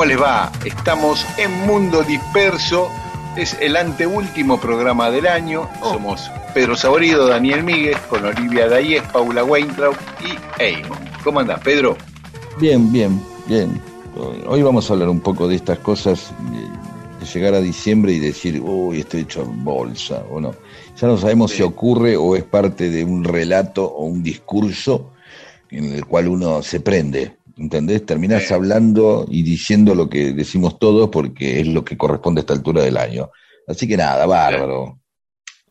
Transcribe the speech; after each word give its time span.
¿Cómo 0.00 0.08
les 0.08 0.22
va? 0.22 0.50
Estamos 0.64 1.26
en 1.36 1.50
Mundo 1.66 2.02
Disperso. 2.02 2.88
Es 3.36 3.54
el 3.60 3.76
anteúltimo 3.76 4.58
programa 4.58 5.10
del 5.10 5.26
año. 5.26 5.68
Somos 5.82 6.30
Pedro 6.54 6.74
Saborido, 6.74 7.26
Daniel 7.26 7.62
Míguez, 7.62 7.98
con 8.08 8.24
Olivia 8.24 8.66
Dayes, 8.66 9.02
Paula 9.12 9.44
Weintraub 9.44 9.94
y 10.24 10.62
Eamon. 10.62 10.98
¿Cómo 11.22 11.40
andás, 11.40 11.60
Pedro? 11.60 11.98
Bien, 12.58 12.90
bien, 12.90 13.22
bien. 13.46 13.78
Hoy 14.46 14.62
vamos 14.62 14.88
a 14.88 14.94
hablar 14.94 15.10
un 15.10 15.20
poco 15.20 15.46
de 15.46 15.56
estas 15.56 15.78
cosas, 15.80 16.32
de 17.20 17.26
llegar 17.26 17.52
a 17.52 17.60
diciembre 17.60 18.14
y 18.14 18.20
decir, 18.20 18.58
uy, 18.58 19.00
estoy 19.00 19.20
hecho 19.20 19.44
bolsa 19.44 20.24
o 20.30 20.40
no. 20.40 20.54
Ya 20.98 21.08
no 21.08 21.18
sabemos 21.18 21.50
Sí. 21.50 21.58
si 21.58 21.62
ocurre 21.62 22.16
o 22.16 22.36
es 22.36 22.44
parte 22.44 22.88
de 22.88 23.04
un 23.04 23.22
relato 23.22 23.84
o 23.84 24.06
un 24.06 24.22
discurso 24.22 25.10
en 25.70 25.92
el 25.92 26.06
cual 26.06 26.28
uno 26.28 26.62
se 26.62 26.80
prende. 26.80 27.36
¿Entendés? 27.60 28.06
Terminás 28.06 28.44
Sí. 28.48 28.54
hablando 28.54 29.26
y 29.28 29.42
diciendo 29.42 29.94
lo 29.94 30.08
que 30.08 30.32
decimos 30.32 30.78
todos 30.78 31.10
porque 31.10 31.60
es 31.60 31.66
lo 31.66 31.84
que 31.84 31.96
corresponde 31.98 32.40
a 32.40 32.42
esta 32.42 32.54
altura 32.54 32.82
del 32.82 32.96
año. 32.96 33.30
Así 33.68 33.86
que 33.86 33.98
nada, 33.98 34.24
bárbaro. 34.24 34.98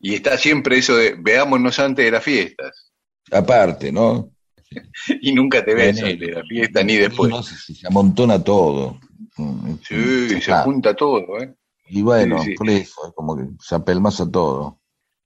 Y 0.00 0.14
está 0.14 0.38
siempre 0.38 0.78
eso 0.78 0.96
de 0.96 1.16
veámonos 1.18 1.80
antes 1.80 2.04
de 2.04 2.10
las 2.12 2.22
fiestas. 2.22 2.92
Aparte, 3.32 3.90
¿no? 3.90 4.30
Y 5.20 5.32
nunca 5.32 5.64
te 5.64 5.74
ves 5.74 6.00
antes 6.00 6.20
de 6.20 6.30
la 6.32 6.44
fiesta 6.44 6.84
ni 6.84 6.94
después. 6.96 7.28
No 7.28 7.42
si 7.42 7.74
se 7.74 7.86
amontona 7.88 8.42
todo. 8.42 9.00
Mm, 9.36 9.74
Sí, 9.86 10.40
se 10.40 10.52
Ah, 10.52 10.62
junta 10.62 10.94
todo, 10.94 11.38
¿eh? 11.40 11.52
Y 11.88 12.02
bueno, 12.02 12.40
Sí, 12.40 12.50
sí. 12.50 12.54
por 12.54 12.70
eso, 12.70 13.08
es 13.08 13.12
como 13.16 13.36
que 13.36 13.42
se 13.58 13.74
apelmaza 13.74 14.30
todo. 14.30 14.78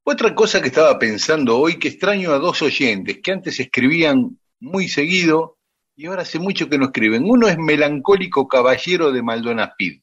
Otra 0.02 0.34
cosa 0.34 0.62
que 0.62 0.68
estaba 0.68 0.98
pensando 0.98 1.58
hoy, 1.58 1.78
que 1.78 1.88
extraño 1.88 2.30
a 2.32 2.38
dos 2.38 2.62
oyentes 2.62 3.18
que 3.22 3.32
antes 3.32 3.60
escribían 3.60 4.38
muy 4.60 4.88
seguido 4.88 5.53
y 5.96 6.06
ahora 6.06 6.22
hace 6.22 6.38
mucho 6.38 6.68
que 6.68 6.78
no 6.78 6.86
escriben. 6.86 7.24
Uno 7.24 7.48
es 7.48 7.56
Melancólico 7.58 8.48
Caballero 8.48 9.12
de 9.12 9.22
Maldonado 9.22 9.72
Pid. 9.76 10.00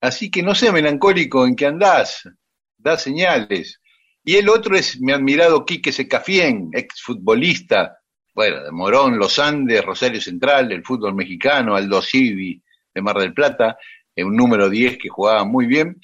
Así 0.00 0.30
que 0.30 0.42
no 0.42 0.54
sé, 0.54 0.70
Melancólico, 0.72 1.46
¿en 1.46 1.56
qué 1.56 1.66
andás? 1.66 2.28
Da 2.76 2.96
señales. 2.96 3.80
Y 4.24 4.36
el 4.36 4.48
otro 4.48 4.76
es 4.76 5.00
mi 5.00 5.12
admirado 5.12 5.64
Quique 5.64 5.92
Secafien, 5.92 6.70
exfutbolista, 6.72 7.98
bueno, 8.34 8.62
de 8.62 8.70
Morón, 8.70 9.18
Los 9.18 9.38
Andes, 9.38 9.84
Rosario 9.84 10.20
Central, 10.20 10.70
el 10.70 10.84
fútbol 10.84 11.14
mexicano, 11.14 11.74
Aldo 11.74 12.02
Civi 12.02 12.62
de 12.94 13.02
Mar 13.02 13.16
del 13.18 13.32
Plata, 13.32 13.78
eh, 14.14 14.24
un 14.24 14.36
número 14.36 14.68
10 14.68 14.98
que 14.98 15.08
jugaba 15.08 15.44
muy 15.44 15.66
bien, 15.66 16.00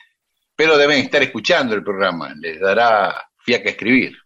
pero 0.56 0.78
deben 0.78 0.98
estar 0.98 1.22
escuchando 1.22 1.74
el 1.74 1.84
programa, 1.84 2.34
les 2.34 2.60
dará 2.60 3.14
fiaca 3.38 3.70
escribir. 3.70 4.16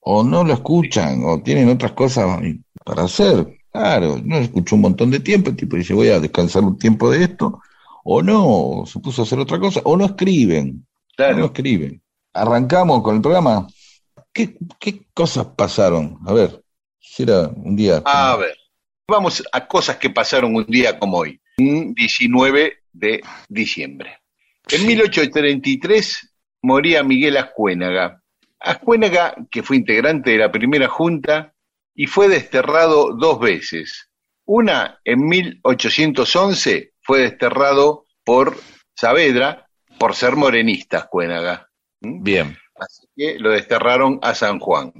O 0.00 0.22
no 0.22 0.44
lo 0.44 0.54
escuchan, 0.54 1.22
o 1.24 1.42
tienen 1.42 1.68
otras 1.68 1.92
cosas 1.92 2.38
para 2.84 3.04
hacer. 3.04 3.63
Claro, 3.74 4.20
no 4.24 4.36
escuchó 4.36 4.76
un 4.76 4.82
montón 4.82 5.10
de 5.10 5.18
tiempo, 5.18 5.50
el 5.50 5.56
tipo 5.56 5.74
dice, 5.76 5.94
voy 5.94 6.06
a 6.08 6.20
descansar 6.20 6.62
un 6.62 6.78
tiempo 6.78 7.10
de 7.10 7.24
esto, 7.24 7.60
o 8.04 8.22
no, 8.22 8.46
o 8.46 8.86
se 8.86 9.00
puso 9.00 9.22
a 9.22 9.24
hacer 9.24 9.36
otra 9.40 9.58
cosa, 9.58 9.80
o 9.82 9.96
no 9.96 10.04
escriben, 10.04 10.86
Claro. 11.16 11.38
no 11.38 11.44
escriben. 11.46 12.00
Arrancamos 12.32 13.02
con 13.02 13.16
el 13.16 13.20
programa. 13.22 13.66
¿Qué, 14.32 14.56
qué 14.78 15.06
cosas 15.12 15.46
pasaron? 15.56 16.18
A 16.24 16.32
ver, 16.32 16.62
si 17.00 17.24
era 17.24 17.48
un 17.48 17.74
día... 17.74 18.00
A 18.04 18.36
ver, 18.36 18.56
vamos 19.08 19.42
a 19.52 19.66
cosas 19.66 19.96
que 19.96 20.10
pasaron 20.10 20.54
un 20.54 20.66
día 20.66 20.96
como 20.96 21.18
hoy, 21.18 21.40
un 21.58 21.94
19 21.94 22.74
de 22.92 23.22
diciembre. 23.48 24.20
En 24.70 24.86
1833 24.86 26.32
moría 26.62 27.02
Miguel 27.02 27.36
Ascuénaga. 27.38 28.22
Ascuénaga, 28.60 29.34
que 29.50 29.64
fue 29.64 29.76
integrante 29.76 30.30
de 30.30 30.38
la 30.38 30.52
primera 30.52 30.86
junta 30.86 31.53
y 31.94 32.06
fue 32.06 32.28
desterrado 32.28 33.14
dos 33.14 33.38
veces. 33.40 34.10
Una 34.44 35.00
en 35.04 35.26
1811 35.26 36.92
fue 37.00 37.20
desterrado 37.20 38.04
por 38.24 38.58
Saavedra 38.94 39.68
por 39.98 40.14
ser 40.14 40.36
morenista 40.36 40.98
Ascuénaga. 40.98 41.68
¿Mm? 42.00 42.22
Bien. 42.22 42.58
Así 42.76 43.06
que 43.16 43.38
lo 43.38 43.50
desterraron 43.50 44.18
a 44.22 44.34
San 44.34 44.58
Juan. 44.58 44.92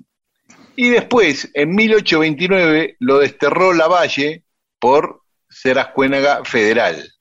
Y 0.77 0.91
después, 0.91 1.51
en 1.55 1.75
1829, 1.75 2.97
lo 3.01 3.19
desterró 3.19 3.73
Lavalle 3.73 4.45
por 4.79 5.23
ser 5.49 5.79
Ascuénaga 5.79 6.45
federal. 6.45 7.13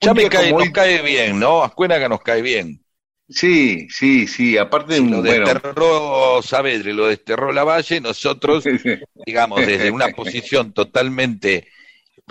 Ya 0.00 0.14
me 0.14 0.28
cae, 0.28 0.52
nos 0.52 0.70
cae 0.70 1.02
bien, 1.02 1.38
¿no? 1.38 1.62
Ascuénaga 1.62 2.08
nos 2.08 2.20
cae 2.22 2.42
bien. 2.42 2.84
Sí, 3.28 3.88
sí, 3.90 4.26
sí, 4.28 4.56
aparte 4.56 4.94
de 4.94 5.00
un 5.00 5.10
Lo 5.10 5.22
bueno. 5.22 5.46
desterró 5.46 6.40
Saavedra 6.42 6.90
y 6.90 6.92
lo 6.92 7.06
desterró 7.08 7.52
Lavalle, 7.52 8.00
nosotros, 8.00 8.64
digamos, 9.26 9.66
desde 9.66 9.90
una 9.90 10.08
posición 10.08 10.72
totalmente 10.72 11.66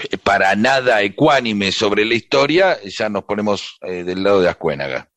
eh, 0.10 0.18
para 0.24 0.56
nada 0.56 1.02
ecuánime 1.02 1.74
sobre 1.74 2.06
la 2.06 2.14
historia, 2.16 2.78
ya 2.84 3.10
nos 3.10 3.26
ponemos 3.26 3.78
eh, 3.82 4.04
del 4.06 4.24
lado 4.24 4.42
de 4.42 4.48
Ascuénaga. 4.50 5.10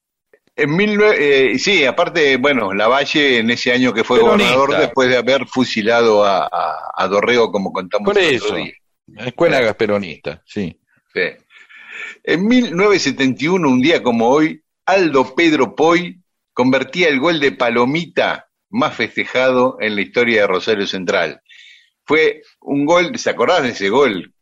En 0.56 0.74
mil 0.74 0.98
eh, 1.00 1.56
sí, 1.60 1.84
aparte, 1.84 2.36
bueno, 2.38 2.74
Lavalle 2.74 3.38
en 3.38 3.50
ese 3.50 3.70
año 3.72 3.92
que 3.94 4.02
fue 4.02 4.18
Peronista. 4.18 4.56
gobernador, 4.56 4.80
después 4.80 5.08
de 5.08 5.16
haber 5.16 5.46
fusilado 5.46 6.24
a, 6.24 6.48
a- 6.50 6.90
a 6.96 7.06
Dorrego, 7.06 7.52
como 7.52 7.72
contamos 7.72 8.04
Por 8.12 8.18
eso. 8.18 8.56
Ascuénaga 9.16 9.70
es 9.70 9.76
peronista, 9.76 10.42
sí. 10.44 10.76
Sí. 11.14 11.20
En 12.24 12.46
1971, 12.48 13.68
un 13.68 13.80
día 13.80 14.02
como 14.02 14.28
hoy, 14.28 14.60
Aldo 14.88 15.34
Pedro 15.34 15.74
Poy 15.76 16.18
convertía 16.54 17.08
el 17.08 17.20
gol 17.20 17.40
de 17.40 17.52
Palomita 17.52 18.48
más 18.70 18.94
festejado 18.94 19.76
en 19.80 19.94
la 19.94 20.00
historia 20.00 20.40
de 20.40 20.46
Rosario 20.46 20.86
Central. 20.86 21.42
Fue 22.04 22.40
un 22.62 22.86
gol, 22.86 23.18
¿se 23.18 23.28
acordás 23.28 23.62
de 23.64 23.70
ese 23.70 23.90
gol? 23.90 24.32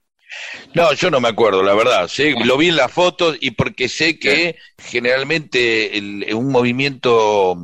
No, 0.75 0.93
yo 0.93 1.11
no 1.11 1.21
me 1.21 1.29
acuerdo, 1.29 1.65
la 1.65 1.75
verdad. 1.75 2.07
Sí, 2.09 2.33
lo 2.45 2.57
vi 2.57 2.69
en 2.69 2.77
las 2.77 2.93
fotos 2.93 3.37
y 3.41 3.51
porque 3.53 3.89
sé 3.89 4.21
que 4.21 4.57
generalmente 4.79 5.99
el- 5.99 6.33
un 6.33 6.51
movimiento 6.53 7.57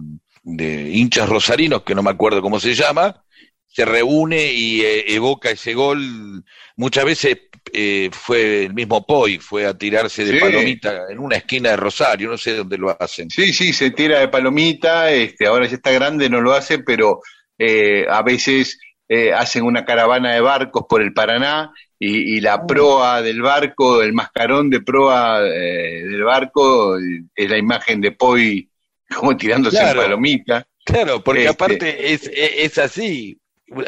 de 0.42 0.90
hinchas 0.90 1.28
rosarinos, 1.28 1.82
que 1.82 1.94
no 1.94 2.02
me 2.02 2.10
acuerdo 2.10 2.42
cómo 2.42 2.58
se 2.58 2.74
llama, 2.74 3.24
se 3.72 3.84
reúne 3.84 4.52
y 4.52 4.82
eh, 4.82 5.14
evoca 5.14 5.50
ese 5.50 5.72
gol. 5.74 6.44
Muchas 6.76 7.04
veces 7.04 7.38
eh, 7.72 8.10
fue 8.12 8.64
el 8.66 8.74
mismo 8.74 9.04
Poi, 9.06 9.38
fue 9.38 9.66
a 9.66 9.76
tirarse 9.76 10.24
de 10.24 10.32
Sí. 10.34 10.38
palomita 10.40 11.06
en 11.10 11.18
una 11.18 11.36
esquina 11.36 11.70
de 11.70 11.76
Rosario, 11.76 12.28
no 12.30 12.36
sé 12.38 12.54
dónde 12.56 12.76
lo 12.76 12.94
hacen. 13.00 13.30
Sí, 13.30 13.52
sí, 13.52 13.72
se 13.72 13.90
tira 13.92 14.18
de 14.20 14.28
Palomita, 14.28 15.10
este, 15.10 15.46
ahora 15.46 15.66
ya 15.66 15.76
está 15.76 15.90
grande, 15.90 16.28
no 16.28 16.40
lo 16.40 16.52
hace, 16.52 16.80
pero 16.80 17.20
eh, 17.58 18.04
a 18.08 18.22
veces 18.22 18.78
eh, 19.08 19.32
hacen 19.32 19.64
una 19.64 19.84
caravana 19.84 20.34
de 20.34 20.40
barcos 20.40 20.84
por 20.88 21.00
el 21.02 21.12
Paraná 21.12 21.72
y, 21.98 22.36
y 22.36 22.40
la 22.40 22.66
proa 22.66 23.22
del 23.22 23.40
barco, 23.42 24.02
el 24.02 24.12
mascarón 24.12 24.68
de 24.70 24.80
proa 24.82 25.40
eh, 25.46 26.02
del 26.04 26.24
barco 26.24 26.96
es 26.98 27.48
la 27.48 27.56
imagen 27.58 28.00
de 28.00 28.12
Poi 28.12 28.68
como 29.16 29.36
tirándose 29.36 29.76
Claro. 29.78 30.00
en 30.00 30.06
Palomita. 30.06 30.66
Claro, 30.84 31.22
porque 31.22 31.40
Este. 31.44 31.50
aparte 31.50 32.12
es, 32.12 32.24
es, 32.26 32.50
es 32.58 32.78
así. 32.78 33.38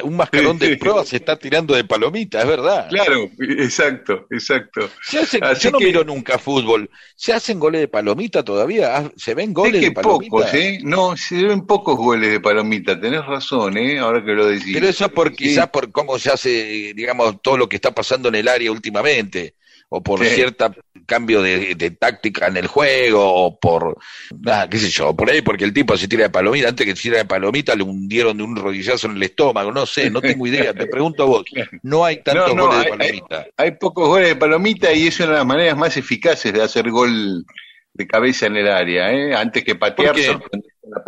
Un 0.03 0.17
mascarón 0.17 0.59
de 0.59 0.77
proa 0.77 1.05
se 1.05 1.17
está 1.17 1.37
tirando 1.39 1.75
de 1.75 1.85
palomita, 1.85 2.41
es 2.41 2.47
verdad. 2.47 2.89
Claro, 2.89 3.31
exacto, 3.39 4.27
exacto. 4.31 4.89
Se 5.03 5.19
hacen- 5.19 5.41
yo 5.61 5.71
no 5.71 5.79
que- 5.79 5.85
miro 5.87 6.05
nunca 6.05 6.39
fútbol. 6.39 6.89
¿Se 7.17 7.33
hacen 7.33 7.59
goles 7.61 7.81
de 7.83 7.89
palomita 7.89 8.43
todavía? 8.43 8.97
Ah, 8.97 9.11
¿Se 9.17 9.35
ven 9.35 9.53
goles 9.53 9.81
de 9.81 9.93
palomita? 9.93 10.31
pocos, 10.31 10.55
¿eh? 10.55 10.79
No, 10.83 11.17
se 11.17 11.43
ven 11.43 11.67
pocos 11.67 11.97
goles 11.97 12.31
de 12.31 12.41
Palomita, 12.41 12.99
tenés 13.01 13.25
razón, 13.27 13.77
¿eh? 13.77 13.99
Ahora 13.99 14.25
que 14.25 14.33
lo 14.33 14.47
decís. 14.47 14.73
Pero 14.73 14.89
eso 14.89 15.05
es 15.07 15.13
por, 15.13 15.31
Sí. 15.31 15.37
quizás 15.37 15.69
por 15.69 15.93
cómo 15.93 16.19
se 16.19 16.31
hace, 16.31 16.93
digamos, 16.95 17.41
todo 17.43 17.57
lo 17.59 17.69
que 17.69 17.77
está 17.77 17.91
pasando 17.95 18.29
en 18.29 18.37
el 18.37 18.49
área 18.49 18.71
últimamente. 18.73 19.55
O 19.97 20.03
por 20.03 20.25
cierta 20.25 20.75
cambio 21.07 21.41
de, 21.41 21.97
táctica 21.99 22.49
en 22.49 22.57
el 22.57 22.67
juego, 22.67 23.23
o 23.23 23.59
por, 23.59 23.97
nada, 24.41 24.69
qué 24.69 24.79
sé 24.79 24.89
yo, 24.89 25.15
por 25.15 25.31
ahí 25.31 25.41
porque 25.41 25.65
el 25.65 25.73
tipo 25.73 25.97
se 25.97 26.09
tira 26.09 26.25
de 26.25 26.31
palomita, 26.31 26.69
antes 26.69 26.85
que 26.85 26.97
se 26.97 27.03
tira 27.03 27.19
de 27.19 27.25
palomita 27.27 27.77
le 27.77 27.85
hundieron 27.85 28.37
de 28.37 28.43
un 28.43 28.57
rodillazo 28.57 29.07
en 29.07 29.17
el 29.17 29.23
estómago, 29.23 29.71
no 29.71 29.87
sé, 29.87 30.11
no 30.11 30.21
tengo 30.21 30.47
idea, 30.47 30.75
te 30.75 30.87
pregunto 30.87 31.23
a 31.23 31.27
vos, 31.27 31.45
no 31.83 32.05
hay 32.05 32.23
tantos 32.23 32.57
goles 32.57 32.85
de 32.85 32.91
palomita. 32.91 33.47
Hay, 33.57 33.71
pocos 33.73 34.09
goles 34.09 34.29
de 34.29 34.37
palomita 34.37 34.93
y 34.93 35.07
es 35.07 35.21
una 35.21 35.29
de 35.29 35.35
las 35.35 35.47
maneras 35.47 35.77
más 35.77 35.97
eficaces 35.97 36.53
de 36.53 36.63
hacer 36.63 36.91
gol 36.91 37.45
de 37.93 38.07
cabeza 38.09 38.47
en 38.47 38.57
el 38.57 38.69
área, 38.69 39.13
¿eh? 39.13 39.35
antes 39.35 39.63
que 39.63 39.77
patear, 39.77 40.17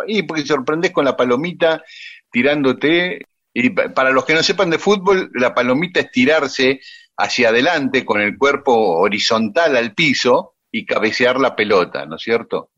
y 0.06 0.22
porque 0.22 0.46
sorprendes 0.46 0.92
con 0.92 1.04
la 1.04 1.16
palomita 1.16 1.82
tirándote, 2.30 3.22
y 3.52 3.70
para 3.70 4.10
los 4.10 4.24
que 4.24 4.34
no 4.34 4.42
sepan 4.42 4.70
de 4.70 4.78
fútbol, 4.78 5.30
la 5.34 5.54
palomita 5.54 6.00
es 6.00 6.10
tirarse 6.12 6.80
hacia 7.16 7.48
adelante 7.48 8.04
con 8.04 8.20
el 8.20 8.36
cuerpo 8.36 8.98
horizontal 8.98 9.76
al 9.76 9.94
piso 9.94 10.56
y 10.70 10.84
cabecear 10.84 11.40
la 11.40 11.56
pelota, 11.56 12.04
¿no 12.06 12.16
es 12.16 12.22
cierto? 12.22 12.70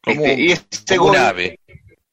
Como, 0.00 0.24
este, 0.24 0.40
y 0.40 0.52
este 0.52 0.98
un 0.98 1.16
ave. 1.16 1.60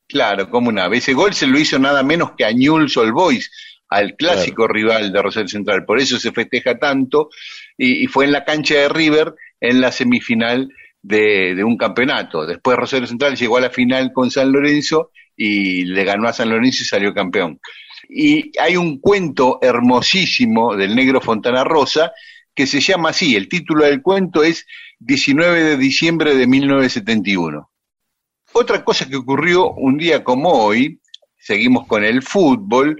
Claro, 0.07 0.49
como 0.49 0.69
un 0.69 0.79
ave. 0.79 0.97
Ese 0.97 1.13
gol 1.13 1.33
se 1.33 1.47
lo 1.47 1.57
hizo 1.57 1.79
nada 1.79 2.03
menos 2.03 2.33
que 2.37 2.45
a 2.45 2.51
Newell's 2.51 2.95
Old 2.97 3.13
Boys, 3.13 3.51
al 3.89 4.15
clásico 4.15 4.67
rival 4.67 5.11
de 5.11 5.21
Rosario 5.21 5.47
Central. 5.47 5.85
Por 5.85 5.99
eso 5.99 6.19
se 6.19 6.31
festeja 6.31 6.77
tanto 6.77 7.29
y, 7.77 8.07
fue 8.07 8.25
en 8.25 8.31
la 8.31 8.45
cancha 8.45 8.75
de 8.75 8.89
River 8.89 9.33
en 9.59 9.81
la 9.81 9.91
semifinal 9.91 10.69
de, 11.01 11.55
de, 11.55 11.63
un 11.63 11.77
campeonato. 11.77 12.45
Después 12.45 12.77
Rosario 12.77 13.07
Central 13.07 13.35
llegó 13.35 13.57
a 13.57 13.61
la 13.61 13.69
final 13.69 14.11
con 14.13 14.29
San 14.29 14.51
Lorenzo 14.51 15.11
y 15.35 15.85
le 15.85 16.03
ganó 16.03 16.27
a 16.27 16.33
San 16.33 16.49
Lorenzo 16.49 16.83
y 16.83 16.85
salió 16.85 17.13
campeón. 17.13 17.59
Y 18.09 18.51
hay 18.59 18.77
un 18.77 18.99
cuento 18.99 19.59
hermosísimo 19.61 20.75
del 20.75 20.95
negro 20.95 21.21
Fontana 21.21 21.63
Rosa 21.63 22.11
que 22.53 22.67
se 22.67 22.81
llama 22.81 23.09
así, 23.09 23.35
el 23.35 23.47
título 23.47 23.85
del 23.85 24.01
cuento 24.01 24.43
es 24.43 24.65
19 24.99 25.63
de 25.63 25.77
diciembre 25.77 26.35
de 26.35 26.47
1971. 26.47 27.71
Otra 28.53 28.83
cosa 28.83 29.07
que 29.07 29.15
ocurrió 29.15 29.71
un 29.71 29.97
día 29.97 30.21
como 30.23 30.51
hoy, 30.51 30.99
seguimos 31.37 31.87
con 31.87 32.03
el 32.03 32.21
fútbol, 32.21 32.99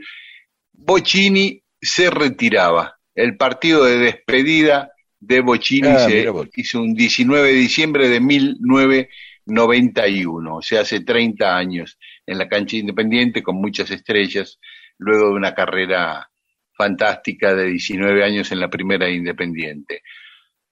Bocini 0.72 1.62
se 1.82 2.10
retiraba. 2.10 2.98
El 3.14 3.36
partido 3.36 3.84
de 3.84 3.98
despedida 3.98 4.94
de 5.20 5.42
Bocini 5.42 5.90
ah, 5.90 6.00
se 6.00 6.26
hizo 6.56 6.82
un 6.82 6.94
19 6.94 7.50
de 7.50 7.56
diciembre 7.56 8.08
de 8.08 8.22
1991, 8.22 10.56
o 10.56 10.62
sea, 10.62 10.80
hace 10.82 11.02
30 11.02 11.58
años, 11.58 12.00
en 12.26 12.38
la 12.38 12.48
cancha 12.48 12.78
independiente 12.78 13.44
con 13.44 13.58
muchas 13.58 13.92
estrellas 13.92 14.58
luego 15.02 15.30
de 15.30 15.34
una 15.34 15.54
carrera 15.54 16.30
fantástica 16.74 17.54
de 17.54 17.66
19 17.66 18.24
años 18.24 18.52
en 18.52 18.60
la 18.60 18.70
primera 18.70 19.10
Independiente. 19.10 20.04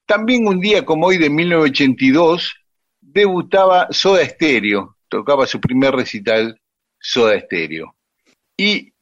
También 0.06 0.48
un 0.48 0.60
día 0.60 0.86
como 0.86 1.08
hoy 1.08 1.18
de 1.18 1.30
1982 1.30 2.56
debutaba 3.02 3.88
Soda 3.92 4.24
Stereo, 4.26 4.98
tocaba 5.08 5.46
su 5.48 5.60
primer 5.60 5.94
recital 5.94 6.60
Soda 7.00 7.40
Stereo. 7.40 7.96
Y 8.56 8.94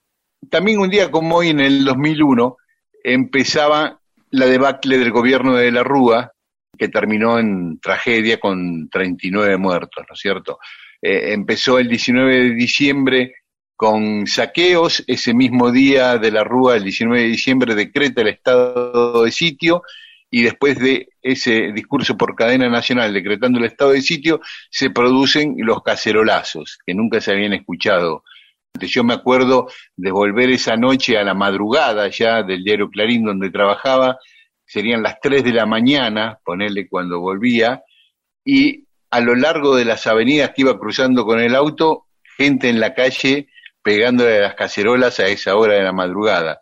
también 0.50 0.79
un 0.79 0.89
día 0.89 1.12
como 1.12 1.35
hoy 1.35 1.50
en 1.50 1.59
el 1.59 1.83
2001 1.83 2.57
empezaba 3.03 4.00
la 4.31 4.45
debacle 4.45 4.97
del 4.97 5.12
gobierno 5.12 5.56
de 5.56 5.71
la 5.71 5.83
Rúa, 5.83 6.31
que 6.77 6.88
terminó 6.88 7.38
en 7.39 7.79
tragedia 7.79 8.39
con 8.39 8.89
39 8.89 9.57
muertos, 9.57 10.06
¿no 10.07 10.13
es 10.13 10.19
cierto? 10.19 10.59
Eh, 11.01 11.33
empezó 11.33 11.79
el 11.79 11.89
19 11.89 12.33
de 12.33 12.56
diciembre 12.56 13.33
con 13.77 14.27
saqueos. 14.27 15.03
Ese 15.07 15.33
mismo 15.33 15.71
día 15.71 16.18
de 16.18 16.31
la 16.31 16.44
Rúa, 16.44 16.75
el 16.75 16.83
19 16.83 17.21
de 17.21 17.27
diciembre, 17.29 17.75
decreta 17.75 18.21
el 18.21 18.27
estado 18.27 19.24
de 19.24 19.31
sitio 19.31 19.83
y 20.29 20.44
después 20.44 20.77
de 20.77 21.09
ese 21.21 21.71
discurso 21.71 22.18
por 22.18 22.35
cadena 22.35 22.68
nacional 22.68 23.13
decretando 23.13 23.59
el 23.59 23.65
estado 23.65 23.91
de 23.91 24.01
sitio, 24.01 24.41
se 24.69 24.89
producen 24.89 25.56
los 25.59 25.81
cacerolazos, 25.83 26.79
que 26.85 26.94
nunca 26.94 27.21
se 27.21 27.31
habían 27.31 27.53
escuchado. 27.53 28.24
Yo 28.79 29.03
me 29.03 29.13
acuerdo 29.13 29.68
de 29.95 30.12
volver 30.12 30.50
esa 30.50 30.75
noche 30.75 31.18
a 31.18 31.24
la 31.24 31.33
madrugada 31.33 32.09
ya 32.09 32.44
del 32.44 32.63
diario 32.63 32.89
Clarín 32.89 33.24
donde 33.24 33.50
trabajaba, 33.50 34.18
serían 34.65 35.01
las 35.01 35.19
3 35.21 35.44
de 35.44 35.53
la 35.53 35.65
mañana, 35.65 36.39
ponerle 36.44 36.89
cuando 36.89 37.21
volvía, 37.21 37.83
y 38.44 38.85
a 39.09 39.21
lo 39.21 39.35
largo 39.35 39.75
de 39.75 39.85
las 39.85 40.06
avenidas 40.07 40.51
que 40.53 40.63
iba 40.63 40.77
cruzando 40.77 41.25
con 41.25 41.39
el 41.39 41.56
auto, 41.56 42.07
gente 42.38 42.69
en 42.69 42.79
la 42.79 42.94
calle 42.94 43.47
pegándole 43.88 44.42
las 44.42 44.56
cacerolas 44.56 45.18
a 45.22 45.28
esa 45.28 45.56
hora 45.56 45.75
de 45.75 45.84
la 45.84 45.94
madrugada. 45.94 46.60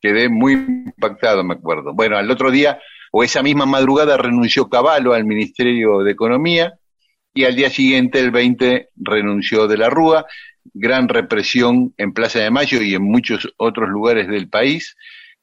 Quedé 0.00 0.30
muy 0.30 0.54
impactado, 0.54 1.44
me 1.44 1.52
acuerdo. 1.52 1.92
Bueno, 1.92 2.16
al 2.16 2.30
otro 2.30 2.50
día, 2.50 2.80
o 3.12 3.22
esa 3.22 3.42
misma 3.42 3.66
madrugada, 3.66 4.16
renunció 4.16 4.70
Caballo 4.70 5.12
al 5.12 5.26
Ministerio 5.26 5.98
de 5.98 6.12
Economía 6.12 6.72
y 7.34 7.44
al 7.44 7.54
día 7.54 7.68
siguiente, 7.68 8.18
el 8.18 8.30
20, 8.30 8.88
renunció 8.96 9.68
de 9.68 9.76
la 9.76 9.90
Rúa. 9.90 10.24
Gran 10.72 11.10
represión 11.10 11.92
en 11.98 12.14
Plaza 12.14 12.38
de 12.38 12.50
Mayo 12.50 12.80
y 12.80 12.94
en 12.94 13.02
muchos 13.02 13.46
otros 13.58 13.90
lugares 13.90 14.26
del 14.26 14.48
país. 14.48 14.96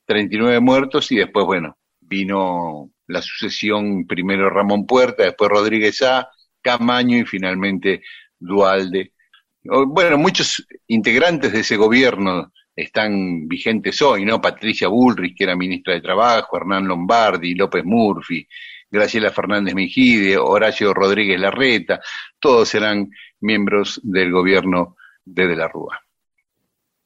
39 0.08 0.60
muertos 0.60 1.12
y 1.12 1.18
después, 1.18 1.46
bueno, 1.46 1.78
vino 2.00 2.90
la 3.06 3.22
sucesión, 3.22 4.08
primero 4.08 4.50
Ramón 4.50 4.88
Puerta, 4.88 5.22
después 5.22 5.52
Rodríguez 5.52 6.02
A, 6.02 6.32
Camaño 6.64 7.20
y 7.20 7.26
finalmente 7.26 8.02
Dualde 8.40 9.14
bueno, 9.64 10.18
muchos 10.18 10.66
integrantes 10.88 11.54
de 11.54 11.60
ese 11.60 11.78
gobierno 11.78 12.52
están 12.76 13.48
vigentes 13.48 14.02
hoy, 14.02 14.26
¿no? 14.26 14.42
Patricia 14.42 14.88
Bullrich, 14.88 15.36
que 15.38 15.44
era 15.44 15.56
ministra 15.56 15.94
de 15.94 16.02
Trabajo, 16.02 16.58
Hernán 16.58 16.88
Lombardi, 16.88 17.54
López 17.54 17.84
Murphy, 17.84 18.48
Graciela 18.90 19.32
Fernández 19.32 19.74
Mejide, 19.74 20.38
Horacio 20.38 20.94
Rodríguez 20.94 21.40
Larreta, 21.40 22.02
todos 22.40 22.70
serán 22.70 23.10
miembros 23.40 24.00
del 24.04 24.32
gobierno 24.32 24.96
de 25.24 25.48
De 25.48 25.56
la 25.56 25.68
Rúa. 25.68 26.02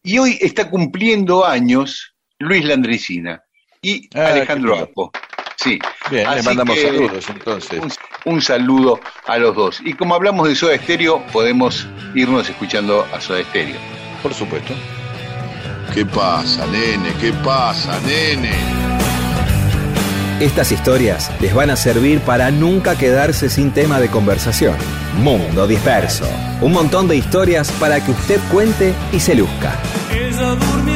Y 0.03 0.17
hoy 0.17 0.37
está 0.39 0.69
cumpliendo 0.69 1.45
años 1.45 2.15
Luis 2.39 2.63
Landricina 2.63 3.43
y 3.81 4.07
ah, 4.15 4.27
Alejandro 4.27 4.77
Apo. 4.77 5.11
Sí. 5.57 5.79
Bien, 6.11 6.29
le 6.35 6.43
mandamos 6.43 6.79
saludos 6.79 7.29
entonces. 7.29 7.99
Un, 8.25 8.41
saludo 8.41 8.99
a 9.27 9.37
los 9.37 9.55
dos. 9.55 9.81
Y 9.83 9.93
como 9.93 10.15
hablamos 10.15 10.47
de 10.47 10.55
Soda 10.55 10.73
Estéreo, 10.73 11.23
podemos 11.31 11.87
irnos 12.13 12.49
escuchando 12.49 13.05
a 13.13 13.21
Soda 13.21 13.39
Estéreo. 13.39 13.77
Por 14.21 14.33
supuesto. 14.33 14.73
¿Qué 15.93 16.05
pasa, 16.05 16.65
nene? 16.67 17.13
¿Qué 17.21 17.31
pasa, 17.43 17.99
nene? 18.01 18.51
Estas 20.39 20.73
historias 20.73 21.31
les 21.39 21.53
van 21.53 21.69
a 21.69 21.77
servir 21.77 22.19
para 22.19 22.51
nunca 22.51 22.97
quedarse 22.97 23.49
sin 23.49 23.71
tema 23.71 24.01
de 24.01 24.09
conversación. 24.09 24.75
Mundo 25.23 25.65
Disperso. 25.65 26.27
Un 26.61 26.73
montón 26.73 27.07
de 27.07 27.15
historias 27.15 27.71
para 27.73 28.03
que 28.03 28.11
usted 28.11 28.39
cuente 28.51 28.93
y 29.13 29.19
se 29.21 29.35
luzca. 29.35 29.79
Ella 30.11 30.55
durmió 30.55 30.94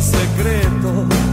secreto. 0.00 1.31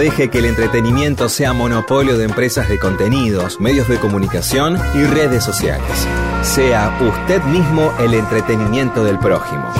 Deje 0.00 0.30
que 0.30 0.38
el 0.38 0.46
entretenimiento 0.46 1.28
sea 1.28 1.52
monopolio 1.52 2.16
de 2.16 2.24
empresas 2.24 2.70
de 2.70 2.78
contenidos, 2.78 3.60
medios 3.60 3.86
de 3.86 3.98
comunicación 3.98 4.78
y 4.94 5.04
redes 5.04 5.44
sociales. 5.44 6.08
Sea 6.42 6.96
usted 7.02 7.42
mismo 7.44 7.92
el 8.00 8.14
entretenimiento 8.14 9.04
del 9.04 9.18
prójimo. 9.18 9.70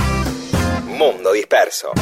Mundo 0.85 1.31
Disperso. 1.31 1.93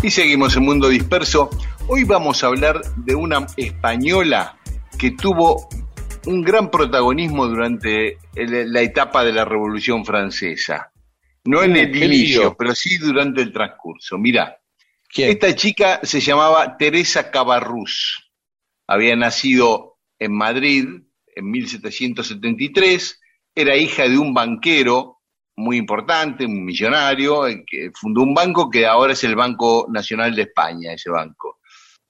Y 0.00 0.10
seguimos 0.12 0.56
en 0.56 0.62
Mundo 0.62 0.88
Disperso. 0.88 1.50
Hoy 1.88 2.04
vamos 2.04 2.44
a 2.44 2.46
hablar 2.46 2.80
de 2.94 3.16
una 3.16 3.44
española 3.56 4.56
que 4.96 5.10
tuvo 5.10 5.68
un 6.26 6.42
gran 6.42 6.70
protagonismo 6.70 7.48
durante 7.48 8.18
la 8.36 8.82
etapa 8.82 9.24
de 9.24 9.32
la 9.32 9.44
Revolución 9.44 10.04
Francesa. 10.04 10.92
No 11.48 11.62
en 11.62 11.76
el 11.76 11.96
inicio, 11.96 12.54
pero 12.58 12.74
sí 12.74 12.98
durante 12.98 13.40
el 13.40 13.54
transcurso. 13.54 14.18
Mirá, 14.18 14.60
¿Quién? 15.08 15.30
esta 15.30 15.54
chica 15.54 15.98
se 16.02 16.20
llamaba 16.20 16.76
Teresa 16.76 17.30
Cabarrús. 17.30 18.30
Había 18.86 19.16
nacido 19.16 19.96
en 20.18 20.36
Madrid 20.36 20.84
en 21.34 21.50
1773. 21.50 23.20
Era 23.54 23.76
hija 23.78 24.06
de 24.06 24.18
un 24.18 24.34
banquero 24.34 25.22
muy 25.56 25.78
importante, 25.78 26.44
un 26.44 26.66
millonario, 26.66 27.44
que 27.66 27.92
fundó 27.94 28.20
un 28.20 28.34
banco 28.34 28.68
que 28.68 28.86
ahora 28.86 29.14
es 29.14 29.24
el 29.24 29.34
Banco 29.34 29.86
Nacional 29.88 30.36
de 30.36 30.42
España, 30.42 30.92
ese 30.92 31.08
banco. 31.08 31.60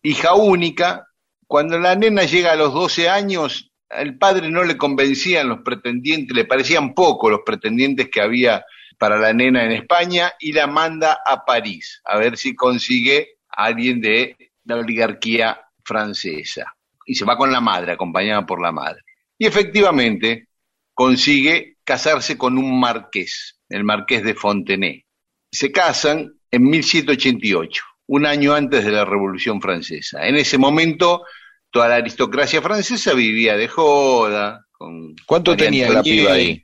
Hija 0.02 0.34
única. 0.34 1.06
Cuando 1.46 1.78
la 1.78 1.94
nena 1.94 2.24
llega 2.24 2.50
a 2.50 2.56
los 2.56 2.74
12 2.74 3.08
años, 3.08 3.70
al 3.88 4.18
padre 4.18 4.50
no 4.50 4.64
le 4.64 4.76
convencían 4.76 5.48
los 5.48 5.60
pretendientes, 5.60 6.36
le 6.36 6.44
parecían 6.44 6.92
poco 6.92 7.30
los 7.30 7.42
pretendientes 7.46 8.08
que 8.10 8.20
había 8.20 8.64
para 8.98 9.16
la 9.18 9.32
nena 9.32 9.64
en 9.64 9.72
España 9.72 10.32
y 10.38 10.52
la 10.52 10.66
manda 10.66 11.20
a 11.24 11.44
París 11.44 12.00
a 12.04 12.18
ver 12.18 12.36
si 12.36 12.54
consigue 12.54 13.38
a 13.48 13.66
alguien 13.66 14.00
de 14.00 14.36
la 14.64 14.76
oligarquía 14.76 15.60
francesa. 15.84 16.74
Y 17.06 17.14
se 17.14 17.24
va 17.24 17.36
con 17.36 17.50
la 17.50 17.60
madre, 17.60 17.92
acompañada 17.92 18.44
por 18.44 18.60
la 18.60 18.72
madre. 18.72 19.02
Y 19.38 19.46
efectivamente 19.46 20.48
consigue 20.92 21.76
casarse 21.84 22.36
con 22.36 22.58
un 22.58 22.78
marqués, 22.78 23.58
el 23.68 23.84
marqués 23.84 24.22
de 24.22 24.34
Fontenay. 24.34 25.04
Se 25.50 25.72
casan 25.72 26.34
en 26.50 26.62
1788, 26.64 27.82
un 28.08 28.26
año 28.26 28.52
antes 28.52 28.84
de 28.84 28.90
la 28.90 29.04
Revolución 29.04 29.62
Francesa. 29.62 30.26
En 30.26 30.36
ese 30.36 30.58
momento 30.58 31.24
toda 31.70 31.88
la 31.88 31.96
aristocracia 31.96 32.60
francesa 32.60 33.14
vivía 33.14 33.56
de 33.56 33.68
joda. 33.68 34.66
Con 34.72 35.14
¿Cuánto 35.26 35.56
tenía 35.56 35.90
la 35.90 36.02
piba 36.02 36.32
ahí? 36.32 36.62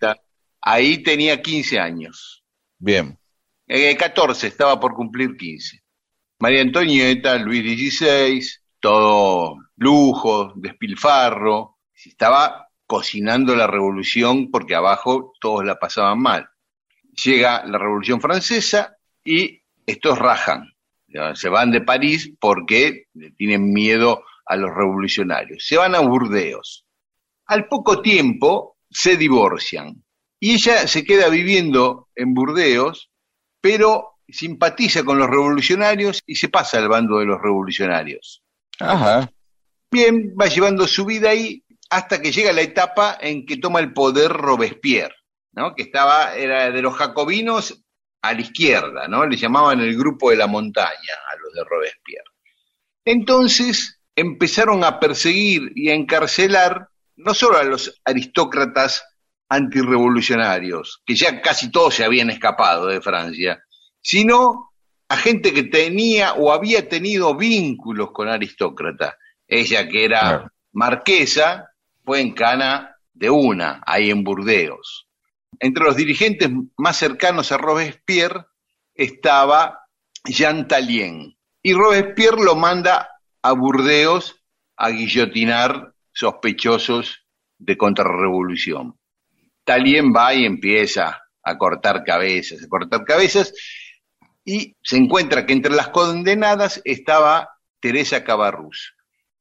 Ahí 0.66 1.02
tenía 1.02 1.42
15 1.42 1.78
años. 1.78 2.42
Bien. 2.78 3.18
Eh, 3.66 3.94
14, 3.94 4.46
estaba 4.46 4.80
por 4.80 4.94
cumplir 4.94 5.36
15. 5.36 5.82
María 6.38 6.62
Antonieta, 6.62 7.36
Luis 7.36 7.62
XVI, 7.62 8.42
todo 8.80 9.58
lujo, 9.76 10.54
despilfarro. 10.56 11.76
Estaba 11.94 12.68
cocinando 12.86 13.54
la 13.54 13.66
revolución 13.66 14.50
porque 14.50 14.74
abajo 14.74 15.34
todos 15.38 15.66
la 15.66 15.78
pasaban 15.78 16.20
mal. 16.20 16.48
Llega 17.22 17.64
la 17.66 17.76
revolución 17.76 18.22
francesa 18.22 18.96
y 19.22 19.60
estos 19.84 20.18
rajan. 20.18 20.72
Se 21.34 21.50
van 21.50 21.72
de 21.72 21.82
París 21.82 22.32
porque 22.40 23.08
tienen 23.36 23.70
miedo 23.70 24.24
a 24.46 24.56
los 24.56 24.74
revolucionarios. 24.74 25.66
Se 25.66 25.76
van 25.76 25.94
a 25.94 26.00
Burdeos. 26.00 26.86
Al 27.46 27.68
poco 27.68 28.00
tiempo 28.00 28.78
se 28.88 29.18
divorcian. 29.18 30.03
Y 30.44 30.56
ella 30.56 30.86
se 30.86 31.04
queda 31.04 31.30
viviendo 31.30 32.10
en 32.14 32.34
Burdeos, 32.34 33.10
pero 33.62 34.18
simpatiza 34.28 35.02
con 35.02 35.18
los 35.18 35.30
revolucionarios 35.30 36.22
y 36.26 36.34
se 36.34 36.50
pasa 36.50 36.76
al 36.76 36.90
bando 36.90 37.18
de 37.18 37.24
los 37.24 37.40
revolucionarios. 37.40 38.42
Ajá. 38.78 39.32
Bien, 39.90 40.34
va 40.38 40.44
llevando 40.48 40.86
su 40.86 41.06
vida 41.06 41.30
ahí 41.30 41.64
hasta 41.88 42.20
que 42.20 42.30
llega 42.30 42.52
la 42.52 42.60
etapa 42.60 43.16
en 43.22 43.46
que 43.46 43.56
toma 43.56 43.80
el 43.80 43.94
poder 43.94 44.32
Robespierre, 44.32 45.14
¿no? 45.52 45.74
Que 45.74 45.84
estaba, 45.84 46.36
era 46.36 46.70
de 46.70 46.82
los 46.82 46.94
jacobinos 46.94 47.82
a 48.20 48.34
la 48.34 48.40
izquierda, 48.42 49.08
¿no? 49.08 49.24
Le 49.24 49.38
llamaban 49.38 49.80
el 49.80 49.96
grupo 49.96 50.28
de 50.28 50.36
la 50.36 50.46
montaña 50.46 51.14
a 51.32 51.36
los 51.36 51.54
de 51.54 51.64
Robespierre. 51.64 52.30
Entonces 53.06 53.98
empezaron 54.14 54.84
a 54.84 55.00
perseguir 55.00 55.72
y 55.74 55.88
a 55.88 55.94
encarcelar 55.94 56.90
no 57.16 57.32
solo 57.32 57.56
a 57.56 57.64
los 57.64 57.98
aristócratas 58.04 59.06
antirrevolucionarios, 59.54 61.02
que 61.04 61.14
ya 61.14 61.40
casi 61.40 61.70
todos 61.70 61.94
se 61.94 62.04
habían 62.04 62.30
escapado 62.30 62.86
de 62.86 63.00
Francia, 63.00 63.62
sino 64.00 64.70
a 65.08 65.16
gente 65.16 65.52
que 65.52 65.64
tenía 65.64 66.34
o 66.34 66.52
había 66.52 66.88
tenido 66.88 67.36
vínculos 67.36 68.10
con 68.12 68.28
aristócratas. 68.28 69.14
Ella 69.46 69.88
que 69.88 70.04
era 70.04 70.50
marquesa 70.72 71.70
fue 72.04 72.20
en 72.20 72.32
cana 72.32 72.96
de 73.12 73.30
una, 73.30 73.82
ahí 73.86 74.10
en 74.10 74.24
Burdeos. 74.24 75.08
Entre 75.60 75.84
los 75.84 75.96
dirigentes 75.96 76.50
más 76.76 76.96
cercanos 76.96 77.52
a 77.52 77.58
Robespierre 77.58 78.46
estaba 78.94 79.80
Jean 80.24 80.66
Talien. 80.66 81.36
Y 81.62 81.72
Robespierre 81.72 82.42
lo 82.42 82.56
manda 82.56 83.08
a 83.42 83.52
Burdeos 83.52 84.42
a 84.76 84.90
guillotinar 84.90 85.94
sospechosos 86.12 87.26
de 87.58 87.76
contrarrevolución. 87.76 88.98
Talien 89.64 90.12
va 90.14 90.34
y 90.34 90.44
empieza 90.44 91.22
a 91.42 91.58
cortar 91.58 92.04
cabezas, 92.04 92.62
a 92.62 92.68
cortar 92.68 93.04
cabezas, 93.04 93.52
y 94.44 94.76
se 94.82 94.96
encuentra 94.96 95.46
que 95.46 95.52
entre 95.52 95.74
las 95.74 95.88
condenadas 95.88 96.80
estaba 96.84 97.50
Teresa 97.80 98.24
Cabarrús. 98.24 98.94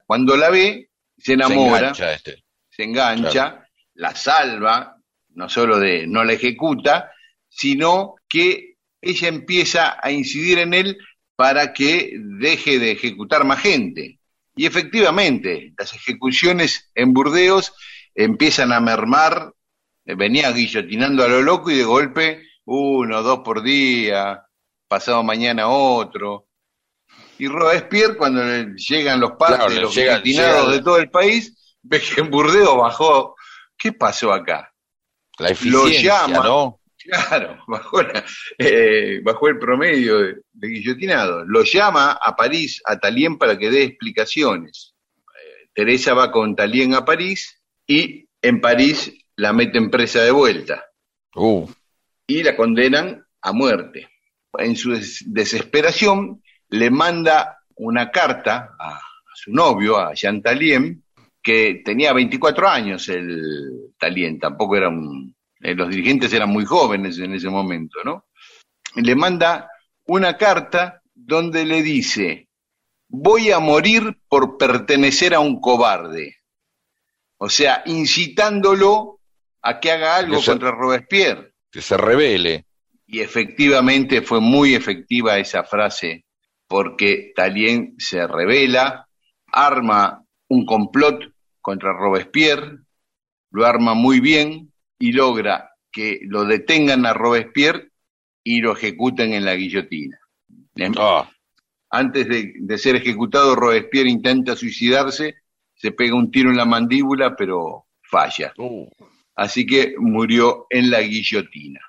Cuando 0.06 0.36
la 0.36 0.50
ve, 0.50 0.90
se 1.18 1.26
Se 1.26 1.34
enamora, 1.34 1.78
engancha 1.78 2.14
este. 2.14 2.44
se 2.70 2.84
engancha, 2.84 3.68
la 3.96 4.16
salva, 4.16 4.98
no 5.30 5.50
solo 5.50 5.80
de 5.80 6.08
no 6.08 6.24
la 6.24 6.34
ejecuta, 6.34 7.12
sino 7.50 8.16
que 8.28 8.76
ella 9.02 9.28
empieza 9.28 9.98
a 10.02 10.12
incidir 10.12 10.60
en 10.60 10.74
él 10.74 10.98
para 11.36 11.74
que 11.74 12.14
deje 12.16 12.80
de 12.80 12.92
ejecutar 12.92 13.44
más 13.44 13.62
gente. 13.62 14.20
Y 14.56 14.66
efectivamente, 14.66 15.74
las 15.78 15.94
ejecuciones 15.94 16.92
en 16.96 17.14
Burdeos 17.14 17.74
empiezan 18.16 18.72
a 18.72 18.80
mermar, 18.80 19.52
venía 20.06 20.52
guillotinando 20.52 21.24
a 21.24 21.28
lo 21.28 21.42
loco 21.42 21.72
y 21.72 21.78
de 21.78 21.84
golpe 21.84 22.44
uno, 22.66 23.22
dos 23.24 23.40
por 23.40 23.62
día, 23.62 24.46
pasado 24.88 25.24
mañana 25.24 25.68
otro. 25.68 26.48
Y 27.38 27.48
Robespierre, 27.48 28.16
cuando 28.16 28.44
le 28.44 28.74
llegan 28.76 29.20
los 29.20 29.32
partes, 29.34 29.66
Claro, 29.66 29.82
los 29.82 29.96
guillotinados 29.96 30.72
de 30.72 30.82
todo 30.82 30.98
el 30.98 31.10
país, 31.10 31.76
ve 31.82 32.00
que 32.00 32.22
en 32.22 32.30
Burdeos 32.30 32.78
bajó. 32.78 33.36
¿Qué 33.78 33.92
pasó 33.92 34.32
acá? 34.32 34.72
La 35.40 35.50
eficiencia, 35.50 36.28
llama. 36.28 36.44
¿no? 36.44 36.80
Claro, 36.98 37.58
bajó, 37.68 38.02
la- 38.04 38.24
eh, 38.60 39.20
bajó 39.24 39.48
el 39.50 39.60
promedio 39.60 40.20
de, 40.20 40.36
de 40.54 40.68
guillotinados. 40.70 41.44
Lo 41.48 41.64
llama 41.64 42.12
a 42.14 42.36
París, 42.36 42.82
a 42.86 42.98
Talien, 42.98 43.38
para 43.38 43.58
que 43.58 43.70
dé 43.70 43.84
explicaciones. 43.84 44.94
Eh, 45.18 45.70
Teresa 45.74 46.14
va 46.14 46.32
con 46.32 46.56
Talien 46.56 46.94
a 46.94 47.04
París 47.04 47.62
y 47.88 48.30
en 48.42 48.62
París 48.62 49.12
la 49.38 49.54
meten 49.54 49.90
presa 49.90 50.22
de 50.22 50.32
vuelta 50.32 50.84
Uh, 51.36 51.68
y 52.28 52.44
la 52.44 52.56
condenan 52.56 53.26
a 53.42 53.52
muerte. 53.54 54.08
En 54.58 54.76
su 54.76 54.92
des- 54.92 55.24
desesperación 55.26 56.44
le 56.70 56.92
manda 56.92 57.58
una 57.78 58.12
carta 58.12 58.76
a, 58.80 58.98
a 58.98 59.02
su 59.34 59.52
novio, 59.52 59.98
a 59.98 60.14
Jean 60.14 60.42
Talien, 60.44 61.04
que 61.42 61.82
tenía 61.84 62.14
24 62.14 62.70
años 62.70 63.10
el 63.10 63.94
Talien, 63.98 64.40
tampoco 64.40 64.78
era 64.78 64.90
un... 64.90 65.36
eh, 65.60 65.74
los 65.74 65.90
dirigentes 65.90 66.32
eran 66.34 66.50
muy 66.50 66.66
jóvenes 66.66 67.18
en 67.18 67.34
ese 67.34 67.50
momento, 67.50 67.98
¿no? 68.06 68.26
Le 68.96 69.16
manda 69.16 69.70
una 70.06 70.38
carta 70.38 71.02
donde 71.16 71.66
le 71.66 71.82
dice, 71.82 72.48
voy 73.10 73.50
a 73.52 73.58
morir 73.60 74.20
por 74.30 74.58
pertenecer 74.58 75.34
a 75.34 75.40
un 75.40 75.60
cobarde. 75.60 76.38
O 77.38 77.50
sea, 77.50 77.82
incitándolo 77.88 79.20
a 79.64 79.80
que 79.80 79.92
haga 79.92 80.18
algo 80.18 80.40
contra 80.44 80.72
Robespierre. 80.72 81.54
que 81.72 81.82
se 81.82 81.98
revele. 81.98 82.66
Y 83.08 83.20
efectivamente 83.22 84.22
fue 84.22 84.40
muy 84.40 84.76
efectiva 84.76 85.38
esa 85.38 85.64
frase, 85.64 86.26
porque 86.68 87.32
Talien 87.36 87.96
se 87.98 88.26
revela, 88.28 89.08
arma 89.48 90.24
un 90.50 90.66
complot 90.66 91.32
contra 91.62 91.94
Robespierre, 91.94 92.80
lo 93.52 93.66
arma 93.66 93.94
muy 93.94 94.20
bien 94.20 94.72
y 95.00 95.12
logra 95.12 95.72
que 95.92 96.20
lo 96.24 96.44
detengan 96.46 97.06
a 97.06 97.14
Robespierre 97.14 97.90
y 98.44 98.62
lo 98.62 98.74
ejecuten 98.74 99.34
en 99.34 99.46
la 99.46 99.54
guillotina. 99.56 100.20
Ah, 100.98 101.30
Antes 101.92 102.28
de, 102.28 102.54
de 102.60 102.78
ser 102.80 102.96
ejecutado, 102.96 103.56
Robespierre 103.56 104.10
intenta 104.10 104.56
suicidarse, 104.56 105.36
se 105.76 105.92
pega 105.92 106.16
un 106.16 106.32
tiro 106.32 106.50
en 106.50 106.58
la 106.58 106.66
mandíbula, 106.66 107.36
pero 107.36 107.86
falla. 108.02 108.54
uh, 108.58 108.90
Así 109.36 109.66
que 109.66 109.96
murió 109.98 110.68
en 110.70 110.92
la 110.92 111.02
guillotina. 111.02 111.80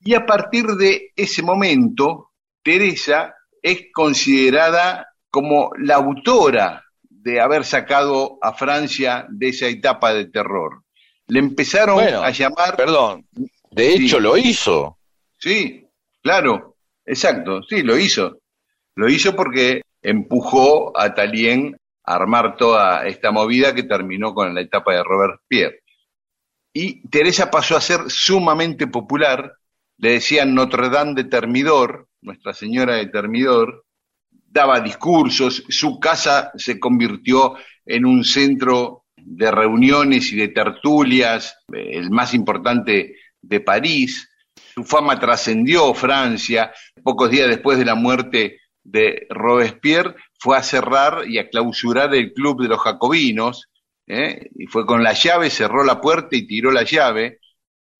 Y 0.00 0.14
a 0.14 0.24
partir 0.24 0.66
de 0.66 1.12
ese 1.16 1.42
momento, 1.42 2.30
Teresa 2.62 3.34
es 3.62 3.86
considerada 3.92 5.08
como 5.30 5.70
la 5.78 5.96
autora 5.96 6.84
de 7.08 7.40
haber 7.40 7.64
sacado 7.64 8.38
a 8.40 8.52
Francia 8.54 9.26
de 9.28 9.48
esa 9.48 9.66
etapa 9.66 10.14
de 10.14 10.26
terror. 10.26 10.82
Le 11.26 11.40
empezaron 11.40 11.96
Bueno, 11.96 12.22
a 12.22 12.30
llamar... 12.30 12.76
Perdón, 12.76 13.26
de 13.70 13.94
hecho 13.94 14.16
Sí. 14.16 14.22
lo 14.22 14.36
hizo. 14.36 14.98
Sí, 15.38 15.86
claro, 16.22 16.76
exacto, 17.04 17.62
sí, 17.64 17.82
lo 17.82 17.98
hizo. 17.98 18.38
Lo 18.94 19.08
hizo 19.08 19.34
porque 19.34 19.82
empujó 20.00 20.98
a 20.98 21.12
Talien 21.14 21.76
a 22.04 22.14
armar 22.14 22.56
toda 22.56 23.06
esta 23.06 23.32
movida 23.32 23.74
que 23.74 23.82
terminó 23.82 24.32
con 24.32 24.54
la 24.54 24.60
etapa 24.60 24.94
de 24.94 25.02
Robespierre. 25.02 25.80
Y 26.78 27.00
Teresa 27.08 27.50
pasó 27.50 27.74
a 27.74 27.80
ser 27.80 28.10
sumamente 28.10 28.86
popular, 28.86 29.54
le 29.96 30.10
decían 30.10 30.54
Notre 30.54 30.90
Dame 30.90 31.14
de 31.14 31.24
Termidor, 31.24 32.06
Nuestra 32.20 32.52
Señora 32.52 32.96
de 32.96 33.06
Termidor, 33.06 33.86
daba 34.28 34.80
discursos, 34.80 35.64
su 35.70 35.98
casa 35.98 36.52
se 36.54 36.78
convirtió 36.78 37.54
en 37.86 38.04
un 38.04 38.24
centro 38.24 39.06
de 39.16 39.50
reuniones 39.50 40.30
y 40.32 40.36
de 40.36 40.48
tertulias, 40.48 41.56
eh, 41.72 41.92
el 41.94 42.10
más 42.10 42.34
importante 42.34 43.16
de 43.40 43.60
París, 43.60 44.28
su 44.74 44.84
fama 44.84 45.18
trascendió 45.18 45.94
Francia. 45.94 46.74
Pocos 47.02 47.30
días 47.30 47.48
después 47.48 47.78
de 47.78 47.86
la 47.86 47.94
muerte 47.94 48.60
de 48.84 49.26
Robespierre, 49.30 50.14
fue 50.38 50.58
a 50.58 50.62
cerrar 50.62 51.26
y 51.26 51.38
a 51.38 51.48
clausurar 51.48 52.14
el 52.14 52.34
club 52.34 52.60
de 52.60 52.68
los 52.68 52.80
jacobinos. 52.80 53.70
¿Eh? 54.06 54.50
Y 54.54 54.66
fue 54.66 54.86
con 54.86 55.02
la 55.02 55.12
llave, 55.12 55.50
cerró 55.50 55.84
la 55.84 56.00
puerta 56.00 56.36
y 56.36 56.46
tiró 56.46 56.70
la 56.70 56.82
llave. 56.82 57.40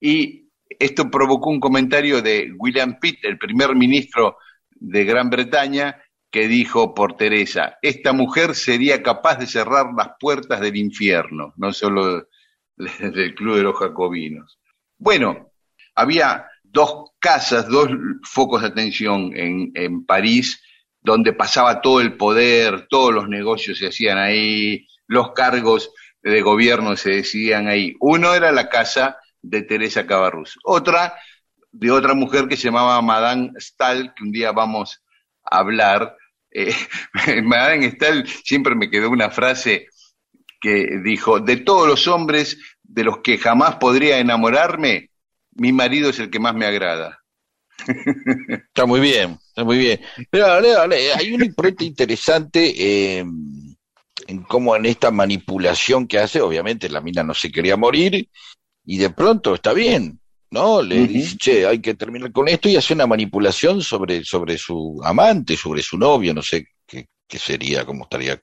Y 0.00 0.48
esto 0.68 1.10
provocó 1.10 1.50
un 1.50 1.60
comentario 1.60 2.22
de 2.22 2.52
William 2.56 2.98
Pitt, 3.00 3.24
el 3.24 3.38
primer 3.38 3.74
ministro 3.74 4.38
de 4.70 5.04
Gran 5.04 5.30
Bretaña, 5.30 6.02
que 6.30 6.48
dijo 6.48 6.94
por 6.94 7.16
Teresa, 7.16 7.78
esta 7.80 8.12
mujer 8.12 8.54
sería 8.54 9.02
capaz 9.02 9.38
de 9.38 9.46
cerrar 9.46 9.86
las 9.96 10.10
puertas 10.20 10.60
del 10.60 10.76
infierno, 10.76 11.54
no 11.56 11.72
solo 11.72 12.28
del 12.76 13.34
club 13.34 13.56
de 13.56 13.62
los 13.62 13.78
jacobinos. 13.78 14.58
Bueno, 14.98 15.52
había 15.94 16.46
dos 16.62 17.12
casas, 17.18 17.68
dos 17.68 17.88
focos 18.22 18.62
de 18.62 18.68
atención 18.68 19.32
en, 19.34 19.72
en 19.74 20.04
París, 20.04 20.62
donde 21.00 21.32
pasaba 21.32 21.80
todo 21.80 22.00
el 22.00 22.16
poder, 22.16 22.86
todos 22.88 23.14
los 23.14 23.28
negocios 23.28 23.78
se 23.78 23.86
hacían 23.86 24.18
ahí, 24.18 24.86
los 25.06 25.32
cargos 25.32 25.90
de 26.22 26.42
gobierno 26.42 26.96
se 26.96 27.10
decidían 27.10 27.68
ahí. 27.68 27.94
Uno 28.00 28.34
era 28.34 28.52
la 28.52 28.68
casa 28.68 29.18
de 29.42 29.62
Teresa 29.62 30.06
Cabarrús, 30.06 30.58
otra 30.64 31.14
de 31.78 31.90
otra 31.90 32.14
mujer 32.14 32.48
que 32.48 32.56
se 32.56 32.64
llamaba 32.64 33.00
Madame 33.02 33.52
Stahl, 33.58 34.14
que 34.14 34.24
un 34.24 34.32
día 34.32 34.52
vamos 34.52 35.02
a 35.44 35.58
hablar. 35.58 36.16
Eh, 36.50 36.74
Madame 37.44 37.90
Stahl 37.90 38.26
siempre 38.26 38.74
me 38.74 38.90
quedó 38.90 39.10
una 39.10 39.30
frase 39.30 39.88
que 40.60 41.00
dijo, 41.04 41.38
de 41.40 41.58
todos 41.58 41.86
los 41.86 42.08
hombres 42.08 42.58
de 42.82 43.04
los 43.04 43.18
que 43.18 43.36
jamás 43.38 43.76
podría 43.76 44.18
enamorarme, 44.18 45.10
mi 45.52 45.72
marido 45.72 46.10
es 46.10 46.18
el 46.18 46.30
que 46.30 46.40
más 46.40 46.54
me 46.54 46.66
agrada. 46.66 47.22
Está 48.48 48.86
muy 48.86 49.00
bien, 49.00 49.38
está 49.48 49.62
muy 49.62 49.78
bien. 49.78 50.00
Pero 50.30 50.46
hay 50.46 51.32
un 51.32 51.44
impronta 51.44 51.84
interesante 51.84 52.74
eh, 52.76 53.24
en 54.26 54.42
cómo 54.42 54.76
en 54.76 54.86
esta 54.86 55.10
manipulación 55.10 56.06
que 56.06 56.18
hace, 56.18 56.40
obviamente 56.40 56.88
la 56.88 57.00
mina 57.00 57.22
no 57.22 57.34
se 57.34 57.50
quería 57.50 57.76
morir 57.76 58.28
y 58.84 58.98
de 58.98 59.10
pronto 59.10 59.54
está 59.54 59.72
bien, 59.72 60.20
¿no? 60.50 60.80
Le 60.80 61.06
dice, 61.06 61.36
che, 61.36 61.66
hay 61.66 61.80
que 61.80 61.94
terminar 61.94 62.32
con 62.32 62.48
esto 62.48 62.68
y 62.68 62.76
hace 62.76 62.94
una 62.94 63.06
manipulación 63.06 63.82
sobre, 63.82 64.24
sobre 64.24 64.56
su 64.56 65.00
amante, 65.04 65.56
sobre 65.56 65.82
su 65.82 65.98
novio, 65.98 66.32
no 66.32 66.42
sé 66.42 66.68
qué, 66.86 67.08
qué 67.26 67.38
sería, 67.38 67.84
cómo 67.84 68.04
estaría 68.04 68.40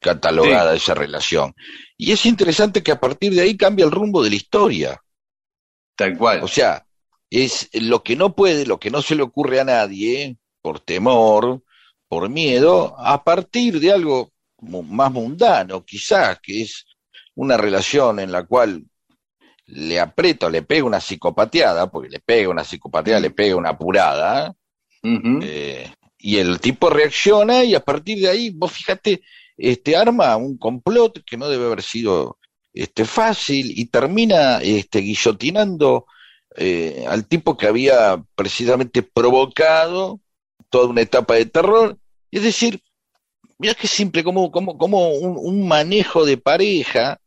catalogada 0.00 0.74
esa 0.74 0.94
relación. 0.94 1.54
Y 1.96 2.12
es 2.12 2.26
interesante 2.26 2.82
que 2.82 2.92
a 2.92 3.00
partir 3.00 3.32
de 3.32 3.40
ahí 3.40 3.56
cambia 3.56 3.86
el 3.86 3.90
rumbo 3.90 4.22
de 4.22 4.30
la 4.30 4.36
historia. 4.36 5.00
Tal 5.96 6.18
cual. 6.18 6.42
O 6.42 6.48
sea, 6.48 6.86
es 7.30 7.70
lo 7.72 8.02
que 8.02 8.14
no 8.14 8.34
puede, 8.34 8.66
lo 8.66 8.78
que 8.78 8.90
no 8.90 9.00
se 9.00 9.14
le 9.14 9.22
ocurre 9.22 9.60
a 9.60 9.64
nadie, 9.64 10.36
por 10.60 10.80
temor, 10.80 11.62
por 12.06 12.28
miedo, 12.28 12.94
a 12.98 13.24
partir 13.24 13.80
de 13.80 13.92
algo 13.92 14.33
más 14.64 15.12
mundano, 15.12 15.84
quizás, 15.84 16.38
que 16.40 16.62
es 16.62 16.86
una 17.34 17.56
relación 17.56 18.20
en 18.20 18.32
la 18.32 18.44
cual 18.44 18.84
le 19.66 19.98
aprieta 19.98 20.46
o 20.46 20.50
le 20.50 20.62
pega 20.62 20.84
una 20.84 21.00
psicopateada, 21.00 21.90
porque 21.90 22.10
le 22.10 22.20
pega 22.20 22.48
una 22.48 22.64
psicopateada, 22.64 23.20
le 23.20 23.30
pega 23.30 23.56
una 23.56 23.70
apurada, 23.70 24.54
eh, 25.02 25.90
y 26.18 26.38
el 26.38 26.60
tipo 26.60 26.88
reacciona 26.88 27.64
y 27.64 27.74
a 27.74 27.80
partir 27.80 28.18
de 28.18 28.28
ahí, 28.28 28.50
vos 28.50 28.72
fíjate, 28.72 29.22
este 29.56 29.96
arma 29.96 30.36
un 30.36 30.56
complot 30.56 31.22
que 31.24 31.36
no 31.36 31.48
debe 31.48 31.66
haber 31.66 31.82
sido 31.82 32.38
este 32.72 33.04
fácil 33.04 33.72
y 33.78 33.86
termina 33.86 34.58
este 34.62 35.00
guillotinando 35.00 36.06
eh, 36.56 37.04
al 37.08 37.26
tipo 37.26 37.56
que 37.56 37.66
había 37.66 38.22
precisamente 38.34 39.02
provocado 39.02 40.20
toda 40.70 40.88
una 40.88 41.02
etapa 41.02 41.34
de 41.34 41.46
terror. 41.46 41.98
Es 42.30 42.42
decir, 42.42 42.80
mira 43.58 43.74
qué 43.74 43.86
simple, 43.86 44.24
como, 44.24 44.50
como, 44.50 44.76
como 44.78 45.08
un, 45.10 45.36
un 45.38 45.66
manejo 45.68 46.24
de 46.24 46.36
pareja, 46.38 47.18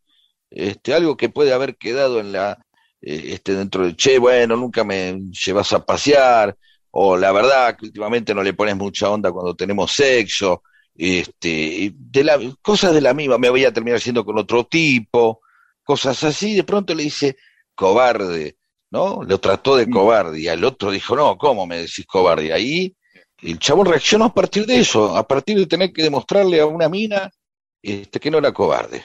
este, 0.50 0.94
algo 0.94 1.18
que 1.18 1.30
puede 1.30 1.54
haber 1.54 1.78
quedado 1.78 2.20
en 2.20 2.32
la, 2.32 2.60
eh, 3.02 3.24
este, 3.34 3.56
dentro 3.56 3.86
de, 3.86 3.96
che, 3.96 4.18
bueno, 4.20 4.56
nunca 4.56 4.84
me 4.84 5.20
llevas 5.32 5.74
a 5.74 5.86
pasear, 5.86 6.56
o 6.92 7.18
la 7.18 7.32
verdad 7.32 7.78
que 7.78 7.86
últimamente 7.88 8.34
no 8.34 8.44
le 8.44 8.54
pones 8.54 8.76
mucha 8.76 9.10
onda 9.10 9.32
cuando 9.32 9.56
tenemos 9.56 9.92
sexo, 9.92 10.64
este, 10.96 11.94
de 11.96 12.24
la, 12.24 12.40
cosas 12.62 12.94
de 12.94 13.02
la 13.02 13.14
misma, 13.14 13.38
me 13.38 13.50
voy 13.50 13.66
a 13.66 13.74
terminar 13.74 14.00
siendo 14.00 14.26
con 14.26 14.38
otro 14.38 14.66
tipo, 14.66 15.42
cosas 15.84 16.24
así, 16.24 16.56
de 16.56 16.64
pronto 16.64 16.96
le 16.96 17.04
dice, 17.04 17.38
cobarde, 17.76 18.58
¿no? 18.92 19.22
Lo 19.24 19.40
trató 19.40 19.76
de 19.76 19.86
Mm. 19.88 19.92
cobarde, 19.92 20.40
y 20.40 20.48
al 20.48 20.64
otro 20.64 20.92
dijo, 20.92 21.16
no, 21.16 21.38
¿cómo 21.38 21.68
me 21.68 21.78
decís 21.78 22.06
cobarde? 22.08 22.52
Ahí 22.54 22.96
el 23.42 23.60
chabón 23.60 23.88
reaccionó 23.88 24.26
a 24.26 24.34
partir 24.34 24.66
de 24.66 24.80
eso, 24.80 25.16
a 25.16 25.28
partir 25.28 25.58
de 25.58 25.66
tener 25.68 25.92
que 25.94 26.04
demostrarle 26.04 26.60
a 26.60 26.66
una 26.66 26.90
mina 26.90 27.30
este, 27.82 28.20
que 28.20 28.32
no 28.32 28.38
era 28.40 28.52
cobarde. 28.52 29.04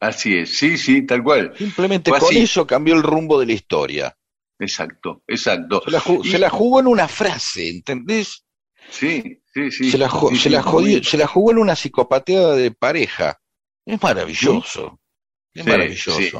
Así 0.00 0.36
es, 0.38 0.56
sí, 0.56 0.78
sí, 0.78 1.04
tal 1.06 1.22
cual. 1.24 1.52
Simplemente 1.58 2.10
Fue 2.10 2.20
con 2.20 2.28
así. 2.28 2.38
eso 2.42 2.66
cambió 2.66 2.94
el 2.94 3.02
rumbo 3.02 3.40
de 3.40 3.46
la 3.46 3.52
historia. 3.52 4.16
Exacto, 4.60 5.22
exacto. 5.26 5.82
Se 5.84 5.90
la, 5.90 6.00
ju- 6.00 6.20
Y- 6.24 6.30
se 6.30 6.38
la 6.38 6.50
jugó 6.50 6.80
en 6.80 6.86
una 6.86 7.08
frase, 7.08 7.68
¿entendés? 7.68 8.44
Sí, 8.90 9.40
sí, 9.52 9.70
sí. 9.70 9.90
se, 9.90 9.98
la, 9.98 10.08
sí, 10.08 10.16
se, 10.30 10.36
sí, 10.36 10.48
la 10.50 10.62
jodió- 10.62 11.02
se 11.04 11.16
la 11.18 11.26
jugó 11.26 11.50
en 11.50 11.58
una 11.58 11.74
psicopateada 11.76 12.54
de 12.54 12.70
pareja. 12.70 13.38
Es 13.84 14.00
maravilloso. 14.02 15.00
Es 15.52 15.66
maravilloso. 15.66 16.20
sí. 16.20 16.30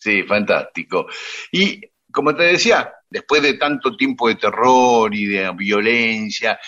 Sí, 0.00 0.22
fantástico. 0.22 1.06
Y 1.50 1.80
como 2.12 2.34
te 2.34 2.44
decía, 2.44 2.92
después 3.08 3.42
de 3.42 3.54
tanto 3.54 3.96
tiempo 3.96 4.28
de 4.28 4.36
terror 4.36 5.14
y 5.14 5.26
de 5.26 5.50
violencia, 5.52 6.58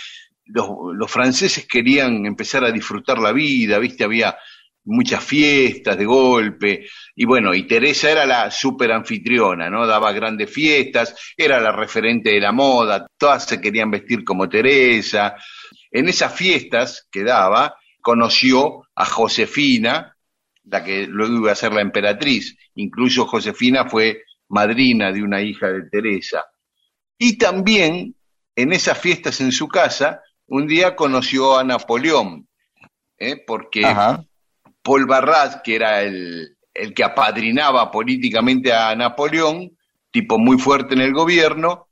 los, 0.44 1.10
franceses 1.10 1.66
querían 1.66 2.26
empezar 2.26 2.64
a 2.64 2.72
disfrutar 2.72 3.18
la 3.18 3.32
vida, 3.32 3.78
¿viste? 3.78 4.04
Había 4.04 4.36
muchas 4.84 5.22
fiestas 5.22 5.96
de 5.96 6.04
golpe, 6.04 6.86
y 7.14 7.24
bueno, 7.24 7.54
y 7.54 7.66
Teresa 7.66 8.10
era 8.10 8.26
la 8.26 8.50
super 8.50 8.90
anfitriona, 8.92 9.70
¿no? 9.70 9.86
Daba 9.86 10.12
grandes 10.12 10.50
fiestas, 10.50 11.14
era 11.36 11.60
la 11.60 11.72
referente 11.72 12.30
de 12.30 12.40
la 12.40 12.52
moda, 12.52 13.06
todas 13.16 13.46
se 13.46 13.60
querían 13.60 13.90
vestir 13.90 14.24
como 14.24 14.48
Teresa. 14.48 15.36
En 15.90 16.08
esas 16.08 16.34
fiestas 16.34 17.06
que 17.10 17.22
daba, 17.22 17.76
conoció 18.00 18.84
a 18.94 19.04
Josefina, 19.04 20.16
la 20.64 20.84
que 20.84 21.06
luego 21.06 21.36
iba 21.36 21.52
a 21.52 21.56
ser 21.56 21.72
la 21.72 21.82
emperatriz. 21.82 22.56
Incluso 22.74 23.26
Josefina 23.26 23.86
fue 23.88 24.22
madrina 24.50 25.10
de 25.12 25.22
una 25.22 25.40
hija 25.40 25.68
de 25.68 25.88
Teresa. 25.90 26.44
Y 27.18 27.38
también 27.38 28.14
en 28.54 28.72
esas 28.72 28.98
fiestas 28.98 29.40
en 29.40 29.52
su 29.52 29.68
casa, 29.68 30.22
un 30.46 30.66
día 30.66 30.94
conoció 30.94 31.58
a 31.58 31.64
Napoleón, 31.64 32.48
¿eh? 33.18 33.42
porque 33.46 33.86
Ajá. 33.86 34.24
Paul 34.82 35.06
Barras, 35.06 35.60
que 35.64 35.76
era 35.76 36.02
el, 36.02 36.56
el 36.74 36.92
que 36.92 37.04
apadrinaba 37.04 37.90
políticamente 37.90 38.72
a 38.72 38.94
Napoleón, 38.94 39.76
tipo 40.10 40.38
muy 40.38 40.58
fuerte 40.58 40.94
en 40.94 41.00
el 41.00 41.12
gobierno, 41.12 41.88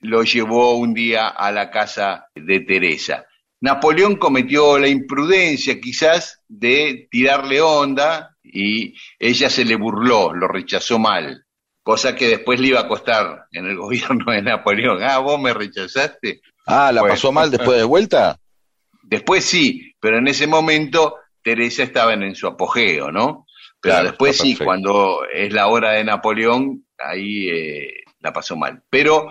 lo 0.00 0.22
llevó 0.22 0.76
un 0.76 0.92
día 0.92 1.28
a 1.28 1.50
la 1.50 1.70
casa 1.70 2.26
de 2.34 2.60
Teresa. 2.60 3.24
Napoleón 3.60 4.16
cometió 4.16 4.78
la 4.78 4.88
imprudencia 4.88 5.80
quizás 5.80 6.42
de 6.46 7.08
tirarle 7.10 7.62
onda 7.62 8.36
y 8.42 8.94
ella 9.18 9.48
se 9.48 9.64
le 9.64 9.76
burló, 9.76 10.34
lo 10.34 10.46
rechazó 10.48 10.98
mal, 10.98 11.43
cosa 11.84 12.16
que 12.16 12.26
después 12.26 12.58
le 12.58 12.68
iba 12.68 12.80
a 12.80 12.88
costar 12.88 13.46
en 13.52 13.66
el 13.66 13.76
gobierno 13.84 14.32
de 14.32 14.42
Napoleón. 14.42 15.00
Ah, 15.04 15.18
vos 15.18 15.40
me 15.40 15.54
rechazaste. 15.54 16.40
Ah, 16.66 16.90
¿la 16.90 17.02
Bueno. 17.02 17.14
pasó 17.14 17.30
mal 17.30 17.50
después 17.52 17.78
de 17.78 17.84
vuelta? 17.84 18.36
Después 19.06 19.44
sí, 19.44 19.94
pero 20.00 20.16
en 20.16 20.26
ese 20.28 20.46
momento 20.46 21.16
Teresa 21.42 21.82
estaba 21.82 22.14
en, 22.14 22.22
en 22.22 22.34
su 22.34 22.46
apogeo, 22.46 23.12
¿no? 23.12 23.46
Pero 23.78 23.96
Claro, 23.96 24.08
después 24.08 24.38
sí, 24.38 24.56
cuando 24.56 25.26
es 25.30 25.52
la 25.52 25.66
hora 25.66 25.92
de 25.92 26.04
Napoleón, 26.04 26.86
ahí 26.98 27.50
eh, 27.50 27.90
la 28.20 28.32
pasó 28.32 28.56
mal. 28.56 28.82
Pero 28.88 29.30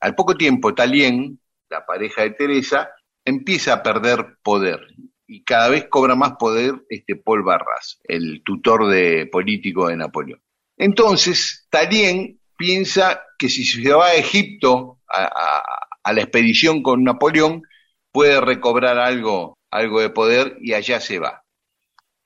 al 0.00 0.14
poco 0.14 0.36
tiempo, 0.36 0.74
Talien, 0.74 1.40
la 1.70 1.86
pareja 1.86 2.20
de 2.20 2.32
Teresa, 2.32 2.90
empieza 3.24 3.72
a 3.72 3.82
perder 3.82 4.36
poder 4.42 4.86
y 5.26 5.42
cada 5.42 5.70
vez 5.70 5.86
cobra 5.88 6.14
más 6.14 6.32
poder 6.38 6.74
este 6.90 7.16
Paul 7.16 7.42
Barras, 7.42 7.98
el 8.04 8.42
tutor 8.44 8.88
de 8.88 9.26
político 9.26 9.88
de 9.88 9.96
Napoleón. 9.96 10.42
Entonces, 10.80 11.66
Talien 11.68 12.40
piensa 12.56 13.22
que 13.38 13.50
si 13.50 13.64
se 13.64 13.92
va 13.92 14.06
a 14.06 14.14
Egipto 14.14 14.98
a, 15.06 15.62
la 16.10 16.22
expedición 16.22 16.82
con 16.82 17.04
Napoleón, 17.04 17.62
puede 18.10 18.40
recobrar 18.40 18.98
algo, 18.98 19.58
algo 19.70 20.00
de 20.00 20.08
poder 20.08 20.56
y 20.62 20.72
allá 20.72 20.98
se 20.98 21.18
va. 21.18 21.42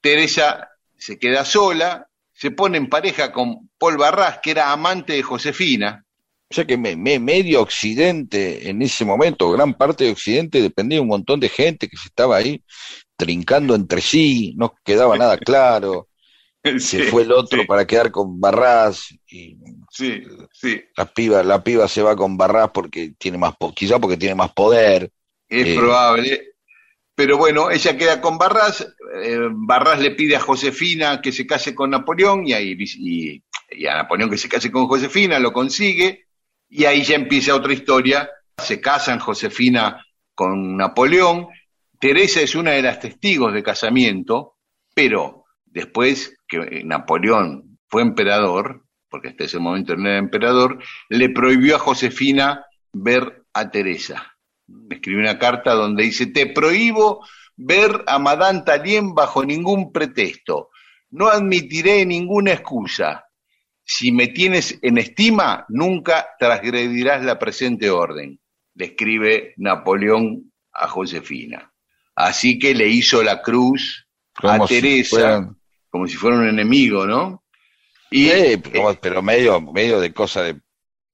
Teresa 0.00 0.68
se 0.96 1.18
queda 1.18 1.44
sola, 1.44 2.06
se 2.32 2.52
pone 2.52 2.78
en 2.78 2.88
pareja 2.88 3.32
con 3.32 3.70
Paul 3.76 3.96
Barras, 3.96 4.38
que 4.40 4.52
era 4.52 4.70
amante 4.70 5.14
de 5.14 5.22
Josefina. 5.24 6.04
O 6.48 6.54
sea 6.54 6.64
que 6.64 6.76
me- 6.76 6.94
medio 7.18 7.60
Occidente 7.60 8.70
en 8.70 8.82
ese 8.82 9.04
momento, 9.04 9.50
gran 9.50 9.74
parte 9.74 10.04
de 10.04 10.12
Occidente 10.12 10.62
dependía 10.62 10.98
de 10.98 11.02
un 11.02 11.08
montón 11.08 11.40
de 11.40 11.48
gente 11.48 11.88
que 11.88 11.96
se 11.96 12.06
estaba 12.06 12.36
ahí 12.36 12.62
trincando 13.16 13.74
entre 13.74 14.00
sí, 14.00 14.54
no 14.56 14.72
quedaba 14.84 15.18
nada 15.18 15.38
claro. 15.38 16.08
Se 16.64 16.78
Sí, 16.80 17.02
fue 17.02 17.22
el 17.22 17.32
otro 17.32 17.60
sí, 17.60 17.66
para 17.66 17.86
quedar 17.86 18.10
con 18.10 18.40
Barras 18.40 19.08
y 19.28 19.56
sí, 19.90 20.22
sí. 20.52 20.82
la 20.96 21.06
piba, 21.06 21.42
la 21.42 21.62
piba 21.62 21.86
se 21.88 22.02
va 22.02 22.16
con 22.16 22.36
Barras 22.36 22.70
porque 22.72 23.14
tiene 23.18 23.36
más, 23.38 23.54
quizá 23.74 23.98
porque 23.98 24.16
tiene 24.16 24.34
más 24.34 24.52
poder. 24.52 25.10
Es 25.48 25.66
Eh. 25.68 25.76
probable. 25.76 26.48
Pero 27.16 27.36
bueno, 27.38 27.70
ella 27.70 27.96
queda 27.96 28.20
con 28.20 28.38
Barras. 28.38 28.80
eh, 29.22 29.38
Barras 29.52 30.00
le 30.00 30.12
pide 30.12 30.36
a 30.36 30.40
Josefina 30.40 31.20
que 31.20 31.30
se 31.32 31.46
case 31.46 31.74
con 31.74 31.90
Napoleón 31.90 32.46
y, 32.46 32.54
ahí, 32.54 32.76
y, 32.78 33.42
y 33.70 33.86
a 33.86 33.94
Napoleón 33.96 34.30
que 34.30 34.38
se 34.38 34.48
case 34.48 34.70
con 34.72 34.86
Josefina, 34.88 35.38
lo 35.38 35.52
consigue. 35.52 36.26
Y 36.68 36.86
ahí 36.86 37.04
ya 37.04 37.14
empieza 37.14 37.54
otra 37.54 37.72
historia. 37.72 38.28
Se 38.58 38.80
casan 38.80 39.20
Josefina 39.20 40.04
con 40.34 40.76
Napoleón. 40.76 41.46
Teresa 42.00 42.40
es 42.40 42.54
una 42.56 42.72
de 42.72 42.82
las 42.82 42.98
testigos 42.98 43.52
de 43.54 43.62
casamiento, 43.62 44.56
pero 44.94 45.44
después 45.64 46.36
que 46.62 46.78
eh, 46.78 46.84
Napoleón 46.84 47.78
fue 47.88 48.02
emperador, 48.02 48.84
porque 49.08 49.28
hasta 49.28 49.44
ese 49.44 49.58
momento 49.58 49.96
no 49.96 50.08
era 50.08 50.18
emperador, 50.18 50.78
le 51.08 51.28
prohibió 51.30 51.76
a 51.76 51.80
Josefina 51.80 52.64
ver 52.92 53.44
a 53.52 53.70
Teresa 53.70 54.34
escribió 54.90 55.20
una 55.20 55.38
carta 55.38 55.72
donde 55.74 56.04
dice, 56.04 56.26
te 56.26 56.46
prohíbo 56.46 57.24
ver 57.56 58.04
a 58.06 58.18
Madame 58.18 58.62
Talien 58.64 59.14
bajo 59.14 59.44
ningún 59.44 59.92
pretexto. 59.92 60.70
No 61.10 61.28
admitiré 61.28 62.04
ninguna 62.06 62.52
excusa. 62.52 63.24
Si 63.84 64.10
me 64.10 64.28
tienes 64.28 64.78
en 64.82 64.98
estima, 64.98 65.66
nunca 65.68 66.26
transgredirás 66.38 67.22
la 67.22 67.38
presente 67.38 67.90
orden. 67.90 68.40
Le 68.74 68.86
escribe 68.86 69.54
Napoleón 69.58 70.52
a 70.72 70.88
Josefina. 70.88 71.70
Así 72.16 72.58
que 72.58 72.74
le 72.74 72.88
hizo 72.88 73.22
la 73.22 73.42
cruz 73.42 74.08
a 74.42 74.66
si 74.66 74.80
Teresa 74.80 75.16
fueran- 75.16 75.56
como 75.94 76.08
si 76.08 76.16
fuera 76.16 76.38
un 76.38 76.48
enemigo, 76.48 77.06
¿no? 77.06 77.44
Y 78.10 78.28
Eh, 78.28 78.58
pero, 78.58 78.98
pero 79.00 79.22
medio, 79.22 79.60
medio 79.60 80.00
de 80.00 80.12
cosa 80.12 80.42
de 80.42 80.56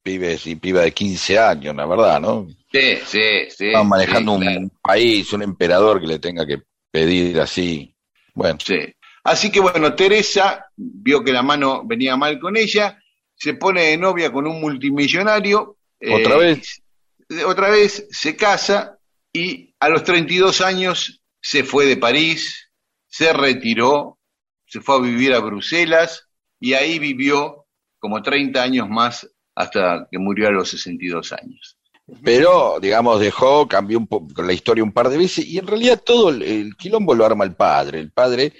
pibes 0.02 0.46
y 0.46 0.56
piba 0.56 0.80
de 0.80 0.92
15 0.92 1.38
años, 1.38 1.76
la 1.76 1.84
verdad, 1.84 2.18
¿no? 2.18 2.48
sí, 2.72 2.96
sí, 3.04 3.20
sí, 3.50 3.66
Están 3.66 3.90
manejando 3.90 4.36
sí, 4.36 4.40
claro. 4.40 4.60
un 4.60 4.70
país, 4.80 5.30
un 5.34 5.42
emperador 5.42 6.00
que 6.00 6.06
le 6.06 6.18
tenga 6.18 6.46
que 6.46 6.62
pedir 6.90 7.38
así. 7.40 7.94
Bueno, 8.32 8.58
Sí. 8.58 8.78
Así 9.22 9.52
que 9.52 9.60
bueno, 9.60 9.94
Teresa 9.94 10.64
vio 10.74 11.22
que 11.22 11.32
la 11.34 11.42
mano 11.42 11.82
venía 11.84 12.16
mal 12.16 12.40
con 12.40 12.56
ella, 12.56 12.98
se 13.34 13.52
pone 13.52 13.82
de 13.82 13.98
novia 13.98 14.32
con 14.32 14.46
un 14.46 14.62
multimillonario. 14.62 15.76
¿Otra 16.10 16.38
vez? 16.38 16.82
Otra 17.44 17.68
vez 17.68 18.06
se 18.10 18.34
casa 18.34 18.96
y 19.30 19.74
a 19.78 19.90
los 19.90 20.04
32 20.04 20.62
años 20.62 21.20
se 21.38 21.64
fue 21.64 21.84
de 21.84 21.98
París, 21.98 22.70
se 23.08 23.30
retiró, 23.34 24.16
se 24.70 24.80
fue 24.80 24.96
a 24.96 25.00
vivir 25.00 25.34
a 25.34 25.40
Bruselas 25.40 26.28
y 26.60 26.74
ahí 26.74 27.00
vivió 27.00 27.66
como 27.98 28.22
30 28.22 28.62
años 28.62 28.88
más 28.88 29.28
hasta 29.54 30.06
que 30.10 30.18
murió 30.18 30.46
a 30.48 30.52
los 30.52 30.70
62 30.70 31.32
años. 31.32 31.76
pero 32.22 32.78
digamos 32.80 33.20
dejó, 33.20 33.66
cambió 33.66 33.98
un 33.98 34.08
la 34.36 34.52
historia 34.52 34.84
un 34.84 34.92
par 34.92 35.08
de 35.08 35.18
veces 35.18 35.44
y 35.44 35.58
en 35.58 35.66
realidad 35.66 36.00
todo 36.04 36.30
el, 36.30 36.76
quilombo 36.76 37.14
lo 37.14 37.26
arma 37.26 37.44
el 37.44 37.54
padre, 37.54 37.98
el 37.98 38.12
padre 38.12 38.52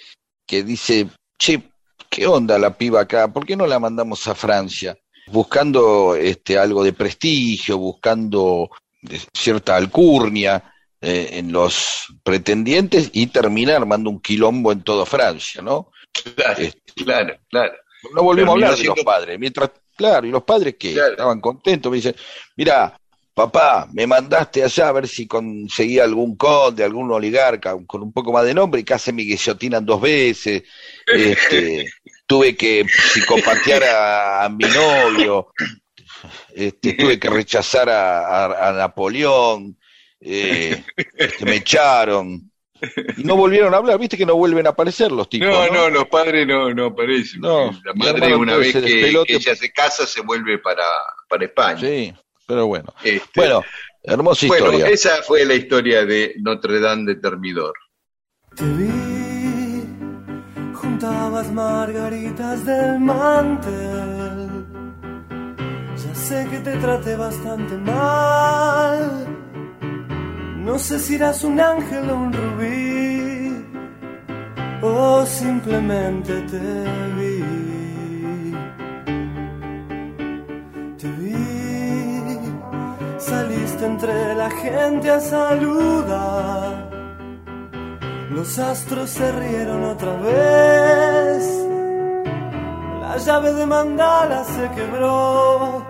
que 0.47 0.65
dice, 0.65 1.09
che, 1.39 1.63
¿qué 2.09 2.27
onda 2.27 2.59
la 2.59 2.77
piba 2.77 3.03
acá? 3.03 3.33
¿Por 3.33 3.47
qué 3.47 3.55
no 3.57 3.67
la 3.69 3.79
mandamos 3.79 4.27
a 4.27 4.35
Francia? 4.35 4.97
Buscando 5.29 6.17
este 6.17 6.59
algo 6.59 6.83
de 6.83 6.93
prestigio, 6.93 7.79
buscando 7.79 8.69
cierta 9.33 9.77
alcurnia 9.77 10.75
eh, 11.01 11.39
en 11.39 11.53
los 11.53 12.09
pretendientes 12.25 13.11
y 13.13 13.29
termina 13.29 13.77
armando 13.77 14.11
un 14.11 14.21
quilombo 14.21 14.73
en 14.73 14.83
toda 14.83 15.07
Francia, 15.07 15.63
¿no? 15.63 15.93
Claro, 16.35 16.59
Este, 16.61 16.93
claro, 17.05 17.39
claro. 17.49 17.73
no 18.15 18.23
volvimos 18.23 18.51
a 18.51 18.53
hablar 18.53 18.77
de 18.77 18.85
los 18.85 19.01
padres. 19.05 19.39
Mientras, 19.39 19.71
claro, 19.97 20.27
y 20.27 20.31
los 20.31 20.43
padres 20.45 20.77
que 20.79 20.93
Claro. 20.95 21.13
estaban 21.13 21.41
contentos, 21.41 21.91
me 21.91 21.97
dicen, 21.97 22.15
mira, 22.57 22.99
papá, 23.35 23.89
me 23.93 24.07
mandaste 24.07 24.63
allá 24.63 24.89
a 24.89 24.93
ver 24.93 25.09
si 25.09 25.27
conseguía 25.27 26.05
algún 26.05 26.37
conde, 26.37 26.85
algún 26.85 27.11
oligarca 27.11 27.77
con 27.87 28.03
un 28.03 28.13
poco 28.13 28.33
más 28.33 28.45
de 28.45 28.53
nombre 28.55 28.81
y 28.81 28.85
casi 28.85 29.13
me 29.13 29.23
guillotinan 29.23 29.85
dos 29.87 30.01
veces. 30.01 30.63
Este, 31.07 31.89
tuve 32.27 32.55
que 32.57 32.85
psicopatear 33.13 33.85
a, 33.85 34.45
a 34.45 34.49
mi 34.49 34.65
novio, 34.65 35.49
este, 36.55 36.93
tuve 36.95 37.19
que 37.19 37.31
rechazar 37.31 37.89
a, 37.89 38.21
a- 38.47 38.69
a 38.69 38.73
Napoleón, 38.73 39.77
eh, 40.21 40.85
este, 41.17 41.45
me 41.45 41.57
echaron. 41.57 42.50
Y 43.17 43.25
no 43.25 43.37
volvieron 43.37 43.75
a 43.75 43.79
hablar, 43.79 43.99
viste 43.99 44.17
que 44.17 44.27
no 44.27 44.37
vuelven 44.37 44.67
a 44.67 44.71
aparecer 44.71 45.13
los 45.13 45.29
tipos. 45.29 45.49
No, 45.49 45.67
¿no? 45.67 45.73
no, 45.73 45.91
los 45.91 46.07
padres 46.07 46.47
no, 46.47 46.73
no 46.73 46.87
aparecen. 46.87 47.41
No, 47.41 47.71
la 47.85 47.95
madre 47.95 48.35
una 48.35 48.57
vez 48.57 48.73
que, 48.73 49.09
ella 49.09 49.55
se 49.55 49.73
casa 49.73 50.07
se 50.07 50.21
vuelve 50.23 50.59
para, 50.59 50.85
para 51.29 51.45
España. 51.45 51.81
Sí, 51.81 52.13
pero 52.47 52.67
bueno. 52.67 52.93
Este, 53.03 53.29
Bueno, 53.35 53.63
hermosa 54.03 54.47
bueno, 54.47 54.67
historia. 54.67 54.89
esa 54.89 55.23
fue 55.23 55.45
la 55.45 55.55
historia 55.55 56.05
de 56.05 56.35
Notre 56.41 56.81
Dame 56.81 57.05
de 57.05 57.21
Termidor. 57.21 57.75
Te 58.57 58.65
vi, 58.65 59.85
juntabas 60.75 61.53
margaritas 61.53 62.65
del 62.65 62.99
mantel. 63.01 64.49
Ya 65.97 66.15
sé 66.15 66.49
que 66.51 66.59
te 66.59 66.77
traté 66.79 67.17
bastante 67.17 67.77
mal. 67.77 69.40
No 70.65 70.79
sé 70.79 70.99
si 70.99 71.15
eras 71.15 71.43
un 71.43 71.59
ángel 71.59 72.11
o 72.11 72.17
un 72.17 72.33
rubí, 72.35 73.65
o 74.83 75.25
simplemente 75.25 76.33
te 76.43 76.85
vi. 77.17 78.55
Te 80.99 81.09
vi, 81.13 82.37
saliste 83.19 83.87
entre 83.87 84.35
la 84.35 84.51
gente 84.51 85.11
a 85.11 85.21
saludar. 85.21 86.91
Los 88.31 88.59
astros 88.59 89.09
se 89.09 89.33
rieron 89.33 89.83
otra 89.85 90.15
vez. 90.17 91.43
La 93.01 93.17
llave 93.17 93.55
de 93.55 93.65
mandala 93.65 94.45
se 94.45 94.71
quebró. 94.73 95.87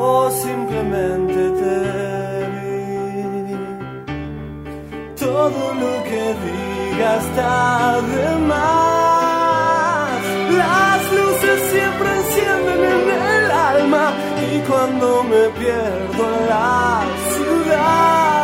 O 0.00 0.30
simplemente 0.30 1.50
te 1.60 2.17
Todo 5.28 5.62
lo 5.82 5.94
que 6.08 6.24
diga 6.44 7.10
está 7.24 8.00
de 8.12 8.28
más. 8.52 10.20
Las 10.62 11.00
luces 11.18 11.58
siempre 11.72 12.08
encienden 12.20 12.80
en 12.96 13.02
el 13.28 13.46
alma. 13.50 14.04
Y 14.50 14.52
cuando 14.68 15.06
me 15.24 15.42
pierdo 15.60 16.22
en 16.32 16.38
la 16.48 17.02
ciudad 17.34 18.38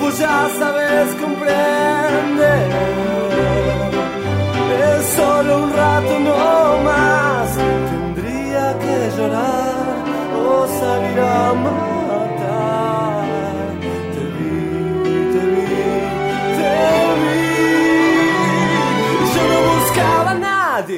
pues 0.00 0.14
ya 0.18 0.38
sabes 0.58 1.06
comprender. 1.22 2.66
Es 4.90 5.02
solo 5.18 5.52
un 5.64 5.70
rato 5.72 6.14
no 6.28 6.42
más. 6.90 7.48
Tendría 7.56 8.66
que 8.82 8.96
llorar 9.16 9.94
o 10.44 10.66
salir 10.80 11.20
a 11.20 11.54
matar. 11.62 11.93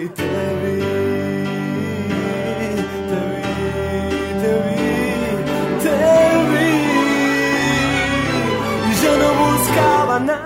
Te 0.09 0.23
vi. 0.63 0.79
Te 3.11 3.21
vi, 3.39 3.43
te 4.41 4.53
vi, 4.67 4.83
te 5.83 5.93
vi. 6.51 6.71
Yo 9.03 9.13
no 9.19 9.29
buscaba 9.41 10.17
a 10.17 10.46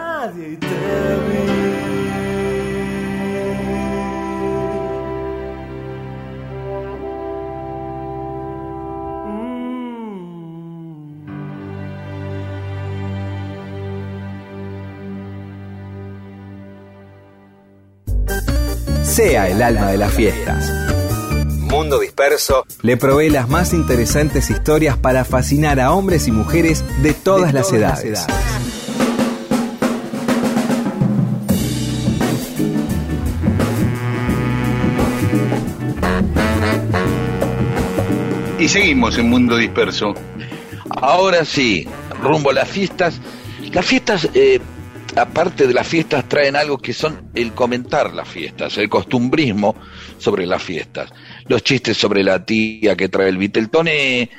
sea 19.11 19.49
el 19.49 19.61
alma 19.61 19.91
de 19.91 19.99
las 19.99 20.13
fiestas. 20.13 20.71
Mundo 21.59 21.99
Disperso 21.99 22.65
le 22.83 22.97
provee 22.97 23.29
las 23.29 23.49
más 23.49 23.75
interesantes 23.75 24.51
historias 24.51 24.97
para 24.97 25.25
fascinar 25.25 25.81
a 25.81 25.93
hombres 25.93 26.29
y 26.29 26.33
mujeres 26.33 26.85
de 27.03 27.13
todas, 27.13 27.53
las, 27.53 27.73
edades. 27.73 28.25
Y 38.61 38.69
seguimos 38.69 39.19
en 39.19 39.29
Mundo 39.29 39.57
Disperso. 39.57 40.15
Ahora 40.89 41.45
sí, 41.45 41.89
rumbo 42.23 42.51
a 42.51 42.53
las 42.53 42.69
fiestas. 42.69 43.21
Las 43.73 43.87
fiestas, 43.87 44.29
eh, 44.35 44.61
aparte 45.21 45.67
de 45.67 45.75
las 45.75 45.87
fiestas, 45.87 46.29
traen 46.29 46.57
algo 46.57 46.79
que 46.79 46.93
son 46.93 47.31
el 47.35 47.53
comentar 47.53 48.13
las 48.15 48.29
fiestas, 48.29 48.77
el 48.79 48.89
costumbrismo 48.89 49.75
sobre 50.19 50.47
las 50.47 50.63
fiestas. 50.63 51.11
Los 51.47 51.63
chistes 51.63 51.97
sobre 51.97 52.23
la 52.25 52.45
tía 52.45 52.97
que 52.97 53.09
trae 53.09 53.29
el 53.29 53.39
Viteltoné, 53.39 54.31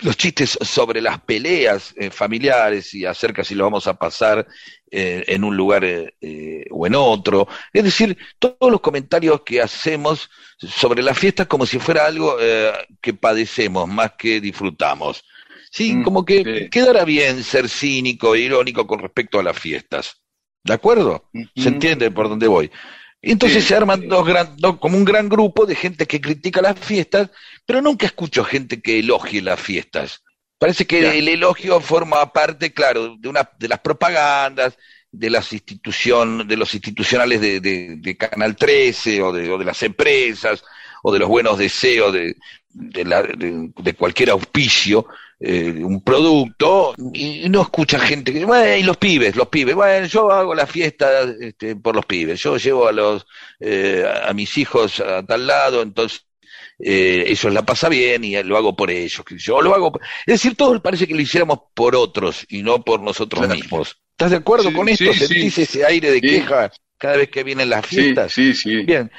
los 0.00 0.16
chistes 0.16 0.58
sobre 0.60 1.00
las 1.00 1.20
peleas 1.20 1.94
eh, 1.96 2.10
familiares 2.10 2.92
y 2.94 3.04
acerca 3.06 3.44
si 3.44 3.54
lo 3.54 3.64
vamos 3.64 3.86
a 3.86 3.94
pasar 3.94 4.46
eh, 4.90 5.24
en 5.28 5.44
un 5.44 5.56
lugar 5.56 5.84
eh, 5.84 6.64
o 6.70 6.86
en 6.86 6.94
otro. 6.94 7.46
Es 7.72 7.84
decir, 7.84 8.16
todos 8.38 8.70
los 8.70 8.80
comentarios 8.80 9.42
que 9.42 9.60
hacemos 9.62 10.28
sobre 10.58 11.02
las 11.02 11.18
fiestas 11.18 11.46
como 11.46 11.66
si 11.66 11.78
fuera 11.78 12.06
algo 12.06 12.36
que 13.00 13.14
padecemos 13.14 13.88
más 13.88 14.12
que 14.18 14.40
disfrutamos. 14.40 15.24
Sí, 15.70 15.94
Mm, 15.94 16.02
como 16.04 16.24
que 16.24 16.44
sí. 16.44 16.70
quedará 16.70 17.04
bien 17.04 17.42
ser 17.42 17.68
cínico 17.68 18.34
e 18.34 18.40
irónico 18.40 18.86
con 18.86 19.00
respecto 19.00 19.38
a 19.40 19.42
las 19.42 19.58
fiestas. 19.58 20.21
¿De 20.64 20.74
acuerdo? 20.74 21.28
¿Se 21.56 21.68
entiende 21.68 22.10
por 22.10 22.28
dónde 22.28 22.46
voy? 22.46 22.70
Entonces 23.20 23.62
Sí, 23.62 23.68
se 23.68 23.76
arman 23.76 24.00
sí. 24.02 24.06
dos 24.06 24.26
gran, 24.26 24.56
dos- 24.56 24.78
como 24.78 24.96
un 24.96 25.04
gran 25.04 25.28
grupo 25.28 25.64
de 25.66 25.74
gente 25.74 26.06
que 26.06 26.20
critica 26.20 26.60
las 26.60 26.78
fiestas, 26.78 27.30
pero 27.66 27.80
nunca 27.80 28.06
escucho 28.06 28.44
gente 28.44 28.80
que 28.80 28.98
elogie 28.98 29.42
las 29.42 29.60
fiestas. 29.60 30.22
Parece 30.58 30.86
que 30.86 31.02
Ya. 31.02 31.14
el 31.14 31.28
elogio 31.28 31.80
forma 31.80 32.32
parte, 32.32 32.72
claro, 32.72 33.16
de 33.18 33.28
una 33.28 33.48
de 33.58 33.68
las 33.68 33.80
propagandas, 33.80 34.76
de 35.10 35.30
las 35.30 35.52
institución, 35.52 36.46
de 36.48 36.56
los 36.56 36.74
institucionales 36.74 37.40
de, 37.40 37.60
de- 37.60 37.96
de 37.98 38.16
Canal 38.16 38.56
13 38.56 39.20
o 39.22 39.32
de, 39.32 39.50
o 39.50 39.58
de 39.58 39.64
las 39.64 39.82
empresas 39.82 40.62
o 41.02 41.12
de 41.12 41.18
los 41.18 41.28
buenos 41.28 41.58
deseos 41.58 42.12
de, 42.12 42.36
la- 43.04 43.22
de- 43.22 43.70
de 43.76 43.94
cualquier 43.94 44.30
auspicio, 44.30 45.06
eh, 45.44 45.82
un 45.82 46.02
producto, 46.02 46.94
y 47.12 47.48
no 47.48 47.62
escucha 47.62 47.98
gente 47.98 48.32
que, 48.32 48.44
bueno, 48.44 48.76
y 48.76 48.82
los 48.84 48.96
pibes, 48.96 49.34
los 49.34 49.48
pibes, 49.48 49.74
bueno, 49.74 50.06
yo 50.06 50.30
hago 50.30 50.54
la 50.54 50.66
fiesta 50.66 51.22
este, 51.40 51.74
por 51.76 51.96
los 51.96 52.06
pibes, 52.06 52.40
yo 52.40 52.56
llevo 52.58 52.86
a 52.86 52.92
los 52.92 53.26
eh, 53.58 54.04
a 54.24 54.32
mis 54.34 54.56
hijos 54.58 55.00
a 55.00 55.24
tal 55.24 55.46
lado, 55.46 55.82
entonces 55.82 56.26
eh, 56.78 57.24
ellos 57.28 57.52
la 57.52 57.62
pasa 57.64 57.88
bien 57.88 58.24
y 58.24 58.40
lo 58.42 58.56
hago 58.56 58.74
por 58.76 58.90
ellos. 58.90 59.24
que 59.24 59.36
Yo 59.38 59.60
lo 59.60 59.74
hago, 59.74 59.92
por- 59.92 60.02
es 60.26 60.34
decir, 60.34 60.54
todo 60.56 60.80
parece 60.82 61.06
que 61.06 61.14
lo 61.14 61.20
hiciéramos 61.20 61.58
por 61.74 61.94
otros 61.96 62.44
y 62.48 62.62
no 62.62 62.82
por 62.82 63.00
nosotros 63.00 63.40
Claro. 63.44 63.54
mismos. 63.54 63.96
¿Estás 64.12 64.30
de 64.30 64.36
acuerdo 64.38 64.68
Sí, 64.70 64.74
con 64.74 64.88
esto? 64.88 65.12
sí, 65.12 65.18
¿Sentís 65.26 65.54
sí. 65.54 65.62
ese 65.62 65.84
aire 65.86 66.10
de 66.10 66.20
Sí. 66.20 66.26
queja 66.28 66.70
cada 66.98 67.16
vez 67.16 67.30
que 67.30 67.42
vienen 67.42 67.68
las 67.70 67.86
Sí, 67.86 67.96
fiestas? 67.96 68.32
sí, 68.32 68.54
sí. 68.54 68.82
Bien. 68.82 69.10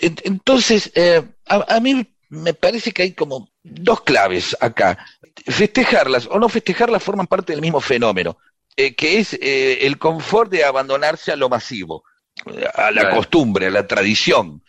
En- 0.00 0.16
Entonces, 0.24 0.92
eh, 0.94 1.22
a, 1.46 1.76
a 1.76 1.80
mí 1.80 2.06
me 2.28 2.54
parece 2.54 2.92
que 2.92 3.02
hay 3.02 3.12
como 3.12 3.48
dos 3.62 4.02
claves 4.02 4.56
acá. 4.60 4.98
Festejarlas 5.46 6.26
o 6.30 6.38
no 6.38 6.48
festejarlas 6.48 7.02
forman 7.02 7.26
parte 7.26 7.52
del 7.52 7.62
mismo 7.62 7.80
fenómeno, 7.80 8.38
eh, 8.76 8.94
que 8.94 9.18
es 9.18 9.34
eh, 9.34 9.78
el 9.86 9.96
confort 9.98 10.50
de 10.50 10.64
abandonarse 10.64 11.32
a 11.32 11.36
lo 11.36 11.48
masivo, 11.48 12.04
eh, 12.46 12.66
a 12.74 12.90
la 12.90 13.02
Claro. 13.02 13.16
costumbre, 13.16 13.66
a 13.66 13.70
la 13.70 13.86
tradición, 13.86 14.62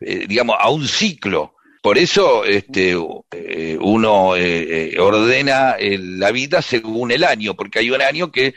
eh, 0.00 0.26
digamos, 0.26 0.56
a 0.58 0.70
un 0.70 0.86
ciclo. 0.88 1.53
Por 1.84 1.98
eso 1.98 2.46
este, 2.46 2.96
eh, 3.32 3.78
uno 3.78 4.36
eh, 4.36 4.94
eh, 4.94 4.98
ordena 4.98 5.72
eh, 5.78 5.98
la 5.98 6.30
vida 6.30 6.62
según 6.62 7.12
el 7.12 7.24
año, 7.24 7.52
porque 7.52 7.80
hay 7.80 7.90
un 7.90 8.00
año 8.00 8.32
que 8.32 8.54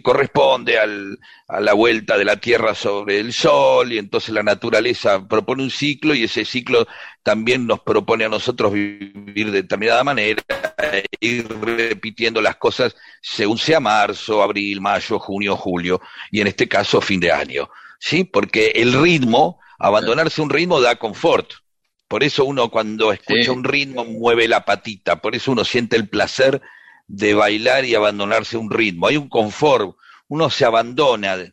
corresponde 0.00 0.78
al, 0.78 1.18
a 1.48 1.58
la 1.58 1.72
vuelta 1.72 2.16
de 2.16 2.24
la 2.24 2.36
Tierra 2.36 2.76
sobre 2.76 3.18
el 3.18 3.32
Sol, 3.32 3.92
y 3.92 3.98
entonces 3.98 4.32
la 4.32 4.44
naturaleza 4.44 5.26
propone 5.26 5.64
un 5.64 5.72
ciclo, 5.72 6.14
y 6.14 6.22
ese 6.22 6.44
ciclo 6.44 6.86
también 7.24 7.66
nos 7.66 7.80
propone 7.80 8.26
a 8.26 8.28
nosotros 8.28 8.72
vivir 8.72 9.50
de 9.50 9.62
determinada 9.62 10.04
manera, 10.04 10.40
e 10.92 11.04
ir 11.18 11.48
repitiendo 11.60 12.40
las 12.40 12.58
cosas 12.58 12.94
según 13.20 13.58
sea 13.58 13.80
marzo, 13.80 14.40
abril, 14.40 14.80
mayo, 14.80 15.18
junio, 15.18 15.56
julio, 15.56 16.00
y 16.30 16.42
en 16.42 16.46
este 16.46 16.68
caso 16.68 17.00
fin 17.00 17.18
de 17.18 17.32
año. 17.32 17.68
¿Sí? 17.98 18.22
Porque 18.22 18.68
el 18.76 18.92
ritmo, 18.92 19.58
abandonarse 19.80 20.40
un 20.40 20.50
ritmo 20.50 20.80
da 20.80 20.94
confort. 20.94 21.54
Por 22.08 22.24
eso 22.24 22.44
uno 22.44 22.70
cuando 22.70 23.12
escucha 23.12 23.44
Sí. 23.44 23.50
un 23.50 23.64
ritmo 23.64 24.04
mueve 24.04 24.48
la 24.48 24.64
patita, 24.64 25.20
por 25.20 25.36
eso 25.36 25.52
uno 25.52 25.64
siente 25.64 25.94
el 25.96 26.08
placer 26.08 26.60
de 27.06 27.34
bailar 27.34 27.84
y 27.84 27.94
abandonarse 27.94 28.56
a 28.56 28.60
un 28.60 28.70
ritmo. 28.70 29.06
Hay 29.06 29.16
un 29.16 29.28
confort, 29.28 29.96
uno 30.28 30.50
se 30.50 30.64
abandona. 30.64 31.36
Eh, 31.36 31.52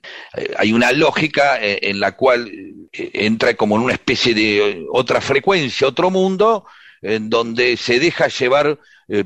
Hay 0.58 0.74
una 0.74 0.92
lógica 0.92 1.62
eh, 1.62 1.80
en 1.84 2.00
la 2.00 2.16
cual 2.16 2.50
eh, 2.92 3.12
entra 3.14 3.54
como 3.56 3.76
en 3.76 3.84
una 3.84 3.94
especie 3.94 4.34
de 4.34 4.86
otra 4.92 5.22
frecuencia, 5.22 5.88
otro 5.88 6.10
mundo, 6.10 6.66
en 7.02 7.30
donde 7.30 7.78
se 7.78 8.00
deja 8.00 8.28
llevar 8.30 8.80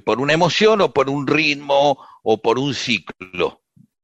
por 0.04 0.20
una 0.20 0.34
emoción 0.34 0.82
o 0.82 0.92
por 0.92 1.10
un 1.10 1.26
ritmo 1.26 1.98
o 2.22 2.42
por 2.42 2.60
un 2.60 2.74
ciclo. 2.74 3.62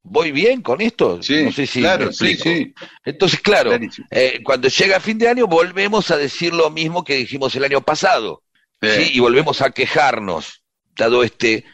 ¿Voy 0.08 0.30
bien 0.30 0.62
con 0.62 0.80
esto? 0.80 1.20
Sí, 1.20 1.42
no 1.42 1.52
sé 1.52 1.66
si 1.66 1.80
claro, 1.80 2.12
sí, 2.12 2.36
sí. 2.36 2.72
Entonces, 3.04 3.40
claro, 3.40 3.72
eh, 4.10 4.40
cuando 4.44 4.68
llega 4.68 5.00
fin 5.00 5.18
de 5.18 5.28
año 5.28 5.46
volvemos 5.48 6.10
a 6.12 6.16
decir 6.16 6.54
lo 6.54 6.70
mismo 6.70 7.02
que 7.02 7.16
dijimos 7.16 7.54
el 7.56 7.64
año 7.64 7.80
pasado, 7.80 8.42
Sí. 8.80 8.88
¿sí? 8.90 9.10
Y 9.14 9.20
volvemos 9.20 9.62
a 9.62 9.70
quejarnos, 9.70 10.62
dado 10.96 11.24
este 11.24 11.64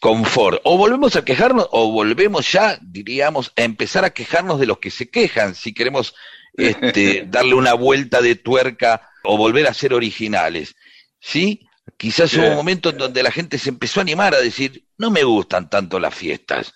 confort. 0.00 0.60
O 0.64 0.76
volvemos 0.76 1.14
a 1.14 1.24
quejarnos, 1.24 1.68
o 1.70 1.92
volvemos 1.92 2.50
ya, 2.50 2.78
diríamos, 2.82 3.52
a 3.56 3.62
empezar 3.62 4.04
a 4.04 4.10
quejarnos 4.10 4.58
de 4.58 4.66
los 4.66 4.78
que 4.78 4.90
se 4.90 5.08
quejan, 5.08 5.54
si 5.54 5.72
queremos 5.72 6.14
este, 6.54 7.24
darle 7.28 7.54
una 7.54 7.74
vuelta 7.74 8.20
de 8.20 8.34
tuerca 8.34 9.08
o 9.22 9.36
volver 9.36 9.66
a 9.68 9.74
ser 9.74 9.94
originales, 9.94 10.74
¿sí? 11.20 11.68
Quizás 11.96 12.34
hubo 12.34 12.48
un 12.48 12.56
momento 12.56 12.90
en 12.90 12.98
donde 12.98 13.22
la 13.22 13.30
gente 13.30 13.58
se 13.58 13.68
empezó 13.68 14.00
a 14.00 14.02
animar 14.02 14.34
a 14.34 14.40
decir, 14.40 14.84
no 14.98 15.10
me 15.10 15.22
gustan 15.22 15.70
tanto 15.70 16.00
las 16.00 16.14
fiestas, 16.14 16.74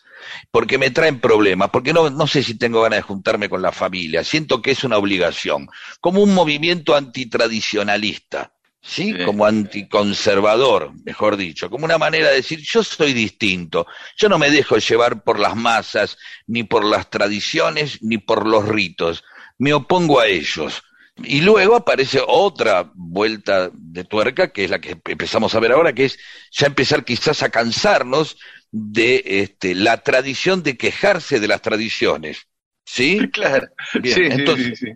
porque 0.51 0.79
me 0.79 0.91
traen 0.91 1.21
problemas, 1.21 1.71
porque 1.71 1.93
no, 1.93 2.11
no 2.11 2.27
sé 2.27 2.43
si 2.43 2.57
tengo 2.57 2.83
ganas 2.83 2.99
de 2.99 3.03
juntarme 3.03 3.49
con 3.49 3.63
la 3.63 3.73
familia, 3.73 4.25
siento 4.25 4.63
que 4.63 4.73
es 4.73 4.85
una 4.85 4.99
obligación, 4.99 5.69
como 6.01 6.23
un 6.23 6.35
movimiento 6.35 6.95
antitradicionalista, 6.95 8.53
¿sí? 8.81 9.13
Sí. 9.13 9.25
Como 9.25 9.45
anticonservador, 9.47 10.93
mejor 11.05 11.37
dicho, 11.37 11.71
como 11.71 11.85
una 11.85 11.99
manera 11.99 12.31
de 12.31 12.37
decir, 12.37 12.61
yo 12.63 12.83
soy 12.83 13.13
distinto, 13.13 13.87
yo 14.17 14.29
no 14.29 14.39
me 14.39 14.51
dejo 14.51 14.79
llevar 14.79 15.23
por 15.23 15.39
las 15.39 15.57
masas, 15.57 16.17
ni 16.47 16.65
por 16.65 16.85
las 16.85 17.11
tradiciones, 17.11 18.03
ni 18.03 18.19
por 18.19 18.47
los 18.47 18.67
ritos, 18.69 19.25
me 19.59 19.73
opongo 19.73 20.21
a 20.21 20.27
ellos. 20.27 20.83
Y 21.23 21.43
luego 21.43 21.77
aparece 21.77 22.23
otra 22.27 22.91
vuelta 22.95 23.71
de 23.75 24.05
tuerca, 24.05 24.53
que 24.53 24.65
es 24.65 24.71
la 24.71 24.81
que 24.81 24.99
empezamos 25.05 25.55
a 25.55 25.61
ver 25.61 25.73
ahora, 25.73 25.93
que 25.93 26.07
es 26.07 26.19
ya 26.51 26.67
empezar 26.67 27.05
quizás 27.05 27.43
a 27.43 27.51
cansarnos 27.51 28.39
de 28.73 29.23
este, 29.27 29.75
la 29.75 29.99
tradición 30.03 30.63
de 30.63 30.77
quejarse 30.77 31.41
de 31.41 31.49
las 31.49 31.63
tradiciones. 31.63 32.47
¿Sí? 32.85 33.21
Claro. 33.33 33.69
Bien, 34.01 34.15
sí, 34.15 34.25
sí, 34.25 34.29
entonces- 34.31 34.79
sí, 34.79 34.87
sí. 34.87 34.93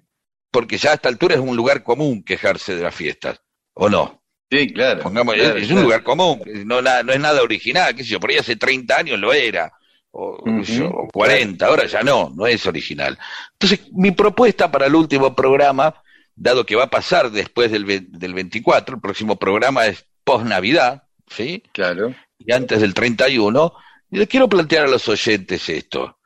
Porque 0.50 0.78
ya 0.78 0.92
a 0.92 0.94
esta 0.94 1.08
altura 1.08 1.34
es 1.34 1.40
un 1.40 1.56
lugar 1.56 1.82
común 1.82 2.22
quejarse 2.22 2.76
de 2.76 2.82
las 2.84 2.94
fiestas, 2.94 3.40
¿o 3.74 3.88
no? 3.88 4.22
Sí, 4.48 4.72
claro. 4.72 5.02
Pongamos, 5.02 5.34
claro, 5.34 5.56
es, 5.56 5.62
es 5.62 5.66
claro. 5.66 5.78
un 5.80 5.82
lugar 5.84 6.02
común, 6.04 6.42
no, 6.64 6.80
na- 6.80 7.02
no 7.02 7.12
es 7.12 7.18
nada 7.18 7.42
original, 7.42 7.92
qué 7.96 8.04
sé 8.04 8.10
yo, 8.10 8.20
por 8.20 8.30
ahí 8.30 8.36
hace 8.36 8.54
30 8.54 8.96
años 8.96 9.18
lo 9.18 9.32
era, 9.32 9.72
o, 10.12 10.38
yo, 10.62 10.88
o 10.90 11.08
40, 11.08 11.66
ahora 11.66 11.86
ya 11.86 12.04
no, 12.04 12.30
no 12.36 12.46
es 12.46 12.64
original. 12.66 13.18
Entonces, 13.54 13.80
mi 13.92 14.12
propuesta 14.12 14.70
para 14.70 14.86
el 14.86 14.94
último 14.94 15.34
programa, 15.34 16.00
dado 16.36 16.64
que 16.64 16.76
va 16.76 16.84
a 16.84 16.90
pasar 16.90 17.32
después 17.32 17.72
del, 17.72 17.84
del 18.12 18.34
24, 18.34 18.94
el 18.94 19.00
próximo 19.00 19.36
programa 19.36 19.86
es 19.86 20.06
post-Navidad, 20.22 21.02
¿sí? 21.28 21.64
Claro. 21.72 22.14
Y 22.38 22.52
antes 22.52 22.80
del 22.80 22.94
31, 22.94 23.72
y 24.10 24.18
les 24.18 24.28
quiero 24.28 24.48
plantear 24.48 24.84
a 24.86 24.90
los 24.90 25.08
oyentes 25.08 25.68
esto. 25.68 26.18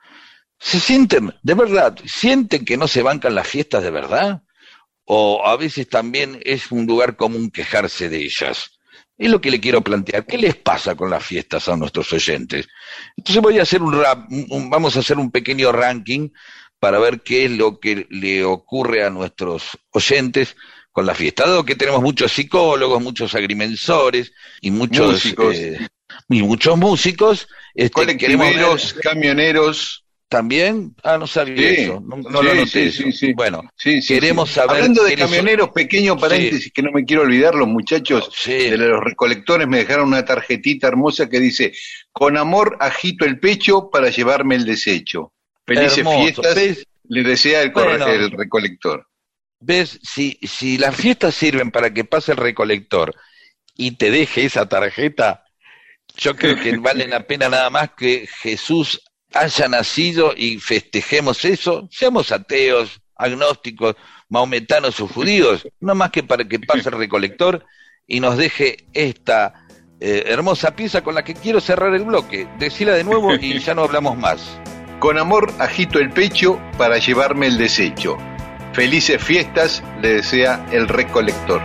¿Se 0.59 0.81
sienten, 0.81 1.33
de 1.43 1.55
verdad, 1.55 1.97
sienten 2.05 2.65
que 2.65 2.77
no 2.77 2.89
se 2.89 3.03
bancan 3.03 3.35
las 3.35 3.47
fiestas 3.47 3.83
de 3.83 3.91
verdad? 3.91 4.43
¿O 5.05 5.47
a 5.47 5.57
veces 5.57 5.89
también 5.89 6.41
es 6.45 6.71
un 6.73 6.85
lugar 6.87 7.17
común 7.17 7.51
quejarse 7.51 8.09
de 8.09 8.19
ellas? 8.25 8.79
Es 9.17 9.31
lo 9.31 9.41
que 9.41 9.51
le 9.51 9.61
quiero 9.61 9.81
plantear. 9.83 10.27
¿Qué 10.27 10.37
les 10.39 10.57
pasa 10.57 10.95
con 10.97 11.11
las 11.11 11.25
fiestas 11.25 11.69
a 11.69 11.77
nuestros 11.77 12.13
oyentes? 12.13 12.67
Entonces 13.17 13.43
voy 13.43 13.59
a 13.59 13.63
hacer 13.63 13.83
un, 13.83 14.01
rap, 14.01 14.27
un- 14.31 14.69
vamos 14.71 14.97
a 14.97 15.01
hacer 15.01 15.19
un 15.19 15.31
pequeño 15.31 15.73
ranking 15.73 16.29
para 16.79 16.99
ver 16.99 17.23
qué 17.23 17.47
es 17.47 17.51
lo 17.53 17.81
que 17.81 18.07
le 18.11 18.45
ocurre 18.45 19.05
a 19.05 19.11
nuestros 19.11 19.79
oyentes 19.91 20.57
con 20.93 21.07
la 21.07 21.15
fiesta. 21.15 21.45
Dado 21.47 21.65
que 21.65 21.75
tenemos 21.77 22.03
muchos 22.03 22.31
psicólogos, 22.33 23.03
muchos 23.03 23.35
agrimensores 23.35 24.33
y 24.61 24.71
muchos 24.71 25.13
Músicos. 25.15 25.55
eh, 25.57 25.79
y 26.29 26.43
muchos 26.43 26.77
músicos, 26.77 27.49
este, 27.75 27.91
Colectiveros, 27.93 28.95
camioneros. 29.03 30.05
¿También? 30.31 30.95
Ah, 31.03 31.17
no 31.17 31.27
sabía 31.27 31.57
Sí, 31.57 31.81
eso. 31.85 32.03
No, 32.07 32.17
no 32.19 32.41
sí, 32.41 32.45
lo 32.47 32.55
noté 32.55 32.93
sí, 32.93 33.05
eso. 33.09 33.27
Bueno, 33.35 33.63
Sí, 33.77 34.03
sí, 34.03 34.13
queremos 34.13 34.51
saber. 34.51 34.77
Hablando 34.77 35.03
de 35.05 35.17
camioneros, 35.17 35.71
pequeño 35.71 36.19
paréntesis 36.19 36.71
que 36.71 36.83
no 36.83 36.93
me 36.93 37.07
quiero 37.07 37.23
olvidar, 37.23 37.55
los 37.55 37.67
muchachos 37.67 38.31
Sí. 38.37 38.53
de 38.53 38.77
los 38.77 39.03
recolectores 39.03 39.67
me 39.67 39.79
dejaron 39.79 40.09
una 40.09 40.27
tarjetita 40.27 40.87
hermosa 40.87 41.31
que 41.31 41.41
dice, 41.41 41.73
con 42.13 42.37
amor 42.37 42.77
agito 42.79 43.25
el 43.25 43.41
pecho 43.41 43.89
para 43.89 44.11
llevarme 44.11 44.57
el 44.57 44.67
desecho. 44.67 45.33
Felices 45.67 45.97
Hermoso. 45.99 46.19
fiestas, 46.23 46.55
¿Ves? 46.55 46.87
le 47.05 47.23
desea 47.23 47.63
el, 47.63 47.71
Bueno. 47.71 48.07
el 48.07 48.31
recolector. 48.31 49.07
¿Ves? 49.61 49.99
Si, 50.03 50.39
si 50.43 50.77
las 50.77 50.95
fiestas 50.95 51.35
sirven 51.35 51.71
para 51.71 51.95
que 51.95 52.05
pase 52.05 52.33
el 52.33 52.37
recolector 52.39 53.15
y 53.79 53.93
te 53.93 54.11
deje 54.11 54.45
esa 54.45 54.69
tarjeta, 54.69 55.45
yo 56.19 56.37
creo 56.37 56.57
que 56.57 56.77
vale 56.77 57.07
la 57.07 57.27
pena 57.27 57.49
nada 57.49 57.71
más 57.71 57.91
que 57.97 58.29
Jesús 58.43 59.01
haya 59.33 59.69
nacido 59.69 60.35
y 60.37 60.59
festejemos 60.59 61.45
eso, 61.45 61.89
seamos 61.91 62.33
ateos, 62.33 63.01
agnósticos, 63.15 63.97
maometanos 64.29 65.01
o 65.01 65.07
judíos, 65.07 65.67
no 65.81 65.95
más 65.95 66.11
que 66.11 66.23
para 66.23 66.45
que 66.45 66.59
pase 66.59 66.89
el 66.89 66.99
recolector 66.99 67.65
y 68.07 68.21
nos 68.21 68.37
deje 68.37 68.89
esta 68.93 69.67
eh, 70.01 70.25
hermosa 70.27 70.75
pieza 70.75 71.03
con 71.03 71.15
la 71.15 71.25
que 71.25 71.35
quiero 71.35 71.61
cerrar 71.61 71.95
el 71.95 72.05
bloque. 72.05 72.49
Decila 72.59 72.95
de 72.95 73.05
nuevo 73.05 73.35
y 73.35 73.59
ya 73.59 73.75
no 73.75 73.83
hablamos 73.83 74.17
más. 74.17 74.61
Con 74.99 75.19
amor 75.19 75.53
agito 75.59 75.99
el 75.99 76.11
pecho 76.11 76.61
para 76.77 76.99
llevarme 76.99 77.47
el 77.47 77.59
desecho. 77.59 78.17
Felices 78.73 79.23
fiestas, 79.23 79.83
le 80.01 80.15
desea 80.15 80.67
el 80.73 80.89
recolector. 80.89 81.63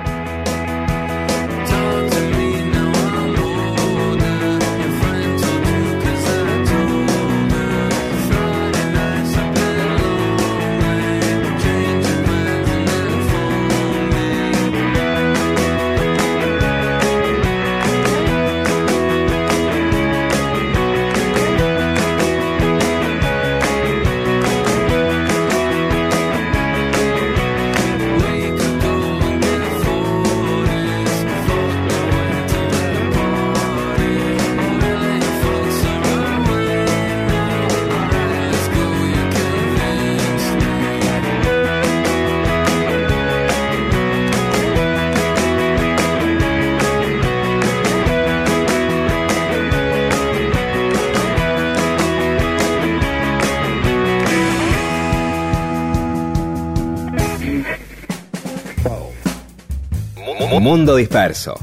Mundo 60.63 60.95
Disperso. 60.95 61.55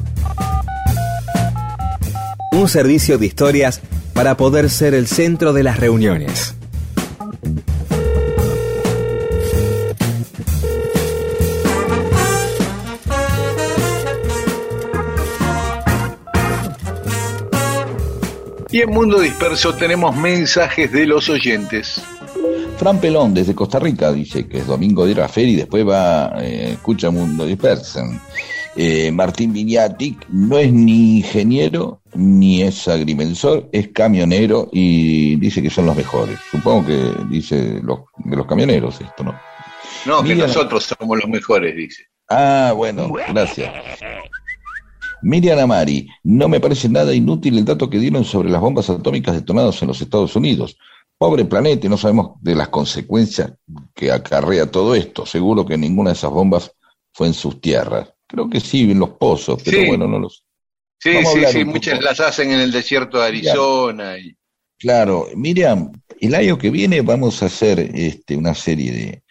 Un 2.52 2.68
servicio 2.68 3.16
de 3.16 3.24
historias 3.24 3.80
para 4.12 4.36
poder 4.36 4.68
ser 4.68 4.92
el 4.92 5.06
centro 5.06 5.54
de 5.54 5.62
las 5.62 5.80
reuniones. 5.80 6.54
Y 18.70 18.82
en 18.82 18.90
Mundo 18.90 19.20
Disperso 19.20 19.74
tenemos 19.76 20.14
mensajes 20.14 20.92
de 20.92 21.06
los 21.06 21.30
oyentes. 21.30 22.02
Fran 22.76 23.00
Pelón, 23.00 23.32
desde 23.32 23.54
Costa 23.54 23.78
Rica, 23.78 24.12
dice 24.12 24.46
que 24.46 24.58
es 24.58 24.66
domingo 24.66 25.06
de 25.06 25.12
ir 25.12 25.20
a 25.22 25.28
feria 25.28 25.52
y 25.52 25.56
después 25.56 25.88
va, 25.88 26.34
eh, 26.38 26.72
escucha 26.72 27.10
Mundo 27.10 27.46
Dispersen. 27.46 28.20
Eh, 28.76 29.10
Martín 29.10 29.52
Viñati 29.52 30.16
no 30.28 30.56
es 30.58 30.72
ni 30.72 31.18
ingeniero 31.18 32.00
ni 32.14 32.62
es 32.62 32.86
agrimensor, 32.86 33.68
es 33.72 33.88
camionero 33.88 34.68
y 34.72 35.36
dice 35.36 35.62
que 35.62 35.70
son 35.70 35.86
los 35.86 35.96
mejores. 35.96 36.38
Supongo 36.50 36.86
que 36.86 37.12
dice 37.28 37.80
los, 37.82 38.00
de 38.18 38.36
los 38.36 38.46
camioneros 38.46 39.00
esto, 39.00 39.24
¿no? 39.24 39.34
No, 40.06 40.22
que 40.22 40.34
nosotros 40.34 40.94
somos 40.98 41.18
los 41.18 41.28
mejores, 41.28 41.74
dice. 41.76 42.04
Ah, 42.28 42.72
bueno, 42.76 43.12
gracias. 43.28 43.72
Miriam 45.22 45.58
Amari, 45.58 46.08
no 46.22 46.48
me 46.48 46.60
parece 46.60 46.88
nada 46.88 47.12
inútil 47.12 47.58
el 47.58 47.64
dato 47.64 47.90
que 47.90 47.98
dieron 47.98 48.24
sobre 48.24 48.50
las 48.50 48.60
bombas 48.60 48.88
atómicas 48.88 49.34
detonadas 49.34 49.82
en 49.82 49.88
los 49.88 50.00
Estados 50.00 50.34
Unidos. 50.36 50.78
Pobre 51.18 51.44
planeta, 51.44 51.88
no 51.88 51.98
sabemos 51.98 52.40
de 52.40 52.54
las 52.54 52.68
consecuencias 52.68 53.52
que 53.94 54.10
acarrea 54.10 54.70
todo 54.70 54.94
esto. 54.94 55.26
Seguro 55.26 55.66
que 55.66 55.76
ninguna 55.76 56.10
de 56.10 56.16
esas 56.16 56.30
bombas 56.30 56.72
fue 57.12 57.26
en 57.26 57.34
sus 57.34 57.60
tierras. 57.60 58.14
Creo 58.30 58.48
que 58.48 58.60
sí, 58.60 58.90
en 58.90 58.98
los 58.98 59.10
pozos, 59.10 59.60
pero 59.64 59.78
Sí. 59.78 59.86
bueno, 59.88 60.06
no 60.06 60.18
los. 60.18 60.44
Sí, 61.02 61.10
Vamos 61.14 61.32
sí, 61.32 61.40
sí, 61.52 61.64
muchas 61.64 61.94
poco. 61.94 62.04
las 62.04 62.20
hacen 62.20 62.52
en 62.52 62.60
el 62.60 62.70
desierto 62.72 63.18
de 63.18 63.26
Arizona. 63.26 64.18
Y... 64.18 64.36
Claro, 64.78 65.28
Miriam, 65.34 65.92
el 66.20 66.34
año 66.34 66.58
que 66.58 66.70
viene 66.70 67.00
vamos 67.02 67.42
a 67.42 67.46
hacer 67.46 67.80
este, 67.94 68.36
una 68.36 68.54
serie 68.54 68.92
de, 68.92 69.22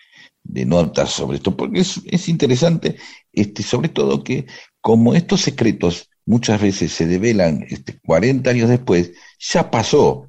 de 0.43 0.65
notas 0.65 1.11
sobre 1.11 1.37
esto, 1.37 1.55
porque 1.55 1.79
es, 1.81 2.01
es 2.05 2.27
interesante, 2.29 2.97
este, 3.31 3.63
sobre 3.63 3.89
todo 3.89 4.23
que 4.23 4.47
como 4.81 5.13
estos 5.15 5.41
secretos 5.41 6.09
muchas 6.25 6.61
veces 6.61 6.91
se 6.91 7.05
develan 7.07 7.65
este, 7.69 7.99
40 8.05 8.49
años 8.51 8.69
después, 8.69 9.11
ya 9.39 9.69
pasó. 9.71 10.25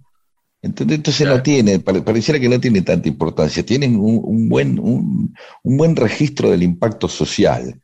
Entonces, 0.63 0.97
entonces 0.97 1.27
no 1.27 1.33
Claro. 1.33 1.43
tiene, 1.43 1.79
pare- 1.81 2.03
pareciera 2.03 2.39
que 2.41 2.49
no 2.49 2.61
tiene 2.61 2.83
tanta 2.83 3.09
importancia, 3.09 3.65
tienen 3.65 3.97
un, 3.97 4.21
un 4.23 4.49
buen, 4.49 4.79
un, 4.79 5.35
un 5.63 5.77
buen 5.77 5.97
registro 5.97 6.51
del 6.51 6.63
impacto 6.63 7.09
social. 7.09 7.81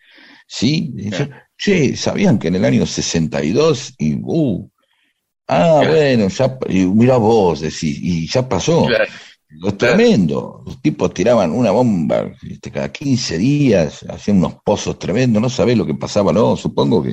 ¿Sí? 0.47 0.95
Claro. 1.11 1.31
Che, 1.59 1.97
¿sabían 1.97 2.39
que 2.39 2.49
en 2.49 2.57
el 2.57 2.65
año 2.65 2.87
62 2.87 3.95
y 3.99 4.15
uh, 4.23 4.71
ah, 5.49 5.81
Claro. 5.81 5.91
bueno, 5.91 6.29
ya, 6.29 6.59
y 6.69 6.85
mira 6.87 7.17
vos, 7.17 7.61
decís, 7.61 7.99
y 8.01 8.29
ya 8.29 8.49
pasó. 8.49 8.87
Claro. 8.87 9.05
Es 9.67 9.79
tremendo. 9.79 10.63
Los 10.67 10.83
tipos 10.83 11.15
tiraban 11.15 11.53
una 11.53 11.71
bomba 11.71 12.31
este, 12.43 12.71
cada 12.71 12.91
15 12.93 13.39
días, 13.39 14.05
hacían 14.09 14.39
unos 14.39 14.57
pozos 14.65 14.99
tremendos, 14.99 15.41
no 15.41 15.49
sabés 15.49 15.79
lo 15.79 15.87
que 15.87 15.95
pasaba, 15.95 16.33
¿no? 16.33 16.57
Supongo 16.57 17.03
que. 17.03 17.11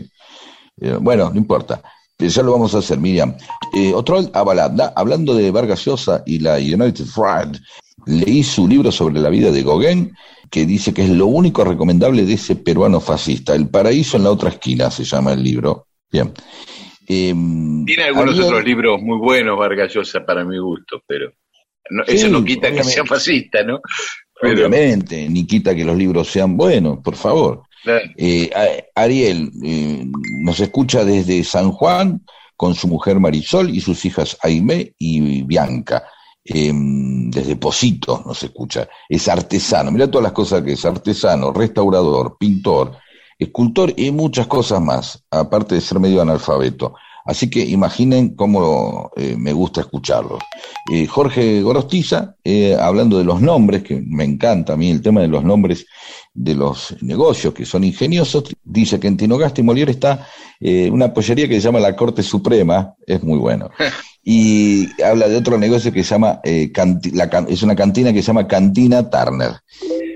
eh, 0.81 0.97
bueno, 0.99 1.29
no 1.29 1.37
importa. 1.37 1.81
Pero 2.17 2.29
ya 2.31 2.43
lo 2.43 2.51
vamos 2.51 2.75
a 2.75 2.79
hacer, 2.79 2.99
Miriam. 2.99 3.35
Eh, 3.75 3.93
otro 3.93 4.19
Avalada, 4.33 4.93
hablando 4.95 5.33
de 5.35 5.51
Vargas 5.51 5.85
Llosa 5.85 6.23
y 6.25 6.39
la 6.39 6.55
United 6.57 7.05
Front, 7.05 7.57
leí 8.05 8.43
su 8.43 8.67
libro 8.67 8.91
sobre 8.91 9.19
la 9.19 9.29
vida 9.29 9.51
de 9.51 9.63
Gauguin, 9.63 10.13
que 10.49 10.65
dice 10.65 10.93
que 10.93 11.03
es 11.03 11.09
lo 11.09 11.25
único 11.27 11.63
recomendable 11.63 12.25
de 12.25 12.33
ese 12.33 12.55
peruano 12.55 12.99
fascista. 12.99 13.55
El 13.55 13.69
paraíso 13.69 14.17
en 14.17 14.23
la 14.23 14.31
otra 14.31 14.49
esquina 14.49 14.89
se 14.91 15.03
llama 15.03 15.33
el 15.33 15.43
libro. 15.43 15.87
Bien. 16.11 16.31
Em, 17.07 17.85
Tiene 17.85 18.03
algunos 18.03 18.39
otros 18.39 18.63
libros 18.63 19.01
muy 19.01 19.17
buenos, 19.17 19.57
Vargas 19.57 19.93
Llosa, 19.93 20.25
para 20.25 20.45
mi 20.45 20.57
gusto, 20.59 21.01
pero 21.07 21.31
no- 21.89 22.03
Sí, 22.05 22.15
eso 22.15 22.29
no 22.29 22.43
quita 22.45 22.71
que 22.71 22.83
sea 22.83 23.03
fascista, 23.05 23.63
¿no? 23.63 23.81
Pero, 24.41 24.53
Obviamente, 24.67 25.27
ni 25.29 25.45
quita 25.45 25.75
que 25.75 25.83
los 25.85 25.97
libros 25.97 26.27
sean 26.29 26.55
buenos, 26.57 26.99
por 27.03 27.15
favor. 27.15 27.63
claro. 27.83 28.05
Eh, 28.17 28.49
Ariel 28.95 29.51
eh, 29.63 30.05
nos 30.43 30.59
escucha 30.59 31.03
desde 31.03 31.43
San 31.43 31.71
Juan 31.71 32.21
con 32.55 32.75
su 32.75 32.87
mujer 32.87 33.19
Marisol 33.19 33.69
y 33.69 33.81
sus 33.81 34.05
hijas 34.05 34.37
Aimé 34.41 34.93
y 34.97 35.43
Bianca. 35.43 36.03
Eh, 36.45 36.71
desde 36.73 37.55
Posito 37.55 38.23
nos 38.25 38.41
escucha. 38.43 38.87
Es 39.07 39.27
artesano. 39.27 39.91
Mira 39.91 40.09
todas 40.09 40.23
las 40.23 40.33
cosas 40.33 40.61
que 40.61 40.73
es 40.73 40.85
artesano, 40.85 41.51
restaurador, 41.51 42.37
pintor, 42.37 42.97
escultor 43.39 43.93
y 43.95 44.11
muchas 44.11 44.47
cosas 44.47 44.81
más, 44.81 45.23
aparte 45.31 45.75
de 45.75 45.81
ser 45.81 45.99
medio 45.99 46.21
analfabeto. 46.21 46.93
Así 47.25 47.49
que 47.49 47.61
imaginen 47.61 48.35
cómo 48.35 49.11
eh, 49.15 49.35
me 49.37 49.53
gusta 49.53 49.81
escucharlo. 49.81 50.39
Eh, 50.91 51.07
Jorge 51.07 51.61
Gorostiza, 51.61 52.35
eh, 52.43 52.75
hablando 52.77 53.17
de 53.17 53.23
los 53.23 53.41
nombres, 53.41 53.81
que 53.83 54.03
me 54.05 54.25
encanta 54.25 54.73
a 54.73 54.77
mí 54.77 54.91
el 54.91 55.01
tema 55.01 55.21
de 55.21 55.29
los 55.29 55.43
nombres 55.43 55.85
de 56.33 56.53
los 56.53 56.97
negocios 57.01 57.53
que 57.53 57.65
son 57.65 57.85
ingeniosos, 57.85 58.43
dice 58.63 58.99
que 58.99 59.07
en 59.07 59.15
Tinogasta 59.15 59.61
y 59.61 59.63
Molière 59.63 59.91
está 59.91 60.27
una 60.91 61.13
pollería 61.13 61.47
que 61.47 61.55
se 61.55 61.61
llama 61.61 61.79
la 61.79 61.95
Corte 61.95 62.23
Suprema, 62.23 62.95
es 63.05 63.21
muy 63.21 63.37
bueno. 63.37 63.69
Y 64.23 64.89
habla 65.03 65.27
de 65.27 65.35
otro 65.35 65.57
negocio 65.57 65.91
que 65.91 66.03
se 66.03 66.11
llama, 66.11 66.39
eh, 66.43 66.71
canti- 66.71 67.11
la 67.11 67.29
can- 67.29 67.47
es 67.49 67.61
una 67.61 67.75
cantina 67.75 68.13
que 68.13 68.21
se 68.21 68.27
llama 68.27 68.47
Cantina 68.47 69.09
Turner. 69.09 69.51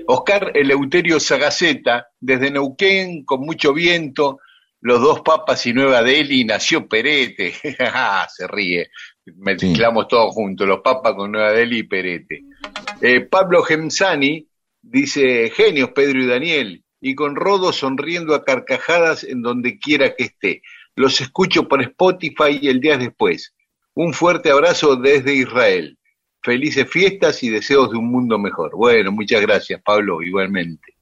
Oscar 0.06 0.52
Eleuterio 0.54 1.20
Sagaceta, 1.20 2.06
desde 2.18 2.50
Neuquén, 2.50 3.24
con 3.26 3.40
mucho 3.40 3.74
viento, 3.74 4.38
los 4.80 5.02
dos 5.02 5.20
papas 5.20 5.66
y 5.66 5.74
Nueva 5.74 6.02
Delhi, 6.02 6.44
nació 6.44 6.88
Perete. 6.88 7.52
Se 8.34 8.46
ríe. 8.46 8.88
Mezclamos 9.36 10.08
todos 10.08 10.32
juntos, 10.32 10.66
los 10.66 10.80
papas 10.80 11.12
con 11.14 11.32
Nueva 11.32 11.52
Delhi 11.52 11.80
y 11.80 11.82
Perete. 11.82 12.44
Eh, 13.02 13.20
Pablo 13.20 13.62
Gemsani 13.62 14.48
dice, 14.80 15.50
genios 15.54 15.90
Pedro 15.94 16.22
y 16.22 16.26
Daniel, 16.26 16.82
y 17.02 17.14
con 17.14 17.36
Rodo 17.36 17.72
sonriendo 17.74 18.34
a 18.34 18.42
carcajadas 18.44 19.22
en 19.24 19.42
donde 19.42 19.78
quiera 19.78 20.14
que 20.16 20.24
esté. 20.24 20.62
Los 20.96 21.20
escucho 21.20 21.68
por 21.68 21.82
Spotify 21.82 22.58
el 22.62 22.80
día 22.80 22.96
después. 22.96 23.54
Un 24.00 24.14
fuerte 24.14 24.52
abrazo 24.52 24.94
desde 24.94 25.34
Israel. 25.34 25.98
Felices 26.40 26.88
fiestas 26.88 27.42
y 27.42 27.48
deseos 27.48 27.90
de 27.90 27.96
un 27.96 28.08
mundo 28.08 28.38
mejor. 28.38 28.70
Bueno, 28.76 29.10
muchas 29.10 29.40
gracias, 29.40 29.82
Pablo, 29.84 30.22
igualmente. 30.22 30.94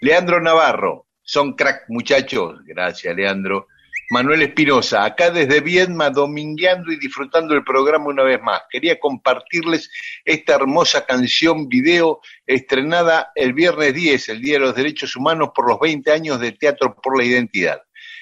Leandro 0.00 0.40
Navarro, 0.40 1.06
son 1.22 1.52
crack 1.52 1.84
muchachos. 1.86 2.58
Gracias, 2.64 3.14
Leandro. 3.14 3.68
Manuel 4.10 4.42
Espinosa, 4.42 5.04
acá 5.04 5.30
desde 5.30 5.60
Viedma, 5.60 6.10
domingueando 6.10 6.90
y 6.90 6.98
disfrutando 6.98 7.54
el 7.54 7.62
programa 7.62 8.06
una 8.06 8.24
vez 8.24 8.42
más. 8.42 8.62
Quería 8.68 8.98
compartirles 8.98 9.88
esta 10.24 10.56
hermosa 10.56 11.06
canción 11.06 11.68
video 11.68 12.20
estrenada 12.44 13.30
el 13.36 13.52
viernes 13.52 13.94
10, 13.94 14.30
el 14.30 14.40
Día 14.40 14.54
de 14.54 14.60
los 14.60 14.74
Derechos 14.74 15.14
Humanos, 15.14 15.50
por 15.54 15.68
los 15.68 15.78
20 15.78 16.10
años 16.10 16.40
de 16.40 16.50
Teatro 16.50 16.96
por 17.00 17.16
la 17.16 17.22
Identidad. 17.22 17.80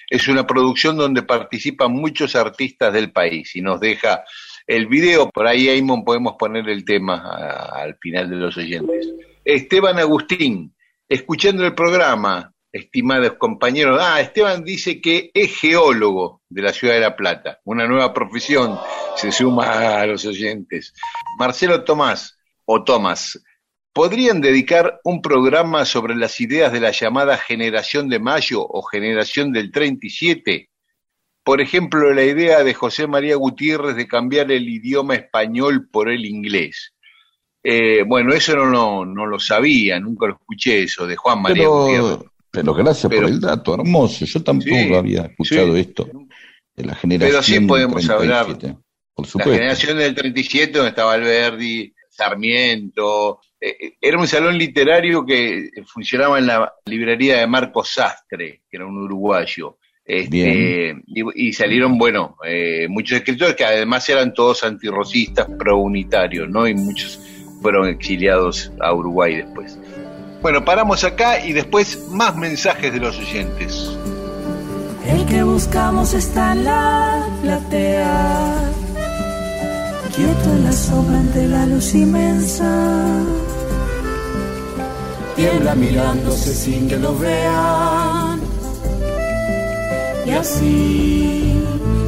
Es 0.09 0.29
una 0.29 0.47
producción 0.47 0.97
donde 0.97 1.23
participan 1.23 1.93
muchos 1.93 2.37
artistas 2.37 2.93
del 2.93 3.13
país 3.13 3.55
y 3.57 3.61
nos 3.61 3.81
deja 3.81 4.25
el 4.67 4.87
video. 4.87 5.31
Por 5.31 5.47
ahí, 5.47 5.69
Aymon, 5.69 6.05
podemos 6.05 6.35
poner 6.39 6.69
el 6.69 6.85
tema 6.85 7.71
al 7.73 7.97
final 8.01 8.31
de 8.31 8.37
los 8.37 8.57
oyentes. 8.57 9.13
Esteban 9.45 9.99
Agustín, 9.99 10.75
escuchando 11.09 11.65
el 11.65 11.75
programa, 11.75 12.53
estimados 12.73 13.35
compañeros. 13.35 13.99
Ah, 14.01 14.21
Esteban 14.21 14.65
dice 14.65 15.01
que 15.01 15.31
es 15.33 15.57
geólogo 15.59 16.43
de 16.49 16.63
la 16.63 16.73
ciudad 16.73 16.95
de 16.95 17.01
La 17.01 17.17
Plata, 17.17 17.61
una 17.65 17.87
nueva 17.87 18.13
profesión, 18.13 18.79
se 19.17 19.33
suma 19.33 20.01
a 20.01 20.07
los 20.07 20.25
oyentes. 20.27 20.93
Marcelo 21.39 21.85
Tomás, 21.85 22.39
o 22.65 22.85
Tomás, 22.85 23.43
¿podrían 23.97 24.43
dedicar 24.43 25.01
un 25.05 25.23
programa 25.23 25.87
sobre 25.87 26.15
las 26.15 26.39
ideas 26.43 26.71
de 26.71 26.81
la 26.81 26.91
llamada 26.91 27.39
generación 27.39 28.11
de 28.11 28.19
mayo 28.21 28.61
o 28.63 28.83
generación 28.83 29.53
del 29.53 29.73
37? 29.73 30.69
Por 31.43 31.63
ejemplo, 31.63 32.13
la 32.13 32.23
idea 32.25 32.63
de 32.63 32.75
José 32.75 33.07
María 33.07 33.37
Gutiérrez 33.37 33.97
de 33.97 34.07
cambiar 34.07 34.53
el 34.53 34.69
idioma 34.69 35.15
español 35.15 35.89
por 35.91 36.11
el 36.11 36.27
inglés. 36.27 36.93
Eh, 37.65 38.03
bueno, 38.07 38.35
eso 38.35 38.55
no, 38.55 38.67
lo- 38.67 39.07
no 39.07 39.25
lo 39.25 39.41
sabía, 39.41 39.99
nunca 39.99 40.27
lo 40.27 40.35
escuché 40.35 40.83
eso, 40.83 41.07
de 41.07 41.17
Juan 41.17 41.41
María 41.41 41.67
Gutiérrez. 41.67 42.19
Pero, 42.19 42.33
pero 42.51 42.75
gracias 42.75 43.09
Pero- 43.09 43.23
por 43.23 43.31
el 43.31 43.41
dato, 43.41 43.75
hermoso. 43.77 44.27
Yo 44.27 44.43
tampoco 44.43 44.69
Sí, 44.77 44.95
había 44.95 45.23
escuchado 45.23 45.73
sí. 45.75 45.81
esto 45.81 46.07
de 46.75 46.85
la 46.85 46.95
generación 46.95 47.31
Pero 47.31 47.43
sí 47.43 47.61
podemos 47.61 48.07
37. 48.07 48.77
Por 49.15 49.25
La 49.25 49.31
supuesto. 49.33 49.53
generación 49.55 49.97
del 49.99 50.15
37, 50.15 50.73
donde 50.75 50.91
estaba 50.91 51.15
Alberdi, 51.15 51.95
Sarmiento. 52.11 53.41
Eh, 53.69 53.97
era 54.01 54.19
un 54.19 54.27
salón 54.27 54.57
literario 54.59 55.25
que 55.25 55.71
funcionaba 55.87 56.39
en 56.39 56.47
la 56.47 56.73
librería 56.87 57.39
de 57.39 57.47
Marcos 57.47 57.91
Sastre, 57.95 58.63
que 58.69 58.77
era 58.77 58.87
un 58.87 58.99
uruguayo. 58.99 59.79
Este, 60.05 60.31
Bien. 60.31 61.03
y, 61.09 61.49
y 61.49 61.53
salieron, 61.53 61.99
bueno, 61.99 62.37
eh, 62.45 62.87
muchos 62.89 63.19
escritores 63.19 63.57
que 63.57 63.65
además 63.65 64.09
eran 64.09 64.33
todos 64.33 64.63
antirrocistas, 64.63 65.49
pro-unitarios, 65.59 66.49
¿no? 66.49 66.69
Y 66.69 66.75
muchos 66.75 67.21
fueron 67.61 67.89
exiliados 67.89 68.71
a 68.81 68.95
Uruguay 68.95 69.37
después. 69.37 69.77
Bueno, 70.43 70.65
paramos 70.65 71.03
acá 71.03 71.45
y 71.45 71.53
después 71.53 72.09
más 72.11 72.37
mensajes 72.37 72.93
de 72.93 73.01
los 73.01 73.19
oyentes. 73.19 73.99
El 75.09 75.27
que 75.27 75.43
buscamos 75.43 76.15
está 76.15 76.53
en 76.53 76.65
la 76.65 77.27
platea, 77.43 78.73
quieto 80.15 80.53
en 80.53 80.65
la 80.65 80.73
sombra 80.73 81.19
ante 81.19 81.49
la 81.49 81.67
luz 81.67 81.95
inmensa. 81.95 83.25
Tiembla 85.37 85.75
mirándose 85.75 86.55
sin 86.55 86.89
que 86.89 86.97
lo 86.97 87.15
vean, 87.19 88.41
y 90.25 90.31
así 90.31 91.63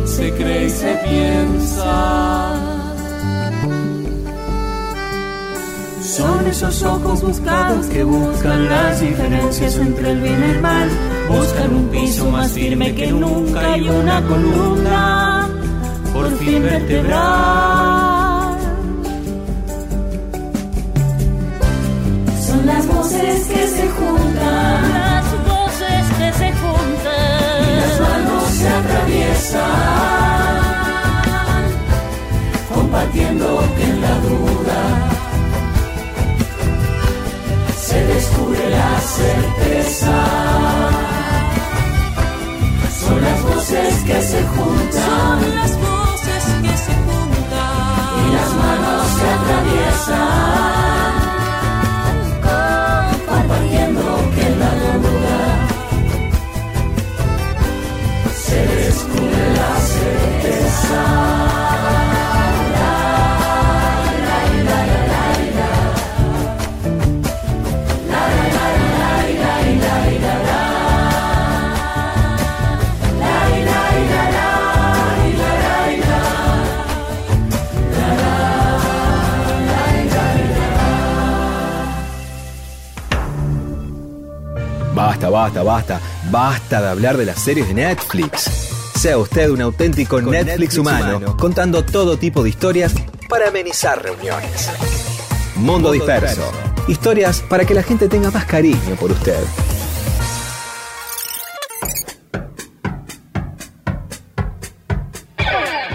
se 0.07 0.33
cree 0.33 0.65
y 0.65 0.71
se 0.71 0.95
piensa. 1.07 2.69
Son 6.01 6.47
esos 6.47 6.83
ojos 6.83 7.23
buscados 7.23 7.87
que 7.87 8.03
buscan 8.03 8.69
las 8.69 9.01
diferencias 9.01 9.77
entre 9.77 10.13
el 10.13 10.21
bien 10.21 10.41
y 10.41 10.51
el 10.53 10.61
mal. 10.63 10.89
Buscan 11.29 11.75
un 11.75 11.89
piso 11.91 12.31
más 12.31 12.51
firme 12.53 12.95
que 12.95 13.13
nunca 13.13 13.77
y 13.77 13.89
una 13.89 14.21
columna 14.27 15.49
por 16.13 16.29
fin 16.39 16.63
vertebral. 16.63 17.98
Las 22.69 22.87
voces 22.87 23.47
que 23.47 23.67
se 23.67 23.89
juntan, 23.89 24.93
Las 24.93 25.27
voces 25.51 26.05
que 26.19 26.29
se 26.41 26.49
juntan. 26.53 27.63
y 27.67 27.71
las 27.81 28.01
manos 28.01 28.45
se 28.59 28.69
atraviesan, 28.69 29.63
compartiendo 32.75 33.49
en 33.87 34.01
la 34.01 34.15
duda 34.29 34.81
se 37.89 37.99
descubre 38.05 38.71
la 38.71 39.01
certeza. 39.01 40.17
Son 43.01 43.19
las 43.23 43.43
voces 43.43 43.95
que 44.07 44.21
se 44.23 44.43
juntan 44.55 45.41
Son 45.41 45.55
las 45.57 45.73
voces 45.81 46.45
que 46.65 46.75
se 46.85 46.93
juntan. 47.07 48.09
y 48.23 48.33
las 48.37 48.51
manos 48.63 49.07
se 49.19 49.27
atraviesan, 49.37 50.78
Basta, 84.99 85.31
basta, 85.31 85.63
basta. 85.63 86.01
Basta 86.31 86.81
de 86.83 86.89
hablar 86.89 87.17
de 87.17 87.25
las 87.25 87.39
series 87.41 87.69
de 87.69 87.75
Netflix. 87.75 88.68
Sea 88.99 89.17
usted 89.17 89.49
un 89.51 89.61
auténtico 89.63 90.21
Netflix, 90.21 90.77
humano, 90.77 91.37
contando 91.37 91.85
todo 91.85 92.19
tipo 92.19 92.43
de 92.43 92.49
historias 92.49 92.93
para 93.29 93.47
amenizar 93.47 94.03
reuniones. 94.03 94.69
Mundo 95.55 95.93
Disperso. 95.93 96.51
Historias 96.89 97.41
para 97.43 97.65
que 97.65 97.75
la 97.75 97.85
gente 97.85 98.09
tenga 98.09 98.33
más 98.33 98.45
cariño 98.47 98.97
por 98.99 99.13
usted. 99.13 99.39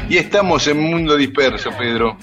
Y 0.08 0.16
estamos 0.18 0.66
en 0.68 0.80
Mundo 0.80 1.18
Disperso, 1.18 1.72
Pedro. 1.78 2.18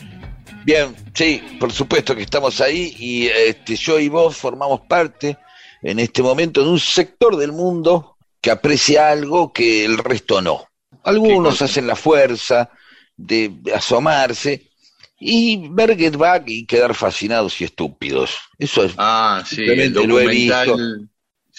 Bien, 0.65 0.97
sí, 1.13 1.59
por 1.61 1.73
supuesto 1.73 2.17
que 2.17 2.23
estamos 2.23 2.59
ahí 2.63 2.97
y 2.99 3.27
este, 3.27 3.77
yo 3.77 3.99
y 3.99 4.09
vos 4.09 4.35
formamos 4.35 4.81
parte 4.89 5.37
en 5.83 5.99
este 5.99 6.23
momento 6.23 6.65
de 6.65 6.71
un 6.71 6.81
sector 6.81 7.37
del 7.37 7.53
mundo 7.53 8.17
que 8.41 8.51
aprecia 8.51 9.11
algo 9.11 9.53
que 9.53 9.85
el 9.85 9.99
resto 9.99 10.41
no. 10.41 10.70
Algunos 11.05 11.61
hacen 11.63 11.87
la 11.87 11.97
fuerza 11.97 12.71
de, 13.17 13.53
asomarse 13.75 14.71
y 15.19 15.69
ver 15.69 15.97
Get 15.97 16.17
Back 16.17 16.45
y 16.47 16.67
quedar 16.67 16.95
fascinados 16.95 17.61
y 17.61 17.65
estúpidos. 17.65 18.37
Eso 18.59 18.85
es 18.85 18.95
Ah, 18.97 19.45
sí, 19.47 19.63
el 19.65 19.93
lo 19.93 20.21
he. 20.21 20.51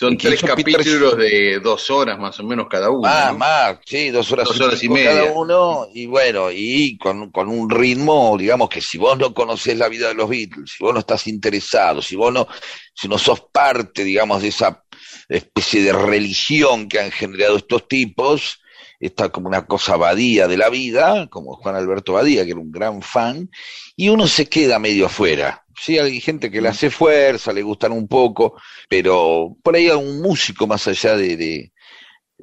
Son 0.01 0.17
tres 0.17 0.41
capítulos 0.41 1.15
de 1.15 1.59
dos 1.59 1.91
horas 1.91 2.17
más 2.17 2.39
o 2.39 2.43
menos 2.43 2.65
cada 2.67 2.89
uno. 2.89 3.01
Ah, 3.05 3.29
¿no? 3.31 3.37
más, 3.37 3.77
sí, 3.85 4.09
dos 4.09 4.31
horas, 4.31 4.47
Dos 4.47 4.59
horas 4.59 4.83
y 4.83 4.89
media. 4.89 5.11
cada 5.11 5.31
uno, 5.33 5.87
y 5.93 6.07
bueno, 6.07 6.49
y 6.51 6.97
con, 6.97 7.29
con 7.29 7.49
un 7.49 7.69
ritmo, 7.69 8.35
digamos 8.35 8.67
que 8.67 8.81
si 8.81 8.97
vos 8.97 9.15
no 9.19 9.31
conocés 9.31 9.77
la 9.77 9.89
vida 9.89 10.07
de 10.07 10.15
los 10.15 10.27
Beatles, 10.27 10.71
si 10.71 10.83
vos 10.83 10.93
no 10.93 11.01
estás 11.01 11.27
interesado, 11.27 12.01
si 12.01 12.15
vos 12.15 12.33
no, 12.33 12.47
si 12.95 13.07
no 13.07 13.19
sos 13.19 13.41
parte, 13.51 14.03
digamos, 14.03 14.41
de 14.41 14.47
esa 14.47 14.83
especie 15.29 15.83
de 15.83 15.93
religión 15.93 16.89
que 16.89 16.99
han 16.99 17.11
generado 17.11 17.57
estos 17.57 17.87
tipos, 17.87 18.59
está 19.01 19.29
como 19.29 19.47
una 19.49 19.65
cosa 19.65 19.97
badía 19.97 20.47
de 20.47 20.57
la 20.57 20.69
vida, 20.69 21.27
como 21.27 21.55
Juan 21.57 21.75
Alberto 21.75 22.13
Badía, 22.13 22.45
que 22.45 22.51
era 22.51 22.59
un 22.59 22.71
gran 22.71 23.01
fan, 23.01 23.49
y 23.95 24.09
uno 24.09 24.27
se 24.27 24.47
queda 24.47 24.79
medio 24.79 25.07
afuera. 25.07 25.65
Sí, 25.75 25.97
hay 25.99 26.21
gente 26.21 26.51
que 26.51 26.61
le 26.61 26.69
hace 26.69 26.89
fuerza, 26.89 27.51
le 27.53 27.63
gustan 27.63 27.91
un 27.91 28.07
poco, 28.07 28.55
pero 28.89 29.57
por 29.63 29.75
ahí 29.75 29.89
a 29.89 29.97
un 29.97 30.21
músico 30.21 30.67
más 30.67 30.87
allá 30.87 31.15
de, 31.17 31.35
de, 31.37 31.71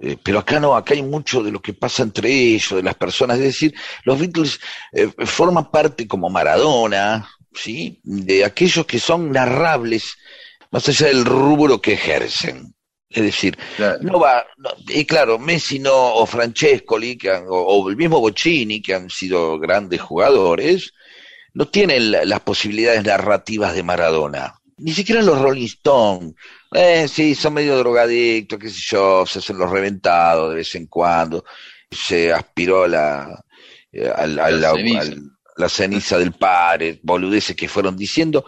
Eh, 0.00 0.16
pero 0.22 0.38
acá 0.38 0.60
no, 0.60 0.76
acá 0.76 0.94
hay 0.94 1.02
mucho 1.02 1.42
de 1.42 1.50
lo 1.50 1.60
que 1.60 1.74
pasa 1.74 2.02
entre 2.04 2.30
ellos, 2.30 2.70
de 2.76 2.82
las 2.82 2.94
personas. 2.94 3.38
Es 3.38 3.44
decir, 3.44 3.74
los 4.04 4.18
Beatles 4.18 4.60
eh, 4.92 5.08
forman 5.26 5.70
parte 5.70 6.06
como 6.06 6.30
Maradona, 6.30 7.28
¿sí? 7.52 8.00
De 8.04 8.44
aquellos 8.44 8.86
que 8.86 9.00
son 9.00 9.32
narrables, 9.32 10.16
más 10.70 10.88
allá 10.88 11.08
del 11.08 11.24
rubro 11.24 11.80
que 11.80 11.94
ejercen. 11.94 12.74
Es 13.10 13.22
decir, 13.22 13.56
Claro. 13.76 13.98
no 14.02 14.20
va, 14.20 14.46
no- 14.58 14.70
y 14.88 15.04
claro, 15.06 15.38
Messi 15.38 15.78
no, 15.78 15.94
o 16.14 16.26
Francescoli, 16.26 17.16
que 17.16 17.30
han- 17.30 17.46
o, 17.48 17.54
o 17.56 17.88
el 17.88 17.96
mismo 17.96 18.20
Bocini, 18.20 18.82
que 18.82 18.94
han 18.94 19.08
sido 19.08 19.58
grandes 19.58 20.00
jugadores, 20.00 20.92
no 21.54 21.66
tienen 21.68 22.10
la- 22.10 22.24
las 22.26 22.40
posibilidades 22.40 23.02
narrativas 23.04 23.74
de 23.74 23.82
Maradona. 23.82 24.54
Ni 24.76 24.92
siquiera 24.92 25.22
los 25.22 25.40
Rolling 25.40 25.64
Stones. 25.66 26.34
Eh, 26.72 27.08
sí, 27.08 27.34
son 27.34 27.54
medio 27.54 27.78
drogadictos, 27.78 28.58
qué 28.58 28.68
sé 28.68 28.80
yo, 28.90 29.24
se 29.26 29.38
hacen 29.38 29.56
los 29.58 29.70
reventados 29.70 30.50
de 30.50 30.56
vez 30.56 30.74
en 30.74 30.86
cuando. 30.86 31.44
Se 31.90 32.30
aspiró 32.32 32.86
la, 32.86 33.42
eh, 33.90 34.12
al- 34.14 34.36
La 34.36 34.44
al- 34.44 34.60
ceniza. 34.76 35.00
al- 35.00 35.22
la 35.56 35.68
ceniza 35.70 36.18
del 36.18 36.32
padre, 36.32 37.00
boludeces 37.02 37.56
que 37.56 37.68
fueron 37.68 37.96
diciendo, 37.96 38.44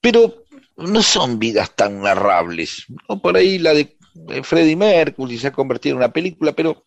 pero 0.00 0.44
no 0.76 1.02
son 1.02 1.38
vidas 1.38 1.74
tan 1.74 2.00
narrables. 2.00 2.86
¿no? 3.08 3.20
Por 3.20 3.36
ahí 3.36 3.58
la 3.58 3.74
de 3.74 3.80
eh, 3.80 3.96
Freddie 4.42 4.76
Mercury 4.76 5.38
se 5.38 5.48
ha 5.48 5.52
convertido 5.52 5.94
en 5.94 5.98
una 5.98 6.12
película, 6.12 6.52
pero 6.52 6.86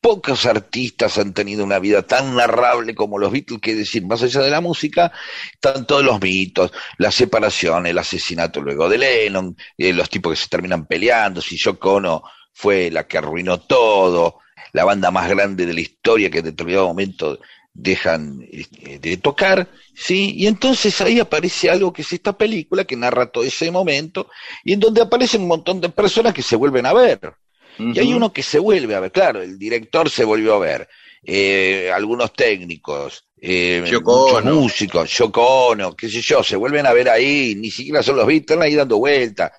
pocos 0.00 0.46
artistas 0.46 1.18
han 1.18 1.34
tenido 1.34 1.64
una 1.64 1.78
vida 1.78 2.02
tan 2.02 2.36
narrable 2.36 2.94
como 2.94 3.18
los 3.18 3.32
Beatles, 3.32 3.60
que 3.60 3.74
decir, 3.74 4.06
más 4.06 4.22
allá 4.22 4.40
de 4.40 4.50
la 4.50 4.60
música, 4.60 5.12
están 5.52 5.86
todos 5.86 6.04
los 6.04 6.20
mitos, 6.20 6.72
la 6.98 7.10
separación, 7.10 7.86
el 7.86 7.98
asesinato 7.98 8.60
luego 8.60 8.88
de 8.88 8.98
Lennon, 8.98 9.56
eh, 9.76 9.92
los 9.92 10.08
tipos 10.08 10.32
que 10.32 10.36
se 10.36 10.48
terminan 10.48 10.86
peleando, 10.86 11.40
si 11.40 11.56
Yoko 11.56 11.94
Ono 11.94 12.22
fue 12.52 12.90
la 12.90 13.06
que 13.06 13.18
arruinó 13.18 13.60
todo, 13.60 14.38
la 14.72 14.84
banda 14.84 15.10
más 15.10 15.28
grande 15.28 15.66
de 15.66 15.74
la 15.74 15.80
historia 15.80 16.30
que 16.30 16.38
en 16.38 16.44
determinado 16.44 16.86
momento 16.86 17.38
dejan 17.76 18.40
eh, 18.50 18.98
de 18.98 19.16
tocar, 19.18 19.68
¿sí? 19.94 20.34
Y 20.36 20.46
entonces 20.46 20.98
ahí 21.02 21.20
aparece 21.20 21.68
algo 21.70 21.92
que 21.92 22.02
es 22.02 22.12
esta 22.12 22.36
película 22.36 22.84
que 22.84 22.96
narra 22.96 23.26
todo 23.26 23.44
ese 23.44 23.70
momento 23.70 24.28
y 24.64 24.72
en 24.72 24.80
donde 24.80 25.02
aparecen 25.02 25.42
un 25.42 25.48
montón 25.48 25.80
de 25.80 25.90
personas 25.90 26.32
que 26.32 26.42
se 26.42 26.56
vuelven 26.56 26.86
a 26.86 26.92
ver. 26.92 27.34
Y 27.78 27.98
hay 27.98 28.14
uno 28.14 28.32
que 28.32 28.42
se 28.42 28.58
vuelve 28.58 28.94
a 28.94 29.00
ver, 29.00 29.12
claro, 29.12 29.42
el 29.42 29.58
director 29.58 30.08
se 30.08 30.24
volvió 30.24 30.54
a 30.54 30.58
ver, 30.58 30.88
eh, 31.22 31.90
algunos 31.94 32.32
técnicos, 32.32 33.26
eh, 33.38 33.82
muchos 33.84 34.44
músicos, 34.46 35.10
Yoko 35.10 35.66
Ono, 35.66 35.94
qué 35.94 36.08
sé 36.08 36.22
yo, 36.22 36.42
se 36.42 36.56
vuelven 36.56 36.86
a 36.86 36.94
ver 36.94 37.10
ahí, 37.10 37.54
ni 37.54 37.70
siquiera 37.70 38.02
son 38.02 38.16
los 38.16 38.26
Beatles, 38.26 38.44
están 38.44 38.62
ahí 38.62 38.74
dando 38.74 38.96
vueltas, 38.96 39.52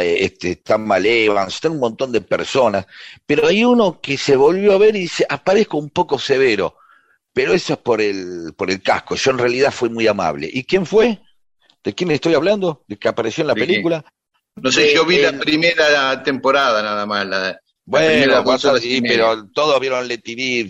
este, 0.00 0.50
están 0.50 0.84
Mal 0.84 1.06
Evans, 1.06 1.54
están 1.54 1.72
un 1.72 1.78
montón 1.78 2.10
de 2.10 2.22
personas, 2.22 2.86
pero 3.24 3.46
hay 3.46 3.62
uno 3.62 4.00
que 4.00 4.18
se 4.18 4.34
volvió 4.34 4.72
a 4.72 4.78
ver 4.78 4.96
y 4.96 5.02
dice, 5.02 5.24
aparezco 5.28 5.78
un 5.78 5.90
poco 5.90 6.18
severo, 6.18 6.74
pero 7.42 7.54
eso 7.54 7.72
es 7.74 7.78
por 7.78 8.00
el, 8.00 8.52
por 8.56 8.70
el 8.70 8.82
casco, 8.82 9.14
yo 9.14 9.30
en 9.30 9.38
realidad 9.38 9.70
fui 9.72 9.88
muy 9.88 10.06
amable. 10.06 10.48
¿Y 10.52 10.64
quién 10.64 10.86
fue? 10.86 11.18
¿De 11.82 11.94
quién 11.94 12.10
estoy 12.10 12.34
hablando? 12.34 12.84
¿De 12.86 12.96
que 12.96 13.08
apareció 13.08 13.42
en 13.42 13.48
la 13.48 13.54
película? 13.54 14.04
No 14.56 14.70
sé, 14.70 14.94
yo 14.94 15.04
vi 15.06 15.18
la 15.18 15.32
primera 15.38 16.22
temporada 16.22 16.82
nada 16.82 17.06
más. 17.06 17.26
La, 17.26 17.60
Bueno, 17.84 18.42
media. 19.00 19.16
pero 19.16 19.48
todos 19.54 19.80
vieron 19.80 20.06
Let 20.06 20.20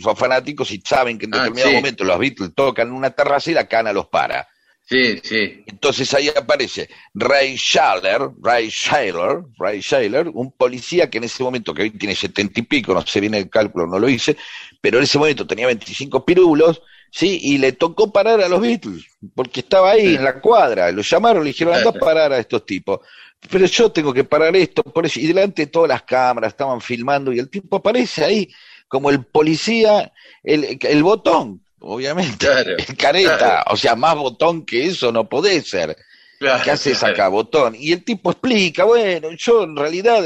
son 0.00 0.16
fanáticos 0.16 0.70
y 0.70 0.80
saben 0.86 1.18
que 1.18 1.26
en 1.26 1.34
Ah, 1.34 1.38
determinado 1.38 1.70
sí. 1.70 1.76
momento 1.76 2.04
los 2.04 2.18
Beatles 2.18 2.50
tocan 2.54 2.92
una 2.92 3.10
terraza 3.10 3.50
y 3.50 3.54
la 3.54 3.66
cana 3.66 3.92
los 3.92 4.06
para. 4.08 4.46
Sí, 4.90 5.20
sí. 5.22 5.62
Entonces 5.66 6.12
ahí 6.14 6.28
aparece 6.36 6.90
Ray 7.14 7.54
Shaler, 7.56 8.30
Ray 8.42 8.68
Shaler, 8.70 9.42
Ray 9.56 9.80
Shaler, 9.80 10.28
un 10.34 10.50
policía 10.50 11.08
que 11.08 11.18
en 11.18 11.24
ese 11.24 11.44
momento, 11.44 11.72
que 11.72 11.82
hoy 11.82 11.90
tiene 11.92 12.16
setenta 12.16 12.58
y 12.58 12.64
pico, 12.64 12.92
no 12.92 13.06
sé 13.06 13.20
bien 13.20 13.34
el 13.34 13.48
cálculo, 13.48 13.86
no 13.86 14.00
lo 14.00 14.08
hice, 14.08 14.36
pero 14.80 14.98
en 14.98 15.04
ese 15.04 15.16
momento 15.16 15.46
tenía 15.46 15.68
25 15.68 16.24
pirulos, 16.24 16.82
¿sí? 17.08 17.38
Y 17.40 17.58
le 17.58 17.70
tocó 17.70 18.12
parar 18.12 18.40
a 18.40 18.48
los 18.48 18.60
Beatles, 18.60 19.04
porque 19.32 19.60
estaba 19.60 19.92
ahí 19.92 20.16
en 20.16 20.24
la 20.24 20.40
cuadra, 20.40 20.90
lo 20.90 21.02
llamaron, 21.02 21.44
le 21.44 21.50
dijeron, 21.50 21.74
anda 21.74 21.90
a 21.90 21.92
parar 21.92 22.32
a 22.32 22.38
estos 22.40 22.66
tipos. 22.66 22.98
Pero 23.48 23.66
yo 23.66 23.92
tengo 23.92 24.12
que 24.12 24.24
parar 24.24 24.56
esto, 24.56 24.82
por 24.82 25.06
eso, 25.06 25.20
y 25.20 25.26
delante 25.28 25.62
de 25.62 25.66
todas 25.70 25.88
las 25.88 26.02
cámaras 26.02 26.52
estaban 26.52 26.80
filmando, 26.80 27.32
y 27.32 27.38
el 27.38 27.48
tipo 27.48 27.76
aparece 27.76 28.24
ahí 28.24 28.52
como 28.88 29.08
el 29.10 29.24
policía, 29.24 30.12
el, 30.42 30.78
el 30.80 31.02
botón, 31.04 31.62
obviamente, 31.80 32.46
Claro. 32.46 32.76
careta, 32.98 33.38
Claro. 33.38 33.64
o 33.68 33.76
sea, 33.76 33.94
más 33.96 34.14
botón 34.16 34.64
que 34.64 34.86
eso 34.86 35.12
no 35.12 35.28
podés 35.28 35.68
ser. 35.68 35.96
Claro, 36.38 36.62
¿Qué 36.64 36.70
haces 36.70 37.02
acá, 37.02 37.28
botón? 37.28 37.74
Y 37.78 37.92
el 37.92 38.02
tipo 38.04 38.30
explica, 38.30 38.84
bueno, 38.84 39.28
yo 39.36 39.64
en 39.64 39.76
realidad, 39.76 40.22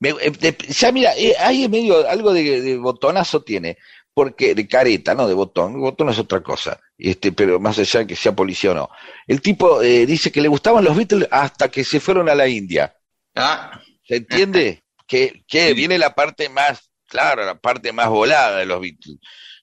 me- 0.00 0.10
eh, 0.10 0.30
de- 0.30 0.56
ya 0.68 0.90
mira, 0.90 1.16
eh, 1.16 1.34
ahí 1.38 1.64
en 1.64 1.70
medio 1.70 2.08
algo 2.08 2.32
de, 2.32 2.60
de 2.60 2.76
botonazo 2.76 3.42
tiene, 3.42 3.78
porque 4.12 4.54
de 4.54 4.66
careta, 4.66 5.14
no 5.14 5.28
de 5.28 5.34
botón, 5.34 5.80
botón 5.80 6.08
es 6.08 6.18
otra 6.18 6.40
cosa, 6.42 6.80
este, 6.98 7.30
pero 7.32 7.60
más 7.60 7.78
allá 7.78 8.00
de 8.00 8.06
que 8.08 8.16
sea 8.16 8.34
policía 8.34 8.72
o 8.72 8.74
no. 8.74 8.90
El 9.28 9.40
tipo 9.40 9.80
eh, 9.82 10.06
dice 10.06 10.32
que 10.32 10.40
le 10.40 10.48
gustaban 10.48 10.84
los 10.84 10.96
Beatles 10.96 11.28
hasta 11.30 11.68
que 11.68 11.84
se 11.84 12.00
fueron 12.00 12.28
a 12.28 12.34
la 12.34 12.48
India. 12.48 12.96
Ah, 13.36 13.80
¿Se 14.06 14.16
entiende? 14.16 14.82
que, 15.06 15.44
que 15.46 15.68
Sí. 15.68 15.74
viene 15.74 15.98
la 15.98 16.14
parte 16.16 16.48
más, 16.48 16.90
claro, 17.08 17.44
la 17.44 17.54
parte 17.56 17.92
más 17.92 18.08
volada 18.08 18.58
de 18.58 18.66
los 18.66 18.80
Beatles, 18.80 19.18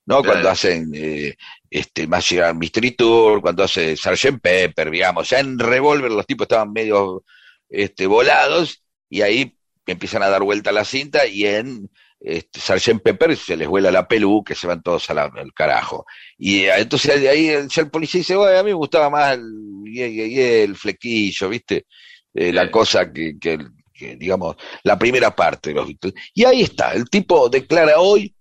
¿no? 0.05 0.21
Claro. 0.21 0.33
Cuando 0.33 0.49
hacen 0.49 0.91
eh, 0.93 1.35
este, 1.69 2.07
más 2.07 2.29
llegar 2.29 2.55
Mystery 2.55 2.91
Tour, 2.91 3.41
cuando 3.41 3.63
hace 3.63 3.95
Sgt. 3.95 4.39
Pepper, 4.41 4.89
digamos, 4.89 5.29
ya 5.29 5.39
en 5.39 5.57
Revolver 5.59 6.11
los 6.11 6.25
tipos 6.25 6.45
estaban 6.45 6.71
medio 6.71 7.23
este, 7.69 8.07
volados 8.07 8.83
y 9.09 9.21
ahí 9.21 9.57
empiezan 9.85 10.23
a 10.23 10.29
dar 10.29 10.43
vuelta 10.43 10.69
a 10.69 10.73
la 10.73 10.85
cinta 10.85 11.25
y 11.25 11.45
en 11.45 11.89
este, 12.19 12.59
Sgt. 12.59 13.01
Pepper 13.01 13.35
se 13.35 13.57
les 13.57 13.67
vuela 13.67 13.91
la 13.91 14.07
peluca, 14.07 14.53
que 14.53 14.59
se 14.59 14.67
van 14.67 14.81
todos 14.81 15.09
al 15.09 15.53
carajo. 15.53 16.05
Y 16.37 16.61
eh, 16.61 16.73
entonces 16.77 17.21
de 17.21 17.29
ahí 17.29 17.47
el, 17.49 17.67
el 17.75 17.89
policía 17.89 18.19
dice, 18.19 18.35
bueno, 18.35 18.57
a 18.57 18.63
mí 18.63 18.69
me 18.69 18.75
gustaba 18.75 19.09
más 19.09 19.37
el, 19.37 19.97
el 19.97 20.75
flequillo, 20.75 21.49
¿viste? 21.49 21.85
Eh, 22.33 22.53
la 22.53 22.71
cosa 22.71 23.11
que, 23.11 23.37
que, 23.39 23.57
que, 23.93 24.15
digamos, 24.15 24.55
la 24.83 24.97
primera 24.97 25.35
parte 25.35 25.69
de 25.69 25.75
los 25.75 25.87
Beatles. 25.87 26.13
Y 26.33 26.45
ahí 26.45 26.61
está, 26.61 26.93
el 26.93 27.09
tipo 27.09 27.49
declara 27.49 27.99
hoy 27.99 28.33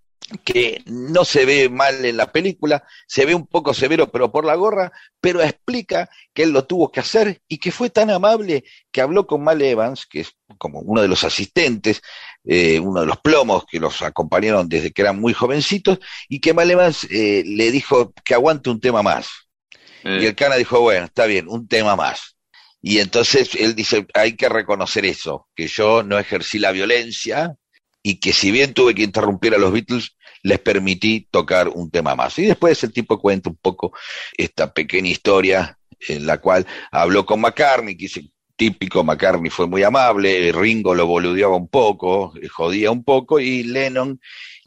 que 0.45 0.83
no 0.87 1.25
se 1.25 1.45
ve 1.45 1.69
mal 1.69 2.05
en 2.05 2.17
la 2.17 2.31
película, 2.31 2.85
se 3.07 3.27
ve 3.27 3.35
un 3.35 3.47
poco 3.47 3.75
severo, 3.75 4.11
pero 4.11 4.31
por 4.31 4.45
la 4.45 4.55
gorra, 4.55 4.93
pero 5.21 5.43
explica 5.43 6.09
que 6.33 6.45
él 6.45 6.51
lo 6.51 6.65
tuvo 6.65 6.91
que 6.91 7.01
hacer 7.01 7.43
y 7.49 7.59
que 7.59 7.73
fue 7.73 7.91
tan 7.91 8.11
amable 8.11 8.65
que 8.91 9.01
habló 9.01 9.27
con 9.27 9.43
Mal 9.43 9.61
Evans, 9.61 10.07
que 10.07 10.21
es 10.21 10.33
como 10.59 10.81
uno 10.81 11.03
de 11.03 11.09
los 11.09 11.25
asistentes, 11.25 12.03
eh, 12.45 12.79
uno 12.81 13.01
de 13.01 13.07
los 13.07 13.19
plomos 13.19 13.65
que 13.67 13.81
los 13.81 14.03
acompañaron 14.03 14.69
desde 14.69 14.93
que 14.93 15.03
eran 15.03 15.21
muy 15.21 15.33
jovencitos, 15.33 15.99
y 16.29 16.41
que 16.41 16.55
Mal 16.55 16.71
Evans 16.71 17.05
eh, 17.11 17.43
le 17.45 17.71
dijo 17.71 18.13
que 18.25 18.35
aguante 18.35 18.71
un 18.71 18.81
tema 18.81 19.03
más. 19.03 19.29
Y 20.03 20.25
el 20.25 20.35
Cana 20.35 20.57
dijo, 20.57 20.81
bueno, 20.81 21.05
está 21.05 21.27
bien, 21.27 21.47
un 21.47 21.69
tema 21.69 21.95
más. 21.95 22.35
Y 22.81 23.01
entonces 23.01 23.55
él 23.55 23.75
dice, 23.75 24.07
hay 24.15 24.35
que 24.35 24.49
reconocer 24.49 25.05
eso, 25.05 25.49
que 25.55 25.67
yo 25.67 26.03
no 26.03 26.19
ejercí 26.19 26.59
la 26.59 26.73
violencia 26.73 27.55
y 28.03 28.19
que 28.19 28.33
si 28.33 28.51
bien 28.51 28.73
tuve 28.73 28.95
que 28.95 29.03
interrumpir 29.03 29.55
a 29.55 29.59
los 29.59 29.73
Beatles, 29.73 30.17
les 30.43 30.59
permití 30.59 31.29
tocar 31.31 31.69
un 31.69 31.91
tema 31.91 32.15
más. 32.15 32.39
Y 32.39 32.47
después 32.47 32.83
el 32.85 32.93
tipo 32.93 33.21
cuenta 33.21 33.51
un 33.51 33.57
poco 33.57 33.93
esta 34.37 34.73
pequeña 34.73 35.11
historia 35.11 35.79
en 36.09 36.27
la 36.27 36.39
cual 36.39 36.67
habló 36.91 37.27
con 37.27 37.41
McCartney, 37.41 37.97
que 37.97 38.05
dice, 38.05 38.31
típico, 38.57 39.05
McCartney 39.05 39.51
fue 39.51 39.67
muy 39.67 39.83
amable, 39.83 40.53
Ringo 40.53 40.95
lo 40.95 41.07
boludeaba 41.07 41.57
un 41.57 41.69
poco, 41.69 42.33
eh, 42.41 42.49
jodía 42.49 42.91
un 42.91 43.05
poco, 43.05 43.39
y 43.39 43.63
Lennon 43.63 44.21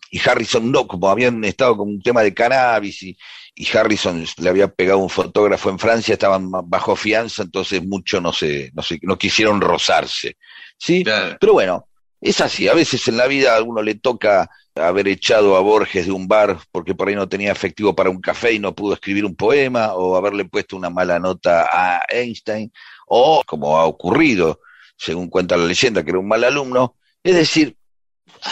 y 0.10 0.22
Harrison 0.24 0.72
no, 0.72 0.88
como 0.88 1.10
habían 1.10 1.44
estado 1.44 1.76
con 1.76 1.90
un 1.90 2.02
tema 2.02 2.22
de 2.22 2.36
cannabis 2.36 3.02
y, 3.02 3.18
y 3.56 3.68
Harrison 3.76 4.24
le 4.38 4.50
había 4.50 4.68
pegado 4.68 5.00
un 5.00 5.10
fotógrafo 5.10 5.72
en 5.72 5.80
Francia, 5.80 6.14
estaban 6.14 6.52
bajo 6.66 6.96
fianza, 6.96 7.42
entonces 7.42 7.84
mucho 7.84 8.22
no 8.22 8.32
se, 8.32 8.72
no 8.76 8.84
se, 8.84 9.00
no 9.02 9.18
quisieron 9.18 9.60
rozarse. 9.60 10.38
¿Sí? 10.78 11.04
Claro. 11.04 11.38
Pero 11.40 11.54
bueno, 11.54 11.88
es 12.22 12.42
así, 12.42 12.68
a 12.68 12.76
veces 12.76 13.08
en 13.08 13.18
la 13.18 13.26
vida 13.26 13.58
a 13.58 13.64
uno 13.64 13.82
le 13.82 13.96
toca 13.96 14.50
haber 14.76 15.08
echado 15.08 15.56
a 15.56 15.62
Borges 15.62 16.06
de 16.06 16.12
un 16.12 16.28
bar 16.28 16.58
porque 16.72 16.96
por 16.96 17.08
ahí 17.08 17.16
no 17.16 17.30
tenía 17.30 17.52
efectivo 17.52 17.96
para 17.96 18.10
un 18.10 18.20
café 18.20 18.54
y 18.54 18.60
no 18.60 18.74
pudo 18.74 18.94
escribir 18.94 19.26
un 19.26 19.36
poema, 19.36 19.94
o 19.94 20.16
haberle 20.16 20.46
puesto 20.46 20.76
una 20.76 20.90
mala 20.90 21.20
nota 21.20 21.70
a 21.72 22.02
Einstein, 22.10 22.72
o 23.08 23.44
como 23.46 23.78
ha 23.78 23.86
ocurrido, 23.86 24.60
según 24.98 25.30
cuenta 25.30 25.58
la 25.58 25.66
leyenda, 25.66 26.04
que 26.04 26.12
era 26.12 26.20
un 26.20 26.28
mal 26.28 26.44
alumno, 26.44 26.96
es 27.24 27.36
decir, 27.36 27.76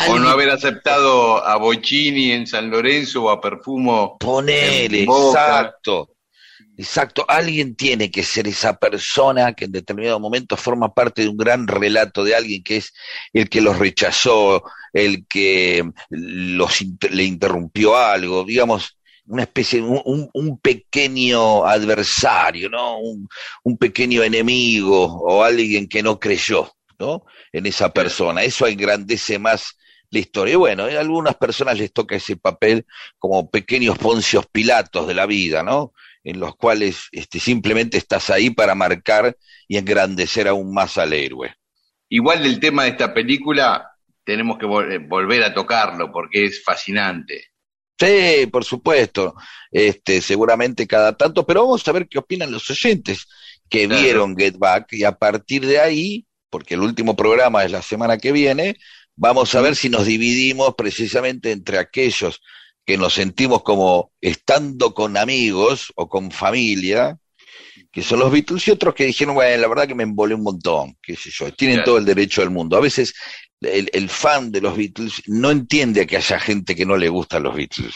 O 0.08 0.20
no 0.20 0.30
haber 0.30 0.50
aceptado 0.50 1.46
a 1.46 1.58
Bocini 1.58 2.32
en 2.32 2.48
San 2.48 2.70
Lorenzo 2.70 3.24
o 3.24 3.30
a 3.30 3.42
Perfumo. 3.42 4.18
Boca. 5.06 5.40
exacto. 5.40 6.16
Exacto, 6.78 7.26
alguien 7.28 7.76
tiene 7.76 8.10
que 8.10 8.24
ser 8.24 8.48
esa 8.48 8.78
persona 8.78 9.54
que 9.54 9.66
en 9.66 9.72
determinado 9.72 10.20
momento 10.20 10.58
forma 10.58 10.94
parte 10.94 11.22
de 11.22 11.28
un 11.28 11.38
gran 11.38 11.68
relato 11.68 12.24
de 12.24 12.34
alguien 12.34 12.64
que 12.64 12.78
es 12.78 12.94
el 13.34 13.50
que 13.50 13.62
los 13.62 13.78
rechazó, 13.78 14.64
el 14.94 15.26
que 15.28 15.84
los 16.10 16.82
le 17.12 17.24
interrumpió 17.24 17.98
algo, 17.98 18.44
digamos, 18.44 18.98
una 19.28 19.44
especie, 19.44 19.82
un, 19.82 20.30
un- 20.34 20.60
pequeño 20.60 21.66
adversario, 21.66 22.70
¿no? 22.70 23.00
Un, 23.00 23.28
un 23.64 23.78
pequeño 23.78 24.24
enemigo 24.24 25.06
o 25.06 25.44
alguien 25.44 25.88
que 25.88 26.04
no 26.04 26.20
creyó, 26.20 26.72
¿no? 27.00 27.24
En 27.52 27.66
esa 27.66 27.94
persona. 27.94 28.44
Eso 28.44 28.68
engrandece 28.68 29.40
más 29.40 29.78
la 30.10 30.20
historia. 30.20 30.54
Y 30.54 30.58
bueno, 30.58 30.84
a 30.86 31.00
algunas 31.00 31.36
personas 31.36 31.78
les 31.78 31.94
toca 31.94 32.16
ese 32.16 32.36
papel 32.36 32.86
como 33.18 33.50
pequeños 33.50 33.98
poncios 33.98 34.46
pilatos 34.48 35.08
de 35.08 35.14
la 35.14 35.26
vida, 35.26 35.64
¿no? 35.64 35.94
En 36.24 36.40
los 36.40 36.56
cuales 36.56 37.08
este, 37.12 37.40
simplemente 37.40 37.98
estás 37.98 38.30
ahí 38.30 38.50
para 38.50 38.76
marcar 38.76 39.36
y 39.68 39.78
engrandecer 39.78 40.48
aún 40.48 40.74
más 40.74 40.98
al 40.98 41.14
héroe. 41.14 41.54
Igual 42.10 42.44
del 42.44 42.60
tema 42.60 42.84
de 42.84 42.90
esta 42.90 43.14
película 43.14 43.91
tenemos 44.24 44.58
que 44.58 44.66
vol- 44.66 44.92
eh, 44.92 45.00
volver 45.00 45.44
a 45.44 45.54
tocarlo 45.54 46.12
porque 46.12 46.46
es 46.46 46.64
fascinante. 46.64 47.48
Sí, 48.00 48.48
por 48.52 48.66
supuesto, 48.66 49.36
este, 49.70 50.22
seguramente 50.22 50.88
cada 50.88 51.16
tanto, 51.16 51.46
pero 51.46 51.62
vamos 51.64 51.88
a 51.88 51.92
ver 51.92 52.08
qué 52.08 52.18
opinan 52.18 52.52
los 52.52 52.68
oyentes 52.72 53.28
que 53.70 53.86
Claro. 53.88 54.02
vieron 54.02 54.36
Get 54.36 54.58
Back 54.58 54.94
y 54.94 55.04
a 55.04 55.12
partir 55.12 55.66
de 55.68 55.80
ahí, 55.80 56.26
porque 56.50 56.74
el 56.74 56.82
último 56.82 57.16
programa 57.16 57.64
es 57.64 57.72
la 57.72 57.82
semana 57.84 58.18
que 58.18 58.32
viene, 58.32 58.76
vamos 59.16 59.54
a 59.54 59.62
ver 59.62 59.76
si 59.76 59.88
nos 59.90 60.06
dividimos 60.08 60.74
precisamente 60.76 61.52
entre 61.52 61.78
aquellos 61.78 62.42
que 62.86 62.98
nos 62.98 63.14
sentimos 63.14 63.62
como 63.62 64.12
estando 64.20 64.96
con 64.96 65.16
amigos 65.16 65.94
o 65.96 66.10
con 66.10 66.32
familia, 66.32 67.20
que 67.92 68.02
son 68.02 68.20
los 68.20 68.32
Beatles, 68.32 68.68
y 68.68 68.72
otros 68.72 68.96
que 68.96 69.06
dijeron, 69.06 69.36
bueno, 69.36 69.62
la 69.62 69.68
verdad 69.68 69.88
que 69.88 69.96
me 69.96 70.04
embolé 70.04 70.34
un 70.36 70.44
montón, 70.44 70.98
qué 71.02 71.16
sé 71.16 71.30
yo, 71.32 71.54
tienen 71.54 71.78
Claro. 71.78 71.86
todo 71.86 71.98
el 72.00 72.06
derecho 72.06 72.42
del 72.42 72.50
mundo. 72.50 72.78
A 72.78 72.82
veces 72.82 73.14
el, 73.62 73.90
el 73.94 74.10
fan 74.10 74.52
de 74.52 74.62
los 74.62 74.76
Beatles 74.76 75.22
no 75.28 75.52
entiende 75.52 76.06
que 76.08 76.18
haya 76.18 76.40
gente 76.40 76.76
que 76.76 76.86
no 76.86 76.98
le 76.98 77.10
gustan 77.10 77.44
los 77.44 77.56
Beatles. 77.56 77.94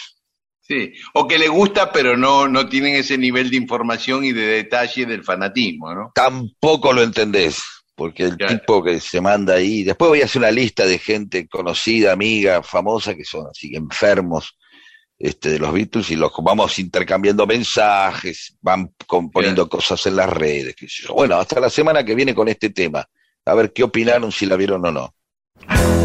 Sí, 0.62 0.94
o 1.14 1.28
que 1.28 1.38
le 1.38 1.48
gusta, 1.48 1.92
pero 1.92 2.18
no, 2.18 2.48
no 2.48 2.68
tienen 2.68 2.96
ese 2.96 3.18
nivel 3.18 3.52
de 3.52 3.58
información 3.58 4.26
y 4.26 4.32
de 4.32 4.48
detalle 4.48 5.06
del 5.06 5.24
fanatismo, 5.24 5.94
¿no? 5.94 6.12
Tampoco 6.16 6.92
lo 6.92 7.04
entendés, 7.04 7.62
porque 7.94 8.24
el 8.24 8.36
Claro. 8.38 8.58
tipo 8.60 8.84
que 8.84 9.00
se 9.00 9.22
manda 9.22 9.54
ahí, 9.56 9.84
después 9.84 10.10
voy 10.10 10.22
a 10.22 10.26
hacer 10.26 10.40
una 10.42 10.50
lista 10.52 10.86
de 10.88 10.98
gente 10.98 11.48
conocida, 11.48 12.14
amiga, 12.14 12.64
famosa, 12.64 13.14
que 13.16 13.24
son 13.26 13.46
así 13.48 13.76
enfermos 13.76 14.58
este, 15.20 15.50
de 15.50 15.60
los 15.60 15.72
Beatles 15.72 16.10
y 16.12 16.16
los 16.16 16.32
vamos 16.44 16.78
intercambiando 16.80 17.46
mensajes, 17.46 18.58
van 18.62 18.92
componiendo 19.06 19.70
cosas 19.70 20.04
en 20.08 20.16
las 20.16 20.30
redes. 20.30 20.76
Bueno, 21.10 21.36
hasta 21.36 21.60
la 21.60 21.70
semana 21.70 22.04
que 22.04 22.16
viene 22.16 22.34
con 22.36 22.48
este 22.48 22.72
tema. 22.72 23.08
A 23.46 23.54
ver 23.54 23.72
qué 23.72 23.84
opinaron, 23.84 24.32
si 24.32 24.48
la 24.48 24.56
vieron 24.56 24.84
o 24.86 24.92
no. 24.92 25.15
you. 25.62 26.05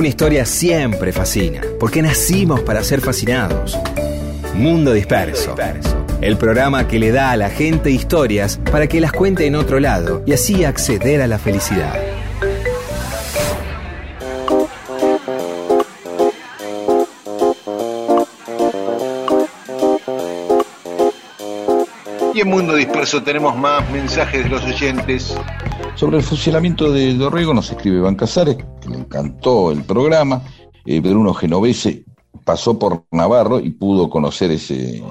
Una 0.00 0.08
historia 0.08 0.46
siempre 0.46 1.12
fascina. 1.12 1.60
Porque 1.78 2.00
nacimos 2.00 2.60
para 2.60 2.82
ser 2.82 3.02
fascinados. 3.02 3.78
Mundo 4.54 4.94
Disperso. 4.94 5.54
El 6.22 6.38
programa 6.38 6.88
que 6.88 6.98
le 6.98 7.12
da 7.12 7.32
a 7.32 7.36
la 7.36 7.50
gente 7.50 7.90
historias 7.90 8.58
para 8.72 8.86
que 8.86 8.98
las 8.98 9.12
cuente 9.12 9.44
en 9.46 9.56
otro 9.56 9.78
lado 9.78 10.22
y 10.26 10.32
así 10.32 10.64
acceder 10.64 11.20
a 11.20 11.26
la 11.26 11.38
felicidad. 11.38 11.94
Y 22.32 22.40
en 22.40 22.48
Mundo 22.48 22.74
Disperso 22.74 23.22
tenemos 23.22 23.54
más 23.54 23.88
mensajes 23.90 24.44
de 24.44 24.48
los 24.48 24.64
oyentes. 24.64 25.36
Sobre 25.94 26.16
el 26.16 26.22
fusilamiento 26.22 26.90
de 26.90 27.12
Dorrego 27.14 27.52
nos 27.52 27.70
escribe 27.70 27.98
Iván 27.98 28.14
Casares, 28.14 28.56
encantó 29.10 29.72
el 29.72 29.82
programa. 29.82 30.42
Eh, 30.86 31.00
Bruno 31.00 31.34
Genovese 31.34 32.04
pasó 32.44 32.78
por 32.78 33.04
Navarro 33.10 33.58
y 33.58 33.70
pudo 33.70 34.08
conocer 34.08 34.52
ese 34.52 35.02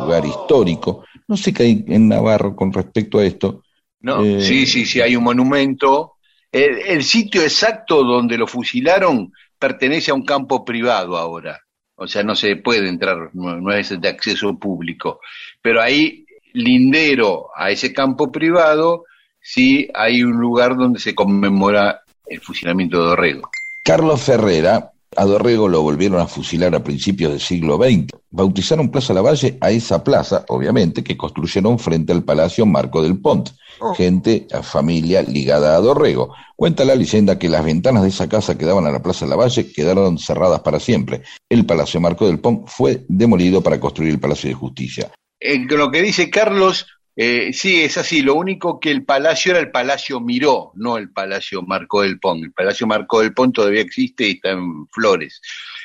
lugar 0.00 0.24
histórico. 0.26 1.04
No 1.28 1.36
sé 1.36 1.52
qué 1.52 1.62
hay 1.62 1.84
en 1.86 2.08
Navarro 2.08 2.56
con 2.56 2.72
respecto 2.72 3.18
a 3.18 3.24
esto. 3.24 3.62
¿no? 4.00 4.24
Eh, 4.24 4.40
Sí, 4.40 4.66
sí, 4.66 4.84
sí, 4.84 5.00
hay 5.00 5.14
un 5.14 5.24
monumento. 5.24 6.14
El, 6.50 6.78
el 6.78 7.04
sitio 7.04 7.42
exacto 7.42 8.02
donde 8.02 8.36
lo 8.36 8.48
fusilaron 8.48 9.32
pertenece 9.58 10.10
a 10.10 10.14
un 10.14 10.24
campo 10.24 10.64
privado 10.64 11.16
ahora. 11.16 11.60
O 11.94 12.08
sea, 12.08 12.24
no 12.24 12.34
se 12.34 12.56
puede 12.56 12.88
entrar, 12.88 13.30
no, 13.34 13.60
no 13.60 13.72
es 13.72 14.00
de 14.00 14.08
acceso 14.08 14.58
público. 14.58 15.20
Pero 15.62 15.80
ahí, 15.80 16.24
lindero 16.54 17.48
a 17.54 17.70
ese 17.70 17.92
campo 17.92 18.32
privado, 18.32 19.04
sí 19.40 19.88
hay 19.94 20.24
un 20.24 20.40
lugar 20.40 20.76
donde 20.76 20.98
se 20.98 21.14
conmemora 21.14 22.02
el 22.30 22.40
fusilamiento 22.40 23.02
de 23.02 23.08
Dorrego. 23.08 23.50
Carlos 23.82 24.22
Ferrera, 24.22 24.92
a 25.16 25.24
Dorrego 25.24 25.68
lo 25.68 25.82
volvieron 25.82 26.20
a 26.20 26.26
fusilar 26.26 26.74
a 26.74 26.84
principios 26.84 27.32
del 27.32 27.40
siglo 27.40 27.76
XX. 27.76 28.06
Bautizaron 28.30 28.90
Plaza 28.90 29.12
Lavalle 29.12 29.58
a 29.60 29.70
esa 29.70 30.04
plaza, 30.04 30.44
obviamente, 30.48 31.02
que 31.02 31.16
construyeron 31.16 31.78
frente 31.78 32.12
al 32.12 32.22
Palacio 32.22 32.64
Marco 32.64 33.02
del 33.02 33.18
Pont. 33.18 33.50
Gente, 33.96 34.46
a 34.52 34.62
familia 34.62 35.22
ligada 35.22 35.74
a 35.74 35.80
Dorrego. 35.80 36.34
Cuenta 36.54 36.84
la 36.84 36.94
leyenda 36.94 37.38
que 37.38 37.48
las 37.48 37.64
ventanas 37.64 38.02
de 38.02 38.10
esa 38.10 38.28
casa 38.28 38.56
que 38.56 38.66
daban 38.66 38.86
a 38.86 38.92
la 38.92 39.02
Plaza 39.02 39.26
Lavalle 39.26 39.72
quedaron 39.72 40.18
cerradas 40.18 40.60
para 40.60 40.78
siempre. 40.78 41.22
El 41.48 41.66
Palacio 41.66 42.00
Marco 42.00 42.26
del 42.26 42.38
Pont 42.38 42.68
fue 42.68 43.04
demolido 43.08 43.62
para 43.62 43.80
construir 43.80 44.12
el 44.12 44.20
Palacio 44.20 44.50
de 44.50 44.54
Justicia. 44.54 45.10
Eh, 45.40 45.58
lo 45.68 45.90
que 45.90 46.02
dice 46.02 46.30
Carlos, 46.30 46.86
eh, 47.16 47.52
sí, 47.52 47.82
es 47.82 47.98
así. 47.98 48.22
Lo 48.22 48.34
único 48.34 48.80
que 48.80 48.90
el 48.90 49.04
palacio 49.04 49.52
era 49.52 49.60
el 49.60 49.70
Palacio 49.70 50.20
Miró, 50.20 50.72
no 50.74 50.96
el 50.96 51.10
Palacio 51.10 51.62
Marco 51.62 52.02
del 52.02 52.18
Pont. 52.18 52.44
El 52.44 52.52
Palacio 52.52 52.86
Marco 52.86 53.20
del 53.20 53.34
Pont 53.34 53.54
todavía 53.54 53.82
existe 53.82 54.26
y 54.26 54.32
está 54.32 54.50
en 54.50 54.86
Flores. 54.88 55.40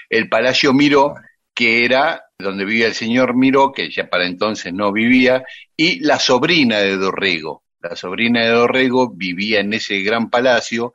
El 0.09 0.29
Palacio 0.29 0.73
Miró 0.73 1.15
que 1.55 1.85
era 1.85 2.25
donde 2.37 2.65
vivía 2.65 2.87
el 2.87 2.93
señor 2.93 3.35
Miró, 3.35 3.71
que 3.71 3.89
ya 3.89 4.09
para 4.09 4.27
entonces 4.27 4.73
no 4.73 4.91
vivía, 4.91 5.45
y 5.75 6.01
la 6.01 6.19
sobrina 6.19 6.79
de 6.79 6.97
Dorrego. 6.97 7.63
La 7.79 7.95
sobrina 7.95 8.41
de 8.41 8.49
Dorrego 8.49 9.13
vivía 9.15 9.61
en 9.61 9.73
ese 9.73 10.01
gran 10.01 10.29
palacio 10.29 10.93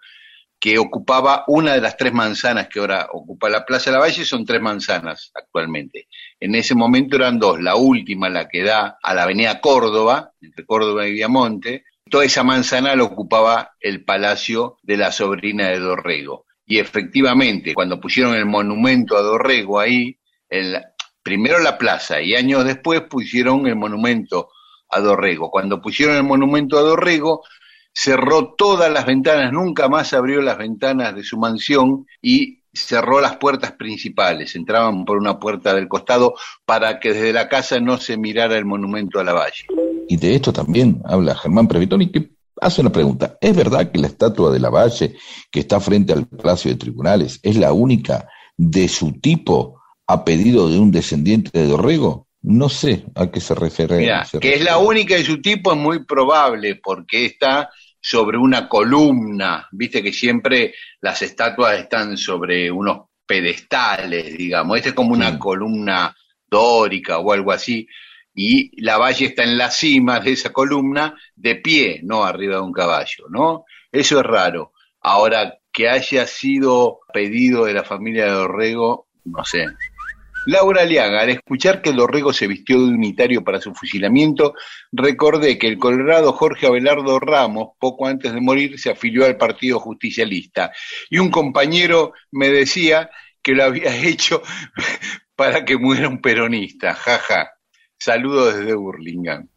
que 0.60 0.78
ocupaba 0.78 1.44
una 1.46 1.72
de 1.72 1.80
las 1.80 1.96
tres 1.96 2.12
manzanas 2.12 2.68
que 2.68 2.80
ahora 2.80 3.08
ocupa 3.10 3.48
la 3.48 3.64
Plaza 3.64 3.90
de 3.90 3.96
la 3.96 4.02
Valle, 4.02 4.24
son 4.26 4.44
tres 4.44 4.60
manzanas 4.60 5.32
actualmente. 5.34 6.08
En 6.40 6.54
ese 6.54 6.74
momento 6.74 7.16
eran 7.16 7.38
dos, 7.38 7.60
la 7.60 7.76
última, 7.76 8.30
la 8.30 8.48
que 8.48 8.62
da 8.62 8.98
a 9.02 9.14
la 9.14 9.24
avenida 9.24 9.60
Córdoba, 9.60 10.32
entre 10.40 10.64
Córdoba 10.64 11.06
y 11.06 11.12
Viamonte, 11.12 11.84
toda 12.10 12.24
esa 12.24 12.42
manzana 12.42 12.96
la 12.96 13.04
ocupaba 13.04 13.72
el 13.78 14.04
palacio 14.04 14.78
de 14.82 14.96
la 14.96 15.12
sobrina 15.12 15.68
de 15.68 15.78
Dorrego. 15.78 16.46
Y 16.66 16.78
efectivamente, 16.78 17.74
cuando 17.74 18.00
pusieron 18.00 18.34
el 18.34 18.46
monumento 18.46 19.16
a 19.16 19.22
Dorrego 19.22 19.80
ahí, 19.80 20.18
primero 21.22 21.58
la 21.58 21.76
plaza 21.76 22.20
y 22.22 22.34
años 22.34 22.64
después 22.64 23.02
pusieron 23.02 23.66
el 23.66 23.76
monumento 23.76 24.48
a 24.88 25.00
Dorrego. 25.00 25.50
Cuando 25.50 25.80
pusieron 25.80 26.16
el 26.16 26.24
monumento 26.24 26.78
a 26.78 26.82
Dorrego, 26.82 27.42
cerró 27.92 28.54
todas 28.56 28.90
las 28.90 29.04
ventanas, 29.04 29.52
nunca 29.52 29.88
más 29.88 30.12
abrió 30.14 30.40
las 30.42 30.58
ventanas 30.58 31.14
de 31.14 31.22
su 31.22 31.38
mansión 31.38 32.06
y 32.22 32.59
cerró 32.72 33.20
las 33.20 33.36
puertas 33.36 33.72
principales. 33.72 34.54
Entraban 34.54 35.04
por 35.04 35.18
una 35.18 35.38
puerta 35.38 35.74
del 35.74 35.88
costado 35.88 36.34
para 36.64 37.00
que 37.00 37.12
desde 37.12 37.32
la 37.32 37.48
casa 37.48 37.80
no 37.80 37.98
se 37.98 38.16
mirara 38.16 38.56
el 38.56 38.64
monumento 38.64 39.20
a 39.20 39.24
la 39.24 39.32
valle. 39.32 39.66
Y 40.08 40.16
de 40.16 40.34
esto 40.34 40.52
también 40.52 41.02
habla 41.04 41.34
Germán 41.34 41.68
Previtoni, 41.68 42.10
que 42.10 42.30
hace 42.60 42.80
una 42.80 42.90
pregunta. 42.90 43.36
¿Es 43.40 43.56
verdad 43.56 43.90
que 43.90 43.98
la 43.98 44.08
estatua 44.08 44.52
de 44.52 44.60
la 44.60 44.70
Valle, 44.70 45.16
que 45.50 45.60
está 45.60 45.80
frente 45.80 46.12
al 46.12 46.26
Palacio 46.26 46.70
de 46.70 46.76
Tribunales, 46.76 47.40
es 47.42 47.56
la 47.56 47.72
única 47.72 48.28
de 48.56 48.88
su 48.88 49.12
tipo 49.20 49.80
a 50.06 50.24
pedido 50.24 50.68
de 50.68 50.78
un 50.78 50.90
descendiente 50.90 51.58
de 51.58 51.66
Dorrego? 51.66 52.26
No 52.42 52.68
sé 52.68 53.04
a 53.14 53.30
qué 53.30 53.40
se 53.40 53.54
refiere. 53.54 53.98
Mira, 53.98 54.24
se 54.24 54.38
que 54.38 54.54
es 54.54 54.64
la 54.64 54.78
única 54.78 55.14
de 55.14 55.24
su 55.24 55.42
tipo 55.42 55.72
es 55.72 55.78
muy 55.78 56.04
probable 56.04 56.76
porque 56.76 57.26
está 57.26 57.70
sobre 58.00 58.38
una 58.38 58.68
columna, 58.68 59.68
viste 59.72 60.02
que 60.02 60.12
siempre 60.12 60.74
las 61.00 61.20
estatuas 61.22 61.78
están 61.78 62.16
sobre 62.16 62.70
unos 62.70 63.08
pedestales, 63.26 64.36
digamos, 64.36 64.76
esta 64.76 64.88
es 64.90 64.94
como 64.94 65.12
una 65.12 65.32
Sí. 65.32 65.38
columna 65.38 66.16
dórica 66.48 67.18
o 67.18 67.32
algo 67.32 67.52
así, 67.52 67.86
y 68.34 68.80
la 68.82 68.96
valle 68.96 69.26
está 69.26 69.44
en 69.44 69.58
la 69.58 69.70
cima 69.70 70.20
de 70.20 70.32
esa 70.32 70.52
columna 70.52 71.14
de 71.36 71.56
pie, 71.56 72.00
no 72.02 72.24
arriba 72.24 72.56
de 72.56 72.62
un 72.62 72.72
caballo, 72.72 73.26
¿no? 73.28 73.64
Eso 73.92 74.20
es 74.20 74.26
raro. 74.26 74.72
Ahora, 75.02 75.58
que 75.72 75.88
haya 75.88 76.26
sido 76.26 77.00
pedido 77.12 77.64
de 77.66 77.74
la 77.74 77.84
familia 77.84 78.24
de 78.24 78.32
Dorrego, 78.32 79.08
no 79.24 79.44
sé, 79.44 79.66
Laura 80.46 80.82
Aliaga, 80.82 81.20
al 81.20 81.30
escuchar 81.30 81.82
que 81.82 81.92
Dorrego 81.92 82.32
se 82.32 82.46
vistió 82.46 82.78
de 82.78 82.94
unitario 82.94 83.44
para 83.44 83.60
su 83.60 83.74
fusilamiento, 83.74 84.54
recordé 84.90 85.58
que 85.58 85.66
el 85.66 85.78
colorado 85.78 86.32
Jorge 86.32 86.66
Abelardo 86.66 87.20
Ramos, 87.20 87.72
poco 87.78 88.06
antes 88.06 88.32
de 88.32 88.40
morir, 88.40 88.78
se 88.78 88.90
afilió 88.90 89.26
al 89.26 89.36
Partido 89.36 89.78
Justicialista. 89.80 90.72
Y 91.10 91.18
un 91.18 91.30
compañero 91.30 92.14
me 92.30 92.48
decía 92.48 93.10
que 93.42 93.52
lo 93.52 93.64
había 93.64 93.94
hecho 94.06 94.42
para 95.36 95.64
que 95.64 95.76
muera 95.76 96.08
un 96.08 96.22
peronista. 96.22 96.94
Jaja. 96.94 97.50
Saludos 97.98 98.56
desde 98.56 98.74
Burlingame. 98.74 99.48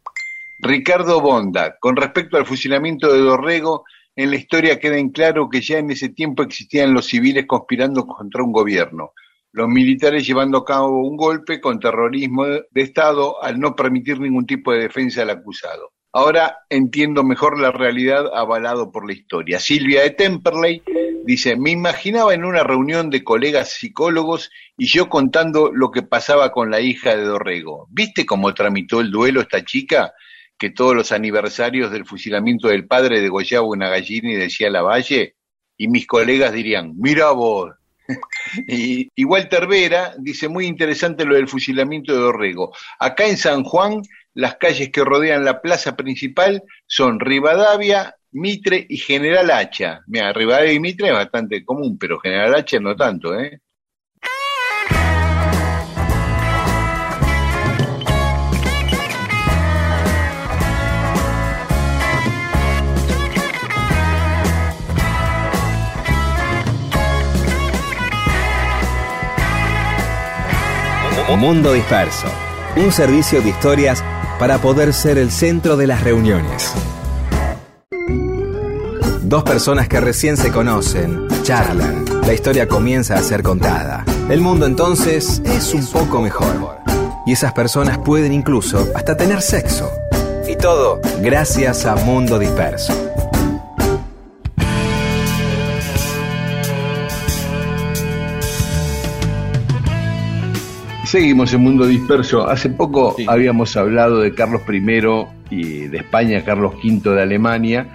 Ricardo 0.58 1.20
Bonda, 1.22 1.76
con 1.80 1.96
respecto 1.96 2.36
al 2.36 2.44
fusilamiento 2.44 3.10
de 3.10 3.20
Dorrego, 3.20 3.84
en 4.14 4.30
la 4.30 4.36
historia 4.36 4.78
queda 4.78 4.98
en 4.98 5.08
claro 5.08 5.48
que 5.48 5.62
ya 5.62 5.78
en 5.78 5.90
ese 5.90 6.10
tiempo 6.10 6.42
existían 6.42 6.92
los 6.92 7.06
civiles 7.06 7.46
conspirando 7.46 8.06
contra 8.06 8.44
un 8.44 8.52
gobierno 8.52 9.12
los 9.54 9.68
militares 9.68 10.26
llevando 10.26 10.58
a 10.58 10.64
cabo 10.64 11.06
un 11.06 11.16
golpe 11.16 11.60
con 11.60 11.78
terrorismo 11.78 12.44
de 12.44 12.82
Estado 12.82 13.40
al 13.40 13.60
no 13.60 13.76
permitir 13.76 14.18
ningún 14.18 14.46
tipo 14.46 14.72
de 14.72 14.80
defensa 14.80 15.22
al 15.22 15.30
acusado. 15.30 15.92
Ahora 16.12 16.58
entiendo 16.68 17.22
mejor 17.22 17.60
la 17.60 17.70
realidad 17.70 18.32
avalado 18.34 18.90
por 18.90 19.06
la 19.06 19.12
historia. 19.12 19.60
Silvia 19.60 20.02
de 20.02 20.10
Temperley 20.10 20.82
dice, 21.24 21.54
me 21.54 21.70
imaginaba 21.70 22.34
en 22.34 22.44
una 22.44 22.64
reunión 22.64 23.10
de 23.10 23.22
colegas 23.22 23.74
psicólogos 23.74 24.50
y 24.76 24.86
yo 24.86 25.08
contando 25.08 25.70
lo 25.72 25.92
que 25.92 26.02
pasaba 26.02 26.50
con 26.50 26.72
la 26.72 26.80
hija 26.80 27.14
de 27.14 27.22
Dorrego. 27.22 27.86
¿Viste 27.90 28.26
cómo 28.26 28.54
tramitó 28.54 29.00
el 29.00 29.12
duelo 29.12 29.40
esta 29.40 29.64
chica? 29.64 30.14
Que 30.58 30.70
todos 30.70 30.96
los 30.96 31.12
aniversarios 31.12 31.92
del 31.92 32.06
fusilamiento 32.06 32.66
del 32.66 32.88
padre 32.88 33.20
degollaba 33.20 33.68
una 33.68 33.88
gallina 33.88 34.32
y 34.32 34.36
decía 34.36 34.68
la 34.68 34.82
valle. 34.82 35.36
Y 35.76 35.86
mis 35.86 36.08
colegas 36.08 36.52
dirían, 36.52 36.94
mira 36.96 37.30
vos, 37.30 37.70
y, 38.68 39.10
y 39.14 39.24
Walter 39.24 39.66
Vera 39.66 40.14
dice, 40.18 40.48
muy 40.48 40.66
interesante 40.66 41.24
lo 41.24 41.34
del 41.36 41.48
fusilamiento 41.48 42.12
de 42.12 42.20
Dorrego. 42.20 42.72
Acá 42.98 43.26
en 43.26 43.36
San 43.36 43.64
Juan, 43.64 44.02
las 44.34 44.56
calles 44.56 44.90
que 44.90 45.04
rodean 45.04 45.44
la 45.44 45.60
plaza 45.60 45.96
principal 45.96 46.62
son 46.86 47.20
Rivadavia, 47.20 48.16
Mitre 48.32 48.84
y 48.88 48.96
General 48.96 49.50
Hacha. 49.50 50.02
Mira, 50.06 50.32
Rivadavia 50.32 50.72
y 50.72 50.80
Mitre 50.80 51.08
es 51.08 51.14
bastante 51.14 51.64
común, 51.64 51.98
pero 51.98 52.18
General 52.18 52.54
Hacha 52.54 52.80
no 52.80 52.96
tanto, 52.96 53.38
¿eh? 53.38 53.60
Mundo 71.32 71.72
Disperso, 71.72 72.28
un 72.76 72.92
servicio 72.92 73.42
de 73.42 73.48
historias 73.48 74.04
para 74.38 74.58
poder 74.58 74.92
ser 74.92 75.18
el 75.18 75.32
centro 75.32 75.76
de 75.76 75.88
las 75.88 76.04
reuniones. 76.04 76.72
Dos 79.22 79.42
personas 79.42 79.88
que 79.88 80.00
recién 80.00 80.36
se 80.36 80.52
conocen, 80.52 81.26
charlan, 81.42 82.04
la 82.24 82.32
historia 82.32 82.68
comienza 82.68 83.16
a 83.16 83.22
ser 83.22 83.42
contada. 83.42 84.04
El 84.28 84.42
mundo 84.42 84.64
entonces 84.64 85.42
es 85.44 85.74
un 85.74 85.84
poco 85.86 86.20
mejor. 86.20 86.78
Y 87.26 87.32
esas 87.32 87.52
personas 87.52 87.98
pueden 87.98 88.32
incluso 88.32 88.86
hasta 88.94 89.16
tener 89.16 89.42
sexo. 89.42 89.90
Y 90.46 90.54
todo 90.56 91.00
gracias 91.20 91.84
a 91.84 91.96
Mundo 91.96 92.38
Disperso. 92.38 93.13
Seguimos 101.14 101.54
en 101.54 101.60
Mundo 101.60 101.86
Disperso. 101.86 102.44
Hace 102.44 102.70
poco 102.70 103.14
Sí. 103.16 103.24
habíamos 103.28 103.76
hablado 103.76 104.18
de 104.18 104.34
Carlos 104.34 104.62
I 104.68 105.54
y 105.54 105.86
de 105.86 105.98
España, 105.98 106.44
Carlos 106.44 106.74
V 106.82 107.08
de 107.14 107.22
Alemania, 107.22 107.86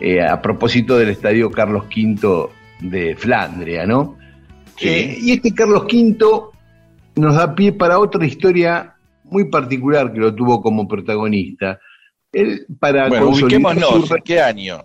eh, 0.00 0.20
a 0.20 0.42
propósito 0.42 0.98
del 0.98 1.10
estadio 1.10 1.48
Carlos 1.52 1.84
V 1.84 2.48
de 2.80 3.14
Flandria, 3.14 3.86
¿no? 3.86 4.18
Sí. 4.78 4.88
Eh, 4.88 5.16
y 5.22 5.30
este 5.34 5.54
Carlos 5.54 5.84
V 5.84 6.16
nos 7.14 7.36
da 7.36 7.54
pie 7.54 7.70
para 7.70 8.00
otra 8.00 8.26
historia 8.26 8.96
muy 9.22 9.44
particular 9.48 10.12
que 10.12 10.18
lo 10.18 10.34
tuvo 10.34 10.60
como 10.60 10.88
protagonista. 10.88 11.78
Él, 12.32 12.66
para 12.80 13.06
Bueno, 13.08 13.28
ubiquémonos. 13.28 14.08
su 14.08 14.16
¿Qué 14.24 14.40
año? 14.40 14.78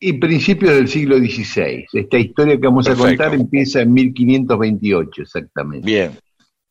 y 0.00 0.14
principios 0.14 0.72
del 0.76 0.88
siglo 0.88 1.18
XVI. 1.18 1.84
Esta 1.92 2.18
historia 2.18 2.54
que 2.56 2.66
vamos 2.68 2.86
Perfecto. 2.86 3.04
a 3.04 3.26
contar 3.26 3.34
empieza 3.34 3.82
en 3.82 3.92
1528, 3.92 5.22
exactamente. 5.22 5.84
Bien. 5.84 6.12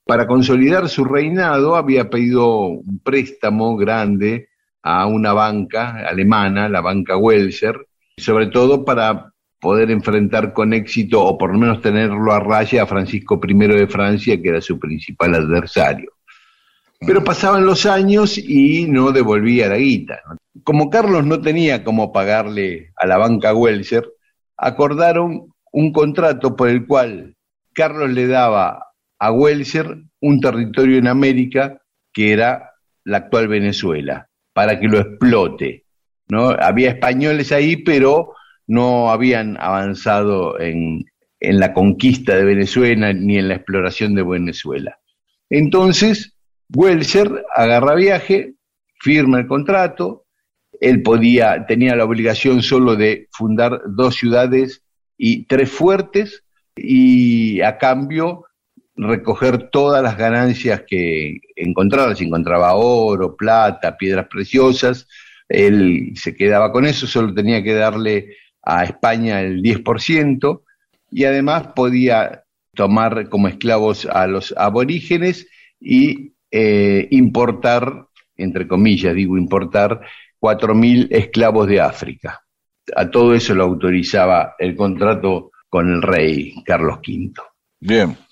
Para 0.08 0.26
consolidar 0.26 0.88
su 0.88 1.04
reinado 1.04 1.76
había 1.76 2.10
pedido 2.10 2.68
un 2.68 3.00
préstamo 3.04 3.76
grande 3.76 4.48
a 4.82 5.06
una 5.06 5.34
banca 5.34 6.08
alemana, 6.08 6.70
la 6.70 6.80
banca 6.80 7.18
Welser, 7.18 7.88
sobre 8.16 8.48
todo 8.48 8.86
para 8.86 9.34
poder 9.60 9.92
enfrentar 9.92 10.54
con 10.54 10.72
éxito 10.72 11.22
o 11.22 11.38
por 11.38 11.52
lo 11.52 11.60
menos 11.60 11.82
tenerlo 11.82 12.32
a 12.32 12.40
raya 12.40 12.84
a 12.84 12.88
Francisco 12.88 13.40
I 13.46 13.54
de 13.54 13.88
Francia, 13.88 14.42
que 14.42 14.48
era 14.48 14.62
su 14.62 14.80
principal 14.80 15.36
adversario. 15.36 16.12
Pero 17.00 17.24
pasaban 17.24 17.66
los 17.66 17.86
años 17.86 18.38
y 18.38 18.86
no 18.88 19.12
devolvía 19.12 19.68
la 19.68 19.78
guita. 19.78 20.22
Como 20.64 20.90
Carlos 20.90 21.26
no 21.26 21.42
tenía 21.42 21.84
cómo 21.84 22.14
pagarle 22.14 22.92
a 22.96 23.06
la 23.06 23.18
banca 23.18 23.54
Welser, 23.54 24.08
acordaron 24.56 25.54
un 25.74 25.92
contrato 25.92 26.56
por 26.56 26.70
el 26.70 26.88
cual 26.88 27.36
Carlos 27.74 28.10
le 28.10 28.28
daba 28.28 28.87
a 29.20 29.32
Welser 29.32 30.04
un 30.22 30.40
territorio 30.40 30.98
en 30.98 31.08
América 31.08 31.82
que 32.14 32.34
era 32.34 32.72
la 33.04 33.18
actual 33.18 33.48
Venezuela, 33.48 34.28
para 34.54 34.80
que 34.80 34.88
lo 34.88 35.00
explote. 35.00 35.86
¿no? 36.30 36.50
Había 36.50 36.90
españoles 36.90 37.52
ahí, 37.52 37.78
pero 37.78 38.34
no 38.66 39.12
habían 39.12 39.58
avanzado 39.60 40.60
en, 40.60 41.06
en 41.40 41.60
la 41.60 41.74
conquista 41.74 42.36
de 42.36 42.44
Venezuela 42.44 43.14
ni 43.14 43.38
en 43.38 43.48
la 43.48 43.56
exploración 43.56 44.16
de 44.16 44.24
Venezuela. 44.24 45.00
Entonces, 45.50 46.36
Welser 46.76 47.46
agarra 47.56 47.96
viaje, 47.96 48.56
firma 49.00 49.40
el 49.40 49.48
contrato, 49.48 50.26
él 50.82 51.02
podía, 51.02 51.66
tenía 51.66 51.96
la 51.96 52.06
obligación 52.06 52.62
solo 52.62 52.96
de 52.96 53.28
fundar 53.32 53.82
dos 53.88 54.16
ciudades 54.16 54.84
y 55.18 55.46
tres 55.46 55.72
fuertes, 55.72 56.44
y 56.76 57.62
a 57.62 57.78
cambio 57.78 58.46
recoger 58.98 59.70
todas 59.70 60.02
las 60.02 60.18
ganancias 60.18 60.84
que 60.88 61.40
encontraba, 61.56 62.16
si 62.16 62.26
encontraba 62.26 62.74
oro, 62.74 63.36
plata, 63.36 63.96
piedras 63.96 64.28
preciosas, 64.28 65.08
él 65.48 66.14
se 66.16 66.36
quedaba 66.36 66.72
con 66.72 66.86
eso, 66.86 67.08
solo 67.08 67.34
tenía 67.34 67.64
que 67.64 67.74
darle 67.74 68.36
a 68.64 68.84
España 68.84 69.42
el 69.42 69.62
10% 69.62 70.62
y 71.12 71.24
además 71.24 71.68
podía 71.76 72.44
tomar 72.74 73.30
como 73.30 73.48
esclavos 73.48 74.06
a 74.06 74.28
los 74.28 74.54
aborígenes 74.58 75.48
y 75.80 76.34
eh, 76.52 77.08
importar, 77.12 78.08
entre 78.36 78.68
comillas 78.68 79.16
digo 79.16 79.38
importar, 79.38 80.02
4.000 80.40 81.08
esclavos 81.12 81.68
de 81.68 81.82
África. 81.82 82.42
A 82.96 83.10
todo 83.10 83.34
eso 83.34 83.54
lo 83.54 83.64
autorizaba 83.64 84.56
el 84.60 84.76
contrato 84.76 85.52
con 85.70 85.92
el 85.92 86.02
rey 86.02 86.54
Carlos 86.64 87.00
V. 87.06 87.34
Bien. 87.80 88.27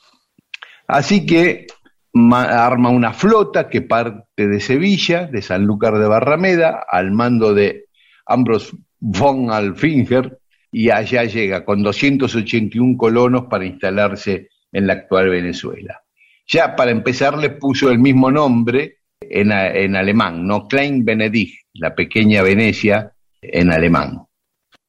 Así 0.87 1.25
que 1.25 1.67
ma- 2.13 2.65
arma 2.65 2.89
una 2.89 3.13
flota 3.13 3.69
que 3.69 3.81
parte 3.81 4.47
de 4.47 4.59
Sevilla, 4.59 5.27
de 5.27 5.41
Sanlúcar 5.41 5.97
de 5.97 6.07
Barrameda, 6.07 6.85
al 6.89 7.11
mando 7.11 7.53
de 7.53 7.85
Ambros 8.25 8.75
von 8.99 9.51
Alfinger, 9.51 10.39
y 10.71 10.89
allá 10.89 11.23
llega 11.23 11.63
con 11.63 11.83
281 11.83 12.97
colonos 12.97 13.45
para 13.49 13.65
instalarse 13.65 14.49
en 14.71 14.87
la 14.87 14.93
actual 14.93 15.29
Venezuela. 15.29 16.01
Ya 16.47 16.75
para 16.75 16.91
empezar 16.91 17.37
le 17.37 17.51
puso 17.51 17.89
el 17.89 17.97
mismo 17.99 18.29
nombre 18.29 18.97
en, 19.21 19.51
alemán, 19.95 20.45
no 20.45 20.67
Klein 20.67 21.03
Venedig, 21.05 21.53
la 21.73 21.95
pequeña 21.95 22.41
Venecia 22.43 23.13
en 23.41 23.71
alemán. 23.71 24.25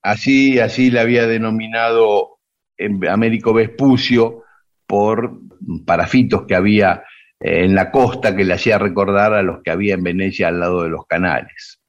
Así, 0.02 0.58
así 0.58 0.90
le 0.90 1.00
había 1.00 1.26
denominado 1.26 2.38
en 2.76 3.06
Américo 3.08 3.54
Vespucio 3.54 4.42
por 4.86 5.40
parafitos 5.84 6.44
que 6.46 6.54
había 6.54 7.02
eh, 7.40 7.64
en 7.64 7.74
la 7.74 7.90
costa 7.90 8.34
que 8.34 8.44
le 8.44 8.54
hacía 8.54 8.78
recordar 8.78 9.34
a 9.34 9.42
los 9.42 9.62
que 9.62 9.70
había 9.70 9.94
en 9.94 10.02
Venecia 10.02 10.48
al 10.48 10.60
lado 10.60 10.82
de 10.82 10.90
los 10.90 11.06
canales. 11.06 11.80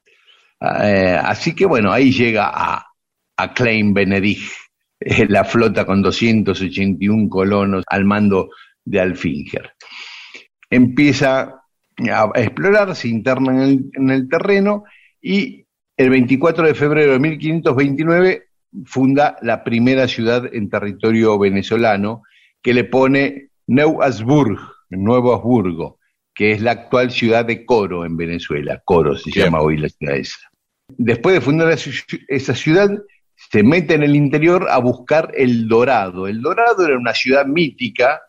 Eh, 0.60 1.18
así 1.22 1.54
que 1.54 1.66
bueno, 1.66 1.92
ahí 1.92 2.10
llega 2.12 2.50
a, 2.52 2.84
a 3.36 3.54
Klein 3.54 3.94
eh, 3.96 5.26
la 5.28 5.44
flota 5.44 5.84
con 5.86 6.02
281 6.02 7.28
colonos 7.28 7.84
al 7.86 8.04
mando 8.04 8.50
de 8.84 9.00
Alfinger. 9.00 9.72
Empieza 10.70 11.62
a 12.10 12.30
explorar, 12.34 12.94
se 12.94 13.08
interna 13.08 13.52
en 13.52 13.60
el, 13.60 13.90
en 13.94 14.10
el 14.10 14.28
terreno 14.28 14.84
y 15.20 15.64
el 15.96 16.10
24 16.10 16.66
de 16.66 16.74
febrero 16.74 17.12
de 17.12 17.18
1529 17.18 18.44
funda 18.84 19.36
la 19.42 19.64
primera 19.64 20.06
ciudad 20.06 20.44
en 20.52 20.68
territorio 20.68 21.38
venezolano 21.38 22.22
que 22.62 22.74
le 22.74 22.84
pone 22.84 23.47
Neu 23.68 24.02
Asburg, 24.02 24.58
Nuevo 24.90 25.32
Habsburgo, 25.34 25.98
que 26.34 26.52
es 26.52 26.60
la 26.62 26.72
actual 26.72 27.10
ciudad 27.10 27.44
de 27.44 27.64
Coro 27.64 28.04
en 28.04 28.16
Venezuela. 28.16 28.80
Coro 28.84 29.16
se 29.16 29.30
Bien. 29.30 29.44
llama 29.46 29.60
hoy 29.60 29.76
la 29.76 29.88
ciudad 29.88 30.16
esa. 30.16 30.38
Después 30.96 31.34
de 31.34 31.40
fundar 31.40 31.70
esa 31.70 31.90
ci- 31.90 32.24
esa 32.28 32.54
ciudad, 32.54 32.90
se 33.36 33.62
mete 33.62 33.94
en 33.94 34.02
el 34.02 34.16
interior 34.16 34.66
a 34.70 34.78
buscar 34.78 35.30
el 35.36 35.68
Dorado. 35.68 36.26
El 36.26 36.40
Dorado 36.40 36.84
era 36.86 36.96
una 36.96 37.12
ciudad 37.14 37.46
mítica 37.46 38.20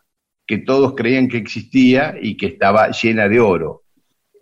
que 0.46 0.58
todos 0.58 0.94
creían 0.94 1.28
que 1.28 1.38
existía 1.38 2.14
y 2.20 2.36
que 2.36 2.46
estaba 2.46 2.90
llena 2.90 3.28
de 3.28 3.40
oro. 3.40 3.82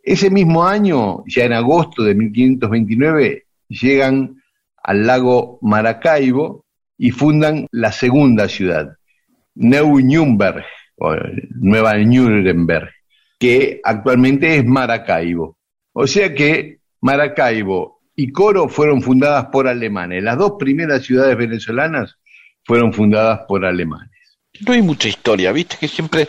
Ese 0.03 0.31
mismo 0.31 0.65
año, 0.67 1.23
ya 1.27 1.45
en 1.45 1.53
agosto 1.53 2.03
de 2.03 2.15
1529, 2.15 3.45
llegan 3.69 4.43
al 4.83 5.07
lago 5.07 5.59
Maracaibo 5.63 6.65
y 6.97 7.11
fundan 7.11 7.67
la 7.71 7.93
segunda 7.93 8.49
ciudad, 8.49 8.97
Neu 9.55 10.01
Nürnberg, 10.01 10.65
Nueva 11.61 11.97
Nuremberg, 11.97 12.91
que 13.39 13.81
actualmente 13.85 14.57
es 14.57 14.65
Maracaibo. 14.65 15.57
O 15.93 16.07
sea 16.07 16.35
que 16.35 16.79
Maracaibo 17.01 18.01
y 18.15 18.33
Coro 18.33 18.69
fueron 18.69 19.01
fundadas 19.01 19.47
por 19.47 19.69
alemanes. 19.69 20.23
Las 20.23 20.39
dos 20.39 20.55
primeras 20.59 21.05
ciudades 21.05 21.37
venezolanas 21.37 22.17
fueron 22.65 22.93
fundadas 22.93 23.41
por 23.47 23.65
alemanes. 23.65 24.11
No 24.67 24.73
hay 24.73 24.83
mucha 24.83 25.09
historia, 25.09 25.53
viste 25.53 25.77
que 25.79 25.89
siempre, 25.89 26.27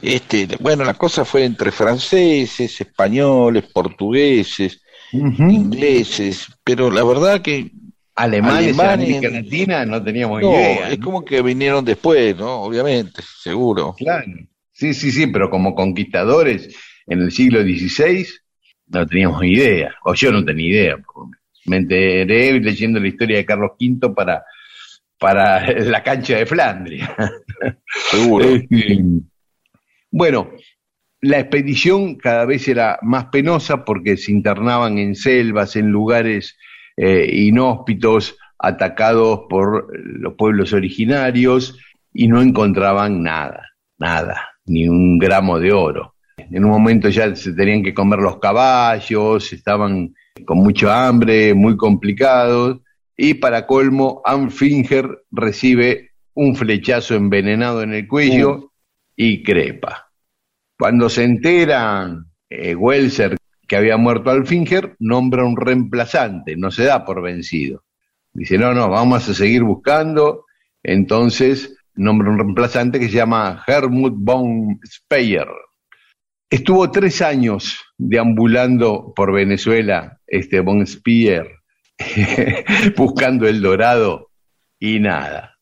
este, 0.00 0.48
bueno, 0.60 0.84
la 0.84 0.94
cosa 0.94 1.24
fue 1.24 1.44
entre 1.44 1.70
franceses, 1.70 2.80
españoles, 2.80 3.64
portugueses, 3.72 4.80
ingleses, 5.12 6.48
pero 6.64 6.90
la 6.90 7.04
verdad 7.04 7.42
que 7.42 7.70
Alemanes, 8.16 8.68
en 8.68 8.74
Alemanes- 8.80 8.94
América 9.16 9.28
Latina 9.30 9.86
no 9.86 10.02
teníamos 10.02 10.40
no, 10.42 10.50
idea. 10.50 10.88
es 10.90 10.98
¿no? 10.98 11.04
como 11.04 11.24
que 11.24 11.42
vinieron 11.42 11.84
después, 11.84 12.36
¿no? 12.36 12.62
Obviamente, 12.62 13.20
seguro. 13.22 13.94
Claro. 13.96 14.24
Sí, 14.72 14.94
sí, 14.94 15.10
sí, 15.10 15.26
pero 15.26 15.48
como 15.50 15.74
conquistadores 15.74 16.74
en 17.06 17.20
el 17.20 17.30
siglo 17.30 17.62
XVI 17.62 18.26
no 18.88 19.06
teníamos 19.06 19.42
idea, 19.44 19.94
o 20.04 20.14
yo 20.14 20.32
no 20.32 20.44
tenía 20.44 20.68
idea. 20.68 20.96
Me 21.66 21.78
enteré 21.78 22.58
leyendo 22.60 23.00
la 23.00 23.08
historia 23.08 23.36
de 23.38 23.44
Carlos 23.44 23.72
V 23.80 24.14
para, 24.14 24.44
para 25.18 25.66
la 25.84 26.02
cancha 26.02 26.36
de 26.36 26.46
Flandria. 26.46 27.14
Seguro. 28.10 28.44
Este, 28.46 28.98
bueno, 30.10 30.50
la 31.20 31.40
expedición 31.40 32.16
cada 32.16 32.44
vez 32.44 32.66
era 32.68 32.98
más 33.02 33.26
penosa 33.26 33.84
porque 33.84 34.16
se 34.16 34.30
internaban 34.32 34.98
en 34.98 35.14
selvas, 35.14 35.76
en 35.76 35.88
lugares 35.88 36.56
eh, 36.96 37.28
inhóspitos, 37.32 38.36
atacados 38.58 39.40
por 39.48 39.88
los 39.94 40.34
pueblos 40.34 40.72
originarios 40.72 41.78
y 42.12 42.28
no 42.28 42.40
encontraban 42.40 43.22
nada, 43.22 43.62
nada, 43.98 44.48
ni 44.64 44.88
un 44.88 45.18
gramo 45.18 45.58
de 45.58 45.72
oro. 45.72 46.14
En 46.38 46.64
un 46.64 46.70
momento 46.70 47.08
ya 47.08 47.34
se 47.34 47.52
tenían 47.52 47.82
que 47.82 47.94
comer 47.94 48.20
los 48.20 48.38
caballos, 48.38 49.52
estaban 49.52 50.14
con 50.44 50.58
mucho 50.58 50.90
hambre, 50.90 51.54
muy 51.54 51.76
complicados, 51.76 52.78
y 53.16 53.34
para 53.34 53.66
colmo, 53.66 54.20
Anfinger 54.24 55.24
recibe 55.30 56.10
un 56.34 56.54
flechazo 56.54 57.14
envenenado 57.14 57.82
en 57.82 57.94
el 57.94 58.06
cuello 58.06 58.72
y 59.16 59.42
crepa. 59.42 60.10
Cuando 60.78 61.08
se 61.08 61.24
enteran 61.24 62.26
eh, 62.50 62.74
Welser 62.74 63.36
que 63.66 63.76
había 63.76 63.96
muerto 63.96 64.30
Alfinger, 64.30 64.96
nombra 64.98 65.44
un 65.44 65.56
reemplazante, 65.56 66.56
no 66.56 66.70
se 66.70 66.84
da 66.84 67.04
por 67.04 67.22
vencido. 67.22 67.84
Dice, 68.32 68.58
no, 68.58 68.74
no, 68.74 68.88
vamos 68.88 69.28
a 69.28 69.34
seguir 69.34 69.62
buscando. 69.62 70.44
Entonces 70.82 71.76
nombra 71.94 72.30
un 72.30 72.38
reemplazante 72.38 73.00
que 73.00 73.08
se 73.08 73.16
llama 73.16 73.64
Hermut 73.66 74.14
von 74.16 74.78
Speyer. 74.84 75.48
Estuvo 76.48 76.90
tres 76.90 77.22
años 77.22 77.80
deambulando 77.98 79.12
por 79.16 79.32
Venezuela, 79.32 80.20
este 80.26 80.60
von 80.60 80.86
Speyer, 80.86 81.50
buscando 82.96 83.48
el 83.48 83.60
dorado 83.62 84.30
y 84.78 85.00
nada. 85.00 85.56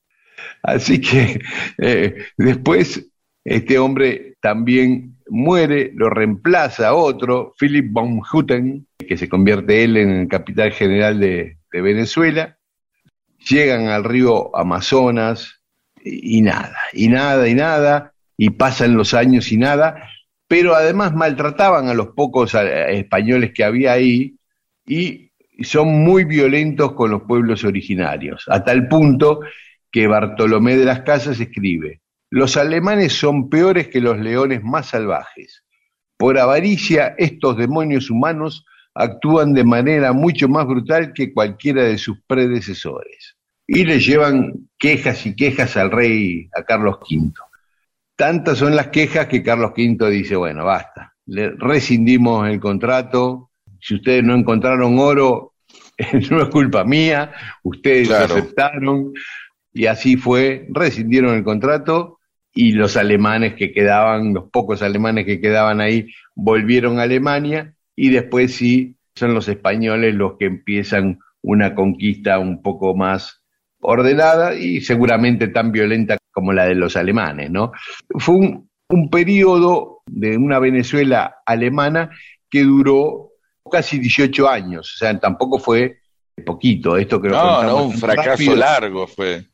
Así 0.63 1.01
que 1.01 1.41
eh, 1.79 2.27
después 2.37 3.09
este 3.45 3.79
hombre 3.79 4.35
también 4.41 5.14
muere, 5.29 5.93
lo 5.95 6.11
reemplaza 6.11 6.95
otro, 6.95 7.55
Philip 7.59 7.91
von 7.91 8.21
Hutten, 8.21 8.87
que 8.99 9.17
se 9.17 9.29
convierte 9.29 9.85
él 9.85 9.97
en 9.97 10.11
el 10.11 10.29
capitán 10.29 10.73
general 10.73 11.21
de, 11.21 11.59
de 11.73 11.81
Venezuela. 11.81 12.59
Llegan 13.49 13.89
al 13.89 14.05
río 14.05 14.57
Amazonas 14.57 15.61
y, 16.03 16.39
y 16.39 16.43
nada, 16.43 16.77
y 16.93 17.09
nada, 17.09 17.49
y 17.49 17.55
nada, 17.55 18.13
y 18.37 18.51
pasan 18.51 18.97
los 18.97 19.15
años 19.15 19.53
y 19.53 19.57
nada, 19.57 20.09
pero 20.49 20.75
además 20.75 21.15
maltrataban 21.15 21.89
a 21.89 21.95
los 21.95 22.09
pocos 22.09 22.55
eh, 22.55 22.99
españoles 22.99 23.53
que 23.55 23.65
había 23.65 23.93
ahí 23.93 24.37
y 24.87 25.31
son 25.63 25.89
muy 26.03 26.25
violentos 26.25 26.93
con 26.93 27.11
los 27.11 27.23
pueblos 27.23 27.65
originarios, 27.65 28.45
a 28.49 28.65
tal 28.65 28.89
punto 28.89 29.41
que 29.91 30.07
Bartolomé 30.07 30.77
de 30.77 30.85
las 30.85 31.01
Casas 31.01 31.39
escribe, 31.39 32.01
los 32.35 32.57
alemanes 32.57 33.13
son 33.13 33.49
peores 33.49 33.87
que 33.87 34.01
los 34.01 34.19
leones 34.19 34.61
más 34.65 34.89
salvajes. 34.89 35.63
Por 36.17 36.37
avaricia, 36.37 37.15
estos 37.17 37.57
demonios 37.57 38.11
humanos 38.11 38.67
actúan 38.93 39.55
de 39.55 39.63
manera 39.63 40.13
mucho 40.13 40.49
más 40.49 40.67
brutal 40.67 41.13
que 41.13 41.33
cualquiera 41.33 41.85
de 41.85 41.97
sus 41.97 42.19
predecesores. 42.27 43.37
Y 43.69 43.85
le 43.85 44.01
llevan 44.01 44.69
quejas 44.77 45.25
y 45.27 45.37
quejas 45.37 45.77
al 45.77 45.93
rey, 45.93 46.49
a 46.57 46.65
Carlos 46.65 46.97
V. 47.09 47.31
Tantas 48.17 48.59
son 48.59 48.75
las 48.75 48.89
quejas 48.89 49.29
que 49.29 49.41
Carlos 49.41 49.71
V 49.71 50.11
dice, 50.11 50.35
bueno, 50.35 50.65
basta, 50.65 51.15
le 51.27 51.51
rescindimos 51.51 52.49
el 52.49 52.59
contrato, 52.59 53.53
si 53.81 53.95
ustedes 53.95 54.25
no 54.25 54.35
encontraron 54.35 54.99
oro, 54.99 55.53
no 56.33 56.43
es 56.43 56.49
culpa 56.49 56.83
mía, 56.83 57.31
ustedes 57.63 58.09
Claro. 58.09 58.35
aceptaron, 58.35 59.13
y 59.73 59.87
así 59.87 60.17
fue, 60.17 60.67
rescindieron 60.73 61.37
el 61.37 61.45
contrato 61.45 62.19
y 62.55 62.73
los 62.73 62.97
alemanes 62.97 63.55
que 63.55 63.73
quedaban, 63.73 64.33
los 64.33 64.49
pocos 64.51 64.83
alemanes 64.83 65.27
que 65.27 65.41
quedaban 65.41 65.81
ahí, 65.81 66.09
volvieron 66.35 66.99
a 66.99 67.03
Alemania 67.03 67.75
y 67.97 68.11
después 68.11 68.55
sí 68.55 68.97
son 69.15 69.35
los 69.35 69.49
españoles 69.49 70.15
los 70.15 70.37
que 70.39 70.47
empiezan 70.47 71.19
una 71.43 71.75
conquista 71.75 72.39
un 72.39 72.63
poco 72.63 72.95
más 72.95 73.43
ordenada 73.81 74.55
y 74.55 74.81
seguramente 74.81 75.49
tan 75.49 75.73
violenta 75.73 76.17
como 76.33 76.53
la 76.53 76.65
de 76.65 76.75
los 76.75 76.97
alemanes, 76.97 77.51
¿no? 77.51 77.73
Fue 78.19 78.35
un, 78.37 78.71
un 78.89 79.11
periodo 79.11 80.03
de 80.07 80.37
una 80.37 80.59
Venezuela 80.59 81.37
alemana 81.45 82.11
que 82.49 82.63
duró 82.63 83.33
casi 83.71 83.99
18 83.99 84.49
años, 84.49 84.95
o 84.95 84.99
sea, 84.99 85.19
tampoco 85.19 85.59
fue 85.59 85.99
poquito, 86.45 86.97
esto 86.97 87.21
que 87.21 87.29
lo 87.29 87.37
No, 87.37 87.85
un 87.85 87.93
fracaso 87.93 88.31
rápido. 88.31 88.57
largo 88.57 89.07
fue. 89.07 89.45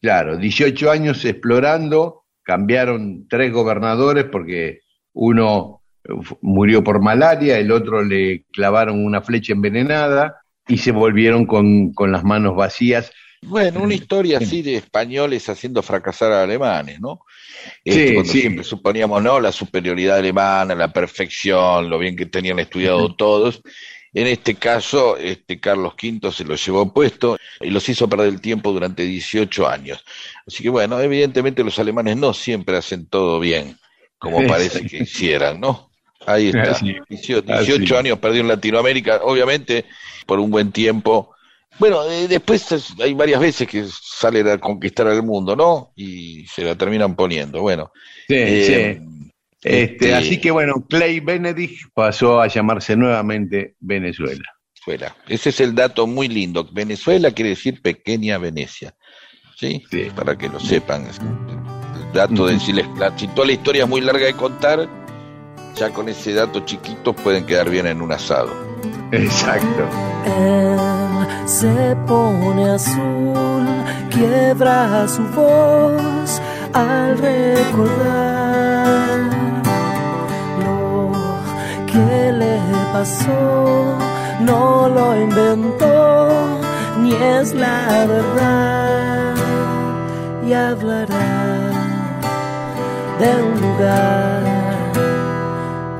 Claro, 0.00 0.36
18 0.36 0.90
años 0.90 1.24
explorando, 1.24 2.21
cambiaron 2.42 3.26
tres 3.28 3.52
gobernadores 3.52 4.24
porque 4.24 4.80
uno 5.12 5.82
eh, 6.04 6.12
murió 6.40 6.82
por 6.82 7.00
malaria, 7.00 7.58
el 7.58 7.70
otro 7.72 8.02
le 8.02 8.44
clavaron 8.52 9.04
una 9.04 9.22
flecha 9.22 9.52
envenenada 9.52 10.42
y 10.66 10.78
se 10.78 10.92
volvieron 10.92 11.46
con, 11.46 11.92
con 11.92 12.12
las 12.12 12.24
manos 12.24 12.56
vacías. 12.56 13.10
Bueno, 13.44 13.82
una 13.82 13.94
historia 13.94 14.38
así 14.38 14.62
de 14.62 14.76
españoles 14.76 15.48
haciendo 15.48 15.82
fracasar 15.82 16.30
a 16.30 16.44
alemanes, 16.44 17.00
¿no? 17.00 17.22
Este, 17.84 18.08
Sí, 18.08 18.14
cuando 18.14 18.32
sí. 18.32 18.40
siempre 18.40 18.64
suponíamos, 18.64 19.20
¿no? 19.20 19.40
La 19.40 19.50
superioridad 19.50 20.18
alemana, 20.18 20.76
la 20.76 20.92
perfección, 20.92 21.90
lo 21.90 21.98
bien 21.98 22.14
que 22.14 22.26
tenían 22.26 22.60
estudiado 22.60 23.12
todos. 23.16 23.60
En 24.14 24.26
este 24.26 24.54
caso, 24.56 25.16
este 25.16 25.58
Carlos 25.58 25.94
V 26.00 26.30
se 26.32 26.44
lo 26.44 26.54
llevó 26.54 26.92
puesto 26.92 27.38
y 27.60 27.70
los 27.70 27.88
hizo 27.88 28.08
perder 28.08 28.28
el 28.28 28.40
tiempo 28.40 28.70
durante 28.72 29.04
18 29.04 29.66
años. 29.66 30.04
Así 30.46 30.62
que 30.62 30.68
bueno, 30.68 31.00
evidentemente 31.00 31.64
los 31.64 31.78
alemanes 31.78 32.16
no 32.16 32.34
siempre 32.34 32.76
hacen 32.76 33.06
todo 33.06 33.40
bien, 33.40 33.78
como 34.18 34.38
parece 34.46 34.86
que 34.86 34.98
hicieran, 34.98 35.60
¿no? 35.60 35.90
Ahí 36.26 36.48
está. 36.48 36.72
Así, 36.72 36.94
18, 37.08 37.52
así. 37.52 37.64
18 37.64 37.98
años 37.98 38.18
perdido 38.18 38.42
en 38.42 38.48
Latinoamérica, 38.48 39.20
obviamente 39.22 39.86
por 40.26 40.38
un 40.40 40.50
buen 40.50 40.72
tiempo. 40.72 41.34
Bueno, 41.78 42.04
eh, 42.04 42.28
después 42.28 42.70
es- 42.70 42.92
hay 43.00 43.14
varias 43.14 43.40
veces 43.40 43.66
que 43.66 43.84
salen 43.90 44.46
a 44.46 44.58
conquistar 44.58 45.06
al 45.08 45.22
mundo, 45.22 45.56
¿no? 45.56 45.92
Y 45.96 46.46
se 46.46 46.64
la 46.64 46.76
terminan 46.76 47.16
poniendo. 47.16 47.62
Bueno, 47.62 47.90
Sí, 48.28 48.34
eh, 48.38 49.00
sí. 49.00 49.31
Este, 49.62 49.82
este, 49.84 50.14
Así 50.14 50.40
que 50.40 50.50
bueno, 50.50 50.84
Clay 50.88 51.20
Benedict 51.20 51.90
pasó 51.94 52.40
a 52.40 52.48
llamarse 52.48 52.96
nuevamente 52.96 53.76
Venezuela. 53.80 54.42
Venezuela. 54.86 55.16
Ese 55.28 55.50
es 55.50 55.60
el 55.60 55.74
dato 55.74 56.06
muy 56.08 56.26
lindo. 56.28 56.68
Venezuela 56.72 57.30
quiere 57.30 57.50
decir 57.50 57.80
pequeña 57.80 58.38
Venecia. 58.38 58.94
¿Sí? 59.56 59.82
Sí. 59.90 60.08
Para 60.16 60.36
que 60.36 60.48
lo 60.48 60.58
sepan. 60.58 61.06
El 61.06 62.12
dato 62.12 62.46
de 62.46 62.54
decirles, 62.54 62.86
la- 62.98 63.16
si 63.16 63.28
toda 63.28 63.46
la 63.46 63.52
historia 63.52 63.84
es 63.84 63.88
muy 63.88 64.00
larga 64.00 64.26
de 64.26 64.34
contar, 64.34 64.88
ya 65.76 65.90
con 65.90 66.08
ese 66.08 66.34
dato 66.34 66.60
chiquito 66.64 67.12
pueden 67.14 67.46
quedar 67.46 67.70
bien 67.70 67.86
en 67.86 68.02
un 68.02 68.10
asado. 68.10 68.52
Exacto. 69.12 69.88
Él 70.26 71.48
se 71.48 71.96
pone 72.08 72.70
azul, 72.70 73.64
quiebra 74.10 75.06
su 75.06 75.22
voz 75.28 76.42
al 76.72 77.16
recordar 77.18 78.31
le 82.30 82.60
pasó. 82.92 83.96
No 84.40 84.88
lo 84.88 85.20
inventó, 85.20 86.60
ni 87.00 87.12
es 87.12 87.54
la 87.54 88.06
verdad. 88.06 89.34
Y 90.46 90.52
hablará 90.52 91.72
de 93.18 93.30
un 93.42 93.54
lugar 93.60 94.42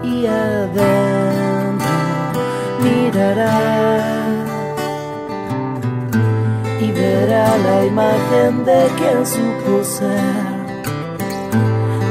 y 0.02 0.26
adentro 0.26 1.22
mirará 2.82 3.60
y 6.80 6.90
verá 6.90 7.56
la 7.58 7.84
imagen 7.84 8.64
de 8.64 8.88
quien 8.98 9.26
supo 9.26 9.84
ser 9.84 10.62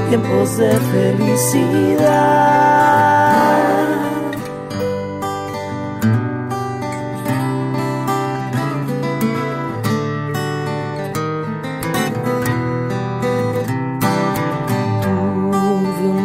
tiempos 0.10 0.58
de 0.58 0.72
felicidad. 0.94 2.02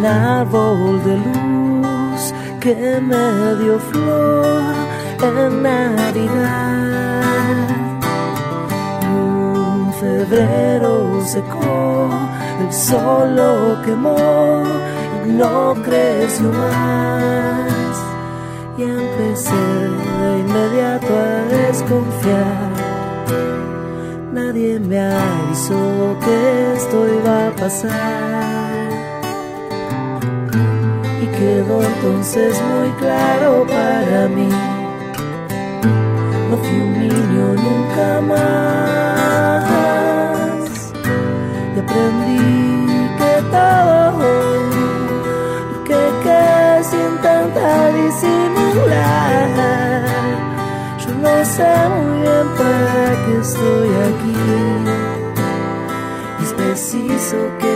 Árbol 0.07 1.03
de 1.05 1.17
luz 1.17 2.33
que 2.61 3.01
me 3.01 3.55
dio 3.61 3.79
flor 3.79 4.75
en 5.23 5.63
Navidad. 5.63 7.57
Un 9.03 9.93
febrero 9.95 11.21
secó, 11.25 12.09
el 12.61 12.73
sol 12.73 13.37
lo 13.37 13.83
quemó 13.83 14.63
y 15.27 15.31
no 15.31 15.75
creció 15.85 16.53
más. 16.53 17.97
Y 18.79 18.83
empecé 18.83 19.55
de 20.21 20.39
inmediato 20.39 21.07
a 21.07 21.43
desconfiar. 21.57 22.71
Nadie 24.33 24.79
me 24.79 25.01
avisó 25.01 26.17
que 26.25 26.75
esto 26.75 26.97
iba 27.21 27.49
a 27.49 27.51
pasar. 27.53 28.56
Quedó 31.47 31.79
entonces 31.81 32.61
muy 32.61 32.91
claro 32.99 33.65
para 33.69 34.27
mí. 34.27 34.49
No 36.51 36.57
fui 36.57 36.81
un 36.81 36.93
niño 36.99 37.55
nunca 37.55 38.21
más. 38.33 39.63
Y 41.77 41.79
aprendí 41.79 42.43
que 43.19 43.33
todo 43.53 44.27
lo 45.71 45.85
que, 45.85 46.01
sin 46.83 47.13
tanta 47.23 47.69
disimular. 47.93 49.49
Yo 50.99 51.11
no 51.15 51.35
sé 51.45 51.71
muy 51.95 52.11
bien 52.23 52.47
para 52.59 53.07
qué 53.25 53.33
estoy 53.41 53.91
aquí. 54.09 54.41
Es 56.43 56.51
preciso 56.55 57.37
que 57.61 57.76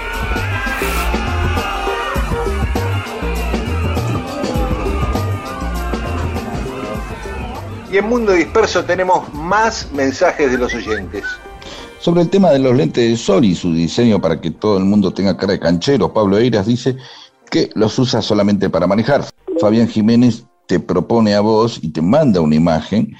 Y 7.91 7.97
en 7.97 8.07
Mundo 8.07 8.31
Disperso 8.31 8.85
tenemos 8.85 9.33
más 9.33 9.91
mensajes 9.91 10.49
de 10.49 10.57
los 10.57 10.73
oyentes. 10.73 11.25
Sobre 11.99 12.21
el 12.21 12.29
tema 12.29 12.49
de 12.51 12.59
los 12.59 12.75
lentes 12.75 13.09
de 13.09 13.17
sol 13.17 13.43
y 13.43 13.53
su 13.53 13.73
diseño 13.73 14.21
para 14.21 14.39
que 14.39 14.51
todo 14.51 14.77
el 14.77 14.85
mundo 14.85 15.13
tenga 15.13 15.35
cara 15.35 15.53
de 15.53 15.59
canchero, 15.59 16.13
Pablo 16.13 16.37
Eiras 16.37 16.67
dice 16.67 16.95
que 17.49 17.69
los 17.75 17.99
usa 17.99 18.21
solamente 18.21 18.69
para 18.69 18.87
manejar. 18.87 19.25
Fabián 19.59 19.89
Jiménez 19.89 20.45
te 20.67 20.79
propone 20.79 21.35
a 21.35 21.41
vos 21.41 21.79
y 21.81 21.89
te 21.89 22.01
manda 22.01 22.39
una 22.39 22.55
imagen, 22.55 23.13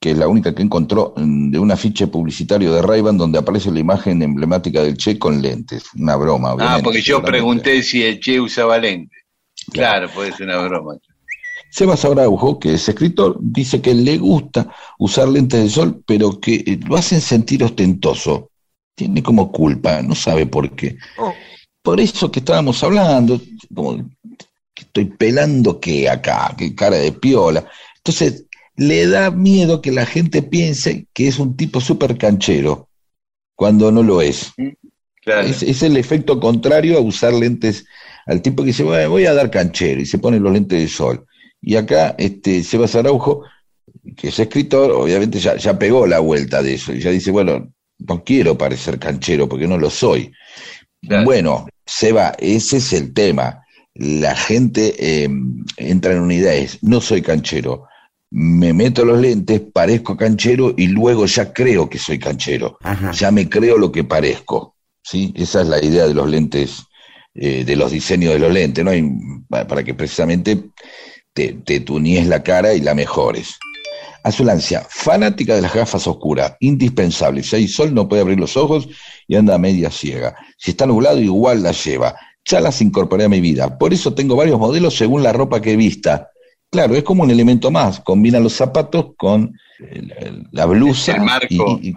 que 0.00 0.10
es 0.10 0.18
la 0.18 0.26
única 0.26 0.52
que 0.52 0.62
encontró, 0.62 1.14
mm, 1.16 1.52
de 1.52 1.58
un 1.60 1.70
afiche 1.70 2.08
publicitario 2.08 2.72
de 2.72 2.82
ray 2.82 3.02
donde 3.02 3.38
aparece 3.38 3.70
la 3.70 3.78
imagen 3.78 4.20
emblemática 4.22 4.82
del 4.82 4.96
Che 4.96 5.20
con 5.20 5.40
lentes. 5.40 5.84
Una 5.96 6.16
broma, 6.16 6.52
obviamente. 6.52 6.80
Ah, 6.80 6.82
porque 6.82 7.00
yo 7.00 7.22
pregunté 7.22 7.80
si 7.80 8.02
el 8.02 8.18
Che 8.18 8.40
usaba 8.40 8.76
lentes. 8.76 9.22
Claro, 9.72 10.08
puede 10.12 10.32
ser 10.32 10.48
una 10.48 10.58
broma. 10.58 10.96
Sebas 11.70 12.04
Araujo, 12.04 12.58
que 12.58 12.74
es 12.74 12.88
escritor, 12.88 13.36
dice 13.40 13.80
que 13.80 13.94
le 13.94 14.18
gusta 14.18 14.72
usar 14.98 15.28
lentes 15.28 15.62
de 15.62 15.68
sol, 15.68 16.02
pero 16.06 16.40
que 16.40 16.54
eh, 16.66 16.80
lo 16.86 16.96
hacen 16.96 17.20
sentir 17.20 17.62
ostentoso. 17.64 18.50
Tiene 18.94 19.22
como 19.22 19.52
culpa, 19.52 20.00
no 20.02 20.14
sabe 20.14 20.46
por 20.46 20.74
qué. 20.74 20.96
Oh. 21.18 21.32
Por 21.82 22.00
eso 22.00 22.30
que 22.30 22.40
estábamos 22.40 22.82
hablando, 22.82 23.40
como 23.74 23.96
que 24.74 24.82
estoy 24.82 25.04
pelando 25.04 25.78
que 25.78 26.08
acá, 26.08 26.54
que 26.56 26.74
cara 26.74 26.96
de 26.96 27.12
piola. 27.12 27.66
Entonces, 27.98 28.46
le 28.76 29.06
da 29.06 29.30
miedo 29.30 29.80
que 29.80 29.92
la 29.92 30.06
gente 30.06 30.42
piense 30.42 31.06
que 31.12 31.28
es 31.28 31.38
un 31.38 31.56
tipo 31.56 31.80
súper 31.80 32.16
canchero, 32.18 32.88
cuando 33.54 33.90
no 33.90 34.02
lo 34.02 34.20
es. 34.20 34.52
Claro. 35.22 35.46
Es, 35.46 35.62
es 35.62 35.82
el 35.82 35.96
efecto 35.96 36.38
contrario 36.40 36.98
a 36.98 37.00
usar 37.00 37.32
lentes 37.32 37.84
al 38.26 38.42
tipo 38.42 38.62
que 38.62 38.68
dice, 38.68 38.82
"Bueno, 38.82 39.10
voy 39.10 39.26
a 39.26 39.34
dar 39.34 39.50
canchero 39.50 40.00
y 40.00 40.06
se 40.06 40.18
pone 40.18 40.38
los 40.38 40.52
lentes 40.52 40.80
de 40.80 40.88
sol. 40.88 41.26
Y 41.66 41.74
acá, 41.74 42.14
este, 42.16 42.62
Sebas 42.62 42.94
Araujo, 42.94 43.42
que 44.16 44.28
es 44.28 44.38
escritor, 44.38 44.92
obviamente 44.92 45.40
ya, 45.40 45.56
ya 45.56 45.76
pegó 45.76 46.06
la 46.06 46.20
vuelta 46.20 46.62
de 46.62 46.74
eso, 46.74 46.92
y 46.92 47.00
ya 47.00 47.10
dice, 47.10 47.32
bueno, 47.32 47.72
no 47.98 48.22
quiero 48.22 48.56
parecer 48.56 49.00
canchero 49.00 49.48
porque 49.48 49.66
no 49.66 49.76
lo 49.76 49.90
soy. 49.90 50.32
Claro. 51.02 51.24
Bueno, 51.24 51.66
Seba, 51.84 52.36
ese 52.38 52.76
es 52.76 52.92
el 52.92 53.12
tema. 53.12 53.64
La 53.94 54.36
gente 54.36 54.94
eh, 54.96 55.28
entra 55.76 56.12
en 56.12 56.20
una 56.20 56.34
idea, 56.34 56.54
es, 56.54 56.80
no 56.84 57.00
soy 57.00 57.20
canchero, 57.20 57.88
me 58.30 58.72
meto 58.72 59.04
los 59.04 59.20
lentes, 59.20 59.60
parezco 59.72 60.16
canchero 60.16 60.72
y 60.76 60.86
luego 60.86 61.26
ya 61.26 61.52
creo 61.52 61.90
que 61.90 61.98
soy 61.98 62.20
canchero. 62.20 62.78
Ajá. 62.82 63.10
Ya 63.10 63.32
me 63.32 63.48
creo 63.48 63.76
lo 63.76 63.90
que 63.90 64.04
parezco. 64.04 64.76
¿sí? 65.02 65.34
Esa 65.34 65.62
es 65.62 65.66
la 65.66 65.84
idea 65.84 66.06
de 66.06 66.14
los 66.14 66.30
lentes, 66.30 66.84
eh, 67.34 67.64
de 67.64 67.74
los 67.74 67.90
diseños 67.90 68.34
de 68.34 68.38
los 68.38 68.52
lentes, 68.52 68.84
¿no? 68.84 68.94
Y 68.94 69.04
para 69.48 69.82
que 69.82 69.94
precisamente 69.94 70.70
te, 71.36 71.52
te 71.52 71.80
tunees 71.80 72.26
la 72.26 72.42
cara 72.42 72.74
y 72.74 72.80
la 72.80 72.94
mejores. 72.94 73.58
Azulancia, 74.24 74.84
fanática 74.90 75.54
de 75.54 75.62
las 75.62 75.72
gafas 75.72 76.06
oscuras, 76.08 76.56
indispensable. 76.58 77.44
Si 77.44 77.54
hay 77.54 77.68
sol 77.68 77.94
no 77.94 78.08
puede 78.08 78.22
abrir 78.22 78.40
los 78.40 78.56
ojos 78.56 78.88
y 79.28 79.36
anda 79.36 79.56
media 79.58 79.90
ciega. 79.90 80.34
Si 80.58 80.72
está 80.72 80.84
nublado 80.86 81.20
igual 81.20 81.62
la 81.62 81.70
lleva. 81.70 82.16
Ya 82.44 82.60
las 82.60 82.80
incorporé 82.80 83.24
a 83.24 83.28
mi 83.28 83.40
vida. 83.40 83.78
Por 83.78 83.92
eso 83.92 84.14
tengo 84.14 84.34
varios 84.36 84.58
modelos 84.58 84.96
según 84.96 85.22
la 85.22 85.32
ropa 85.32 85.60
que 85.60 85.76
vista. 85.76 86.30
Claro, 86.70 86.96
es 86.96 87.04
como 87.04 87.22
un 87.22 87.30
elemento 87.30 87.70
más. 87.70 88.00
Combina 88.00 88.40
los 88.40 88.52
zapatos 88.54 89.12
con 89.16 89.56
la 90.50 90.66
blusa. 90.66 91.16
El 91.16 91.22
marco. 91.22 91.78
y- 91.80 91.90
y- 91.90 91.94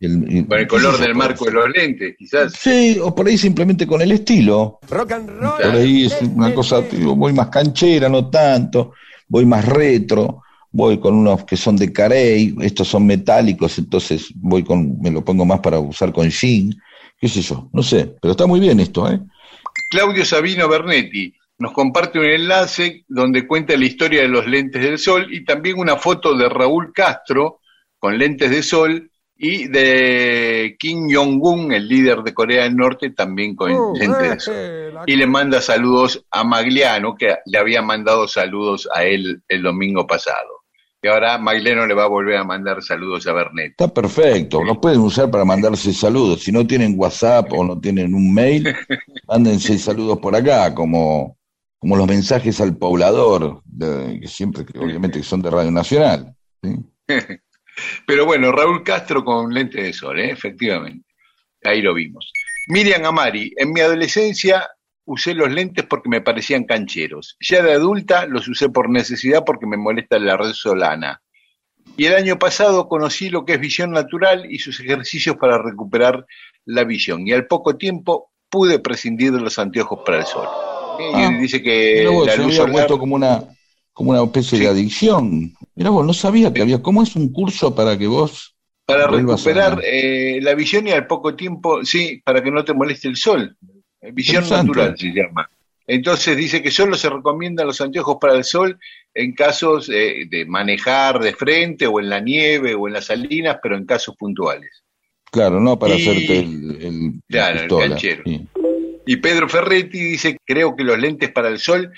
el, 0.00 0.24
y- 0.38 0.44
Con 0.44 0.58
el 0.58 0.66
color 0.66 0.98
del 0.98 1.14
marco 1.14 1.44
de 1.44 1.52
los 1.52 1.70
lentes, 1.70 2.16
quizás. 2.18 2.52
Sí, 2.54 2.98
o 3.02 3.14
por 3.14 3.26
ahí 3.26 3.36
simplemente 3.38 3.86
con 3.86 4.00
el 4.00 4.12
estilo. 4.12 4.78
Rock 4.88 5.12
and 5.12 5.28
roll. 5.28 5.60
Por 5.60 5.70
ahí 5.70 6.06
es 6.06 6.18
una 6.22 6.54
cosa, 6.54 6.80
digo, 6.82 7.14
voy 7.16 7.32
más 7.32 7.48
canchera, 7.48 8.08
no 8.08 8.28
tanto, 8.30 8.92
voy 9.28 9.44
más 9.46 9.64
retro, 9.64 10.42
voy 10.72 10.98
con 10.98 11.14
unos 11.14 11.44
que 11.44 11.56
son 11.56 11.76
de 11.76 11.92
carey, 11.92 12.54
estos 12.60 12.88
son 12.88 13.06
metálicos, 13.06 13.78
entonces 13.78 14.30
voy 14.36 14.62
con, 14.62 15.00
me 15.00 15.10
lo 15.10 15.24
pongo 15.24 15.44
más 15.44 15.60
para 15.60 15.78
usar 15.78 16.12
con 16.12 16.28
jean, 16.30 16.70
qué 17.20 17.28
sé 17.28 17.42
yo, 17.42 17.68
no 17.72 17.82
sé, 17.82 18.14
pero 18.20 18.32
está 18.32 18.46
muy 18.46 18.60
bien 18.60 18.80
esto, 18.80 19.10
¿eh? 19.10 19.20
Claudio 19.90 20.24
Sabino 20.24 20.68
Bernetti 20.68 21.34
nos 21.58 21.72
comparte 21.72 22.18
un 22.18 22.24
enlace 22.24 23.04
donde 23.08 23.46
cuenta 23.46 23.76
la 23.76 23.84
historia 23.84 24.22
de 24.22 24.28
los 24.28 24.46
lentes 24.46 24.82
del 24.82 24.98
sol 24.98 25.26
y 25.30 25.44
también 25.44 25.78
una 25.78 25.96
foto 25.96 26.34
de 26.36 26.48
Raúl 26.48 26.92
Castro 26.94 27.60
con 27.98 28.16
lentes 28.16 28.50
de 28.50 28.62
sol 28.62 29.10
y 29.42 29.68
de 29.68 30.76
Kim 30.78 31.08
Jong-un, 31.10 31.72
el 31.72 31.88
líder 31.88 32.18
de 32.22 32.34
Corea 32.34 32.64
del 32.64 32.76
Norte, 32.76 33.08
también 33.10 33.56
con 33.56 33.72
Oh, 33.72 33.94
eh, 33.98 34.38
sol. 34.38 34.54
la- 34.92 35.04
Y 35.06 35.16
le 35.16 35.26
manda 35.26 35.62
saludos 35.62 36.22
a 36.30 36.44
Magliano, 36.44 37.14
que 37.16 37.36
le 37.46 37.58
había 37.58 37.80
mandado 37.80 38.28
saludos 38.28 38.86
a 38.94 39.04
él 39.04 39.42
el 39.48 39.62
domingo 39.62 40.06
pasado. 40.06 40.60
Y 41.02 41.08
ahora 41.08 41.38
Magliano 41.38 41.86
le 41.86 41.94
va 41.94 42.04
a 42.04 42.08
volver 42.08 42.36
a 42.36 42.44
mandar 42.44 42.82
saludos 42.82 43.26
a 43.26 43.32
Bernetti. 43.32 43.70
Está 43.70 43.88
perfecto, 43.88 44.62
lo 44.62 44.78
pueden 44.78 45.00
usar 45.00 45.30
para 45.30 45.46
mandarse 45.46 45.94
saludos, 45.94 46.42
si 46.42 46.52
no 46.52 46.66
tienen 46.66 46.92
WhatsApp 46.98 47.50
o 47.54 47.64
no 47.64 47.80
tienen 47.80 48.12
un 48.14 48.34
mail, 48.34 48.64
mándense 49.26 49.78
saludos 49.78 50.18
por 50.18 50.36
acá, 50.36 50.74
como, 50.74 51.38
como 51.78 51.96
los 51.96 52.06
mensajes 52.06 52.60
al 52.60 52.76
poblador, 52.76 53.62
de- 53.64 54.20
que 54.20 54.28
siempre, 54.28 54.66
que 54.66 54.78
obviamente 54.78 55.20
que 55.20 55.24
son 55.24 55.40
de 55.40 55.48
Radio 55.48 55.70
Nacional. 55.70 56.34
¿sí? 56.62 56.76
Pero 58.06 58.26
bueno, 58.26 58.52
Raúl 58.52 58.82
Castro 58.82 59.24
con 59.24 59.52
lentes 59.52 59.82
de 59.82 59.92
sol, 59.92 60.18
¿eh? 60.18 60.30
efectivamente. 60.30 61.06
Ahí 61.64 61.82
lo 61.82 61.94
vimos. 61.94 62.32
Miriam 62.68 63.04
Amari, 63.04 63.52
en 63.56 63.72
mi 63.72 63.80
adolescencia 63.80 64.68
usé 65.04 65.34
los 65.34 65.50
lentes 65.50 65.84
porque 65.86 66.08
me 66.08 66.20
parecían 66.20 66.64
cancheros. 66.64 67.36
Ya 67.40 67.62
de 67.62 67.72
adulta 67.72 68.26
los 68.26 68.48
usé 68.48 68.68
por 68.68 68.88
necesidad 68.88 69.44
porque 69.44 69.66
me 69.66 69.76
molesta 69.76 70.18
la 70.18 70.36
red 70.36 70.52
solana. 70.52 71.20
Y 71.96 72.06
el 72.06 72.14
año 72.14 72.38
pasado 72.38 72.88
conocí 72.88 73.28
lo 73.28 73.44
que 73.44 73.54
es 73.54 73.60
visión 73.60 73.90
natural 73.90 74.46
y 74.48 74.58
sus 74.58 74.78
ejercicios 74.80 75.36
para 75.36 75.58
recuperar 75.58 76.24
la 76.64 76.84
visión. 76.84 77.26
Y 77.26 77.32
al 77.32 77.46
poco 77.46 77.76
tiempo 77.76 78.30
pude 78.48 78.78
prescindir 78.78 79.32
de 79.32 79.40
los 79.40 79.58
anteojos 79.58 80.00
para 80.04 80.18
el 80.18 80.26
sol. 80.26 80.46
Ah, 81.14 81.30
y 81.32 81.40
dice 81.40 81.62
que 81.62 82.04
la 82.04 82.36
luz 82.36 82.54
solar 82.54 82.72
puesto 82.72 82.98
como 82.98 83.16
una, 83.16 83.42
como 83.92 84.10
una 84.10 84.22
especie 84.22 84.58
Sí. 84.58 84.64
de 84.64 84.70
adicción. 84.70 85.52
Mira 85.74 85.90
vos, 85.90 86.06
no 86.06 86.12
sabía 86.14 86.52
que 86.52 86.62
había, 86.62 86.80
¿cómo 86.82 87.02
es 87.02 87.16
un 87.16 87.32
curso 87.32 87.74
para 87.74 87.96
que 87.98 88.06
vos 88.06 88.56
para 88.86 89.04
a- 89.04 89.08
recuperar 89.08 89.80
eh, 89.84 90.38
la 90.42 90.54
visión 90.54 90.86
y 90.88 90.90
al 90.90 91.06
poco 91.06 91.34
tiempo, 91.36 91.84
sí, 91.84 92.20
para 92.24 92.42
que 92.42 92.50
no 92.50 92.64
te 92.64 92.74
moleste 92.74 93.08
el 93.08 93.16
sol. 93.16 93.56
Eh, 94.00 94.10
Visión 94.12 94.48
natural 94.48 94.96
se 94.98 95.08
llama. 95.12 95.48
Entonces 95.86 96.36
dice 96.36 96.62
que 96.62 96.70
solo 96.70 96.96
se 96.96 97.10
recomiendan 97.10 97.66
los 97.66 97.80
anteojos 97.80 98.16
para 98.20 98.34
el 98.34 98.44
sol 98.44 98.78
en 99.12 99.34
casos 99.34 99.88
eh, 99.92 100.24
de 100.30 100.44
manejar 100.46 101.18
de 101.20 101.34
frente 101.34 101.86
o 101.86 101.98
en 102.00 102.08
la 102.08 102.20
nieve 102.20 102.74
o 102.74 102.86
en 102.86 102.94
las 102.94 103.06
salinas, 103.06 103.58
pero 103.62 103.76
en 103.76 103.84
casos 103.86 104.14
puntuales. 104.16 104.70
Claro, 105.32 105.60
no 105.60 105.78
para 105.78 105.96
Y- 105.96 106.02
hacerte 106.02 106.38
el, 106.40 106.78
el- 106.80 107.12
la 107.28 107.52
Claro, 107.52 107.82
el 107.82 107.88
canchero. 107.90 108.22
sí. 108.24 108.46
Y 109.06 109.16
Pedro 109.16 109.48
Ferretti 109.48 109.98
dice, 109.98 110.36
creo 110.44 110.76
que 110.76 110.84
los 110.84 110.98
lentes 110.98 111.30
para 111.32 111.48
el 111.48 111.58
sol 111.58 111.90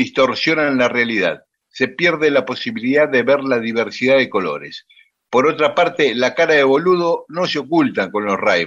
distorsionan 0.00 0.78
la 0.78 0.88
realidad. 0.88 1.44
Se 1.68 1.88
pierde 1.88 2.30
la 2.30 2.46
posibilidad 2.46 3.06
de 3.06 3.22
ver 3.22 3.44
la 3.44 3.60
diversidad 3.60 4.16
de 4.16 4.30
colores. 4.30 4.86
Por 5.28 5.46
otra 5.46 5.74
parte, 5.74 6.14
la 6.14 6.34
cara 6.34 6.54
de 6.54 6.64
boludo 6.64 7.26
no 7.28 7.46
se 7.46 7.58
oculta 7.58 8.10
con 8.10 8.24
los 8.24 8.38
ray 8.38 8.66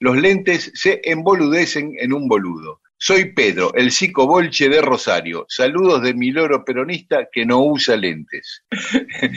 Los 0.00 0.16
lentes 0.16 0.72
se 0.74 1.02
emboludecen 1.04 1.92
en 1.98 2.14
un 2.14 2.26
boludo. 2.26 2.80
Soy 3.04 3.32
Pedro, 3.32 3.74
el 3.74 3.90
psicobolche 3.90 4.68
de 4.68 4.80
Rosario. 4.80 5.44
Saludos 5.48 6.02
de 6.02 6.14
mi 6.14 6.30
loro 6.30 6.64
peronista 6.64 7.26
que 7.32 7.44
no 7.44 7.64
usa 7.64 7.96
lentes. 7.96 8.62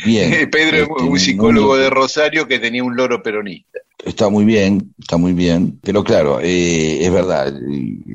Bien. 0.05 0.47
Pedro 0.51 0.77
es 0.77 0.83
Este, 0.83 1.03
un 1.03 1.19
psicólogo 1.19 1.75
de 1.75 1.89
Rosario 1.89 2.47
que 2.47 2.59
tenía 2.59 2.83
un 2.83 2.95
loro 2.95 3.23
peronista. 3.23 3.79
Está 4.05 4.29
muy 4.29 4.45
bien, 4.45 4.93
está 4.99 5.17
muy 5.17 5.33
bien, 5.33 5.79
pero 5.81 6.03
claro, 6.03 6.39
eh, 6.41 7.03
es 7.03 7.11
verdad, 7.11 7.51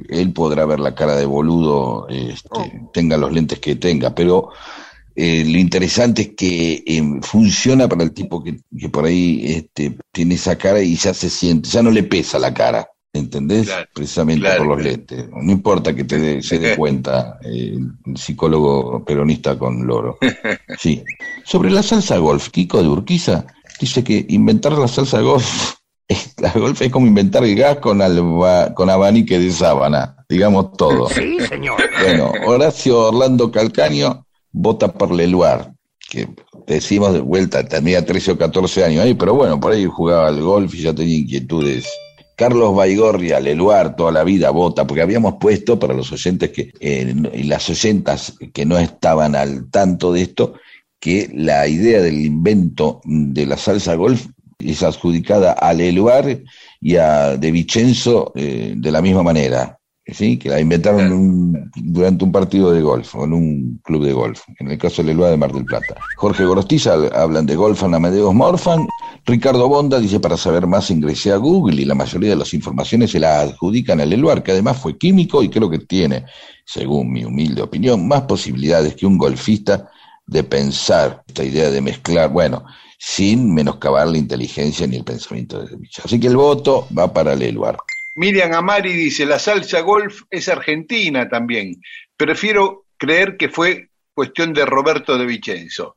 él 0.09 0.33
podrá 0.33 0.67
ver 0.67 0.79
la 0.79 0.95
cara 0.95 1.17
de 1.17 1.27
boludo, 1.27 2.07
este, 2.09 2.83
tenga 2.93 3.17
los 3.17 3.33
lentes 3.33 3.59
que 3.59 3.75
tenga, 3.75 4.15
pero 4.15 4.51
eh, 5.17 5.45
lo 5.45 5.59
interesante 5.59 6.23
es 6.23 6.29
que 6.37 6.85
eh, 6.87 7.03
funciona 7.23 7.89
para 7.89 8.05
el 8.05 8.13
tipo 8.13 8.41
que, 8.41 8.61
que 8.79 8.89
por 8.89 9.05
ahí 9.05 9.43
este, 9.47 9.97
tiene 10.13 10.37
esa 10.37 10.57
cara 10.57 10.81
y 10.81 10.95
ya 10.95 11.13
se 11.13 11.29
siente, 11.29 11.69
ya 11.69 11.83
no 11.83 11.91
le 11.91 12.05
pesa 12.05 12.39
la 12.39 12.55
cara, 12.55 12.89
¿entendés? 13.13 13.67
Claro, 13.67 13.89
Precisamente 13.95 14.41
claro, 14.43 14.59
por 14.59 14.67
los 14.69 14.77
claro. 14.79 14.91
lentes. 14.97 15.29
No 15.31 15.53
importa 15.53 15.95
que 15.95 16.05
te 16.05 16.19
dé- 16.19 16.43
se 16.43 16.59
dé 16.59 16.77
cuenta 16.77 17.39
eh, 17.45 17.77
el 18.07 18.17
psicólogo 18.17 19.05
peronista 19.05 19.59
con 19.59 19.87
loro. 19.87 20.19
Sí. 20.79 21.03
Sobre 21.45 21.71
la 21.71 21.83
salsa 21.83 22.19
golf, 22.19 22.49
Kiko 22.51 22.83
de 22.83 22.89
Urquiza 22.89 23.47
dice 23.81 24.05
que 24.05 24.25
inventar 24.29 24.73
la 24.73 24.89
salsa 24.89 25.21
golf, 25.21 25.75
la 26.39 26.53
golf 26.53 26.81
es 26.83 26.91
como 26.91 27.07
inventar 27.07 27.45
el 27.45 27.57
gas 27.57 27.79
con, 27.79 28.01
alba- 28.03 28.73
con 28.75 28.91
abanique 28.91 29.39
de 29.39 29.51
sábana, 29.51 30.17
digamos 30.29 30.73
todo. 30.77 31.09
Sí, 31.09 31.39
señor. 31.49 31.81
Bueno, 32.03 32.33
Horacio 32.47 33.09
Orlando 33.09 33.51
Calcaño 33.51 34.27
vota 34.53 34.93
por 34.93 35.13
Leluar, 35.13 35.73
que 36.09 36.29
decimos 36.67 37.13
de 37.13 37.21
vuelta, 37.21 37.65
tenía 37.67 38.05
13 38.05 38.33
o 38.33 38.39
14 38.39 38.85
años 38.85 39.05
ahí, 39.05 39.15
pero 39.15 39.35
bueno, 39.35 39.59
por 39.61 39.73
ahí 39.73 39.87
jugaba 39.87 40.29
al 40.29 40.41
golf 40.41 40.75
y 40.75 40.83
ya 40.83 40.95
tenía 40.95 41.17
inquietudes. 41.19 41.89
Carlos 42.41 42.75
Baigorria, 42.75 43.39
Leluar, 43.39 43.95
toda 43.95 44.13
la 44.13 44.25
vida 44.25 44.49
vota, 44.49 44.87
porque 44.87 45.03
habíamos 45.03 45.35
puesto 45.35 45.79
para 45.79 45.93
los 45.93 46.11
oyentes 46.11 46.49
que, 46.49 46.73
eh, 46.81 47.15
y 47.35 47.43
las 47.43 47.69
oyentas 47.69 48.33
que 48.55 48.65
no 48.65 48.79
estaban 48.79 49.37
al 49.37 49.69
tanto 49.71 50.11
de 50.11 50.23
esto, 50.23 50.55
que 50.99 51.31
la 51.35 51.69
idea 51.69 52.01
del 52.01 52.19
invento 52.19 53.03
de 53.05 53.45
la 53.45 53.59
salsa 53.59 53.95
golf 53.95 54.29
es 54.59 54.83
adjudicada 54.83 55.53
a 55.53 55.75
Leluar 55.75 56.41
y 56.81 56.97
a 56.97 57.37
De 57.37 57.51
Vicenzo 57.51 58.33
eh, 58.35 58.73
de 58.75 58.91
la 58.91 59.03
misma 59.03 59.23
manera. 59.23 59.79
¿Sí? 60.15 60.39
que 60.39 60.49
la 60.49 60.61
inventaron 60.61 61.13
un- 61.13 61.71
durante 61.77 62.25
un 62.25 62.33
partido 62.33 62.73
de 62.73 62.83
golf 62.83 63.15
o 63.17 63.25
en 63.25 63.33
un 63.33 63.81
club 63.85 64.05
de 64.05 64.13
golf, 64.13 64.43
en 64.59 64.71
el 64.71 64.79
caso 64.79 65.03
de 65.03 65.09
Leloa 65.09 65.31
de 65.31 65.37
Mar 65.37 65.53
del 65.53 65.65
Plata. 65.65 65.95
Jorge 66.17 66.45
Gorostiza 66.45 66.95
hablan 67.15 67.47
de 67.47 67.57
golf 67.57 67.83
en 67.83 67.95
Amadeus 67.95 68.35
Morfan. 68.35 68.87
Ricardo 69.27 69.69
Bonda 69.69 69.99
dice 70.01 70.21
para 70.21 70.37
saber 70.37 70.67
más 70.67 70.91
ingresé 70.91 71.33
a 71.33 71.37
Google 71.37 71.83
y 71.83 71.85
la 71.85 71.95
mayoría 71.95 72.31
de 72.31 72.37
las 72.37 72.55
informaciones 72.55 73.11
se 73.11 73.21
las 73.21 73.51
adjudican 73.51 74.01
a 74.01 74.07
Leluar, 74.07 74.43
que 74.43 74.53
además 74.53 74.79
fue 74.79 74.97
químico 74.97 75.43
y 75.43 75.49
creo 75.49 75.69
que 75.71 75.79
tiene, 75.81 76.25
según 76.65 77.13
mi 77.13 77.25
humilde 77.25 77.63
opinión, 77.63 78.07
más 78.09 78.23
posibilidades 78.23 78.95
que 78.95 79.07
un 79.07 79.19
golfista 79.19 79.89
de 80.27 80.45
pensar 80.45 81.23
esta 81.27 81.45
idea 81.45 81.71
de 81.71 81.81
mezclar, 81.81 82.31
bueno, 82.31 82.65
sin 82.99 83.53
menoscabar 83.53 84.07
la 84.07 84.19
inteligencia 84.19 84.87
ni 84.87 84.97
el 84.97 85.05
pensamiento 85.05 85.65
de 85.65 85.75
bicho. 85.77 86.03
Así 86.05 86.21
que 86.21 86.27
el 86.29 86.37
voto 86.37 86.87
va 86.97 87.13
para 87.13 87.35
Leluar. 87.35 87.77
Miriam 88.21 88.53
Amari 88.53 88.93
dice, 88.93 89.25
la 89.25 89.39
salsa 89.39 89.81
golf 89.81 90.25
es 90.29 90.51
argentina 90.51 91.27
también. 91.27 91.81
Prefiero 92.19 92.85
creer 92.99 93.39
que 93.39 93.49
fue 93.49 93.89
cuestión 94.13 94.53
de 94.53 94.67
Roberto 94.67 95.17
de 95.17 95.25
Vicenzo. 95.25 95.97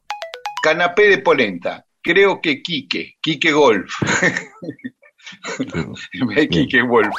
Canapé 0.63 1.09
de 1.09 1.17
polenta. 1.17 1.85
Creo 2.01 2.39
que 2.39 2.61
Quique, 2.61 3.15
Quique 3.21 3.51
Golf. 3.51 3.93
Quique 6.49 6.81
Golf. 6.83 7.13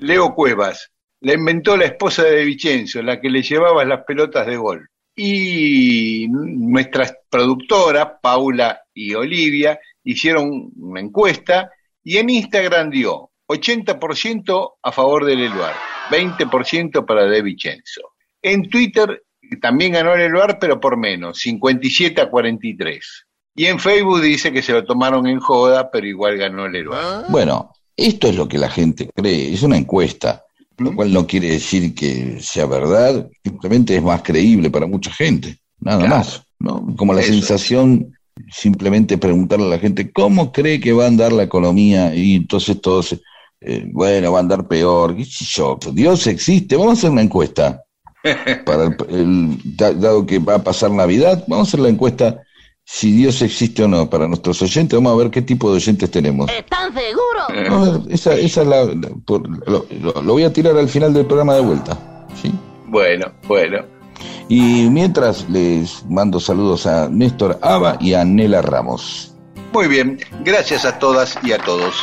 Leo 0.00 0.34
Cuevas. 0.34 0.92
la 1.20 1.32
inventó 1.32 1.78
la 1.78 1.86
esposa 1.86 2.24
de 2.24 2.44
Vicenzo, 2.44 3.00
la 3.00 3.18
que 3.18 3.30
le 3.30 3.40
llevaba 3.40 3.86
las 3.86 4.04
pelotas 4.04 4.46
de 4.46 4.58
gol. 4.58 4.86
Y 5.16 6.26
nuestras 6.28 7.16
productoras, 7.30 8.06
Paula 8.20 8.82
y 8.92 9.14
Olivia, 9.14 9.80
hicieron 10.04 10.72
una 10.76 11.00
encuesta 11.00 11.70
y 12.10 12.16
en 12.16 12.30
Instagram 12.30 12.88
dio 12.88 13.30
80% 13.46 14.70
a 14.82 14.92
favor 14.92 15.26
del 15.26 15.40
Eluar, 15.42 15.74
20% 16.10 17.04
para 17.04 17.24
De 17.26 17.42
Vicenzo. 17.42 18.00
En 18.40 18.68
Twitter 18.70 19.24
también 19.60 19.92
ganó 19.92 20.14
el 20.14 20.22
Eluar, 20.22 20.58
pero 20.58 20.80
por 20.80 20.96
menos, 20.96 21.38
57 21.40 22.18
a 22.20 22.30
43. 22.30 23.26
Y 23.56 23.66
en 23.66 23.78
Facebook 23.78 24.22
dice 24.22 24.52
que 24.52 24.62
se 24.62 24.72
lo 24.72 24.84
tomaron 24.84 25.26
en 25.26 25.38
joda, 25.38 25.90
pero 25.90 26.06
igual 26.06 26.38
ganó 26.38 26.64
el 26.64 26.76
Eluar. 26.76 27.26
Bueno, 27.28 27.72
esto 27.94 28.28
es 28.28 28.36
lo 28.36 28.48
que 28.48 28.56
la 28.56 28.70
gente 28.70 29.10
cree, 29.14 29.52
es 29.52 29.62
una 29.62 29.76
encuesta, 29.76 30.44
lo 30.78 30.94
cual 30.94 31.12
no 31.12 31.26
quiere 31.26 31.50
decir 31.50 31.94
que 31.94 32.38
sea 32.40 32.64
verdad, 32.64 33.28
simplemente 33.44 33.94
es 33.96 34.02
más 34.02 34.22
creíble 34.22 34.70
para 34.70 34.86
mucha 34.86 35.10
gente, 35.12 35.58
nada 35.80 35.98
Claro. 35.98 36.16
más, 36.16 36.42
¿no? 36.58 36.86
Como 36.96 37.12
la 37.12 37.20
Eso. 37.20 37.32
sensación, 37.32 38.14
simplemente 38.50 39.18
preguntarle 39.18 39.66
a 39.66 39.70
la 39.70 39.78
gente, 39.78 40.10
¿cómo 40.12 40.52
cree 40.52 40.80
que 40.80 40.92
va 40.92 41.04
a 41.04 41.08
andar 41.08 41.32
la 41.32 41.42
economía? 41.44 42.14
Y 42.14 42.34
entonces 42.36 42.80
todos, 42.80 43.16
eh, 43.60 43.84
bueno, 43.92 44.32
va 44.32 44.38
a 44.38 44.42
andar 44.42 44.66
peor, 44.68 45.16
qué 45.16 45.24
sé 45.24 45.44
yo, 45.44 45.78
Dios 45.92 46.26
existe, 46.26 46.76
vamos 46.76 46.90
a 46.90 46.98
hacer 46.98 47.10
una 47.10 47.22
encuesta, 47.22 47.82
para 48.64 48.84
el, 48.84 48.96
el- 49.10 49.58
da- 49.76 49.92
dado 49.94 50.26
que 50.26 50.38
va 50.38 50.56
a 50.56 50.62
pasar 50.64 50.90
Navidad, 50.90 51.44
vamos 51.48 51.66
a 51.66 51.70
hacer 51.70 51.80
la 51.80 51.88
encuesta 51.88 52.42
si 52.90 53.12
Dios 53.12 53.42
existe 53.42 53.82
o 53.84 53.88
no 53.88 54.08
para 54.08 54.26
nuestros 54.26 54.62
oyentes, 54.62 54.96
vamos 54.96 55.12
a 55.12 55.16
ver 55.22 55.30
qué 55.30 55.42
tipo 55.42 55.70
de 55.70 55.76
oyentes 55.76 56.10
tenemos. 56.10 56.50
¿Están 56.50 56.92
seguros? 56.94 57.68
Vamos 57.70 57.88
a 57.88 57.92
ver, 57.98 58.12
esa, 58.14 58.34
esa 58.34 58.62
es 58.62 58.66
la, 58.66 58.84
la- 58.86 59.10
por- 59.26 59.46
lo, 59.68 59.84
lo- 60.00 60.22
lo 60.22 60.32
voy 60.32 60.44
a 60.44 60.52
tirar 60.52 60.76
al 60.76 60.88
final 60.88 61.12
del 61.12 61.26
programa 61.26 61.54
de 61.54 61.60
vuelta. 61.60 62.26
¿sí? 62.40 62.50
Bueno, 62.86 63.26
bueno. 63.46 63.97
Y 64.48 64.88
mientras 64.88 65.48
les 65.50 66.04
mando 66.08 66.40
saludos 66.40 66.86
a 66.86 67.08
Néstor 67.08 67.58
Ava 67.62 67.96
y 68.00 68.14
a 68.14 68.24
Nela 68.24 68.62
Ramos. 68.62 69.34
Muy 69.74 69.88
bien, 69.88 70.18
gracias 70.42 70.86
a 70.86 70.98
todas 70.98 71.38
y 71.42 71.52
a 71.52 71.58
todos. 71.58 71.94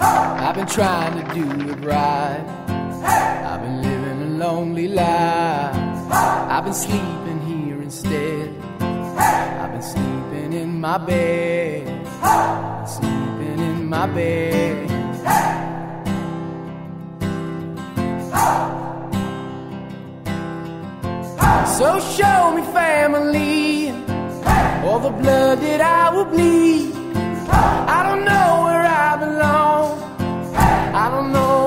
I've 0.00 0.56
been 0.56 0.66
trying 0.66 1.14
to 1.14 1.34
do 1.34 1.70
it 1.70 1.84
right. 1.84 2.44
I've 3.06 3.62
been 3.62 3.82
living 3.82 4.22
a 4.22 4.44
lonely 4.44 4.88
life. 4.88 5.74
I've 6.10 6.64
been 6.64 6.74
sleeping 6.74 7.40
here 7.46 7.80
instead. 7.80 8.50
I've 8.80 9.72
been 9.72 9.82
sleeping 9.82 10.52
in 10.52 10.80
my 10.80 10.98
bed. 10.98 11.86
Sleeping 12.86 13.60
in 13.60 13.88
my 13.88 14.06
bed. 14.08 14.90
So 21.78 21.98
show 22.16 22.54
me 22.54 22.62
family, 22.72 23.90
all 24.84 25.00
the 25.00 25.10
blood 25.10 25.58
that 25.60 25.80
I 25.80 26.14
will 26.14 26.24
bleed. 26.24 26.94
I 27.96 28.02
don't 28.06 28.24
know 28.24 28.62
where 28.64 28.86
I 29.06 29.16
belong. 29.24 29.90
I 31.02 31.10
don't 31.10 31.32
know 31.32 31.63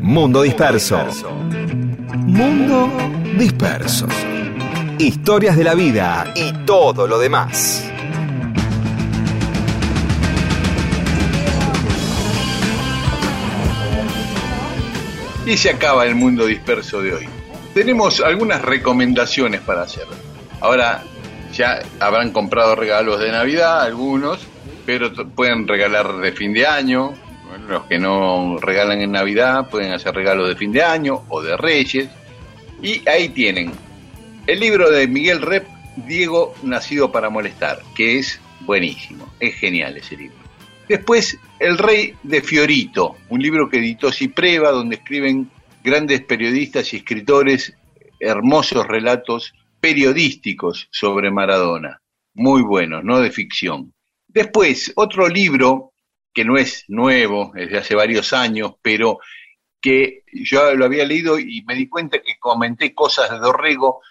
Mundo 0.00 0.42
Disperso. 0.42 1.04
Mundo 2.16 2.90
Disperso. 3.38 4.06
Historias 4.98 5.56
de 5.56 5.64
la 5.64 5.74
vida 5.74 6.32
y 6.34 6.52
todo 6.64 7.06
lo 7.06 7.18
demás. 7.18 7.88
Y 15.46 15.56
se 15.56 15.70
acaba 15.70 16.04
el 16.04 16.14
mundo 16.14 16.44
disperso 16.46 17.00
de 17.00 17.14
hoy. 17.14 17.28
Tenemos 17.72 18.20
algunas 18.20 18.60
recomendaciones 18.60 19.60
para 19.60 19.82
hacer. 19.82 20.06
Ahora 20.60 21.02
ya 21.52 21.80
habrán 22.00 22.32
comprado 22.32 22.74
regalos 22.74 23.20
de 23.20 23.32
Navidad, 23.32 23.82
algunos, 23.82 24.40
pero 24.84 25.12
pueden 25.34 25.66
regalar 25.66 26.18
de 26.18 26.32
fin 26.32 26.52
de 26.52 26.66
año. 26.66 27.14
Los 27.68 27.84
que 27.84 27.98
no 27.98 28.56
regalan 28.58 29.02
en 29.02 29.12
Navidad 29.12 29.68
pueden 29.68 29.92
hacer 29.92 30.14
regalos 30.14 30.48
de 30.48 30.56
fin 30.56 30.72
de 30.72 30.82
año 30.82 31.24
o 31.28 31.42
de 31.42 31.54
Reyes. 31.54 32.08
Y 32.82 33.06
ahí 33.06 33.28
tienen 33.28 33.72
el 34.46 34.58
libro 34.58 34.90
de 34.90 35.06
Miguel 35.06 35.42
Rep, 35.42 35.66
Diego 35.96 36.54
Nacido 36.62 37.12
para 37.12 37.28
Molestar, 37.28 37.82
que 37.94 38.18
es 38.18 38.40
buenísimo, 38.60 39.30
es 39.38 39.54
genial 39.56 39.98
ese 39.98 40.16
libro. 40.16 40.38
Después, 40.88 41.38
El 41.58 41.76
Rey 41.76 42.14
de 42.22 42.40
Fiorito, 42.40 43.16
un 43.28 43.42
libro 43.42 43.68
que 43.68 43.76
editó 43.76 44.10
Cipreva, 44.10 44.70
donde 44.70 44.96
escriben 44.96 45.50
grandes 45.84 46.22
periodistas 46.22 46.94
y 46.94 46.96
escritores 46.96 47.74
hermosos 48.18 48.86
relatos 48.86 49.52
periodísticos 49.78 50.88
sobre 50.90 51.30
Maradona, 51.30 52.00
muy 52.32 52.62
buenos, 52.62 53.04
no 53.04 53.20
de 53.20 53.30
ficción. 53.30 53.92
Después, 54.26 54.90
otro 54.96 55.28
libro 55.28 55.92
que 56.38 56.44
no 56.44 56.56
es 56.56 56.84
nuevo, 56.86 57.52
es 57.56 57.68
de 57.68 57.78
hace 57.78 57.96
varios 57.96 58.32
años, 58.32 58.74
pero 58.80 59.18
que 59.80 60.22
yo 60.32 60.72
lo 60.76 60.84
había 60.84 61.04
leído 61.04 61.36
y 61.36 61.64
me 61.66 61.74
di 61.74 61.88
cuenta 61.88 62.22
que 62.22 62.38
comenté 62.38 62.94
cosas 62.94 63.28
de 63.28 63.40
Dorrego 63.40 64.02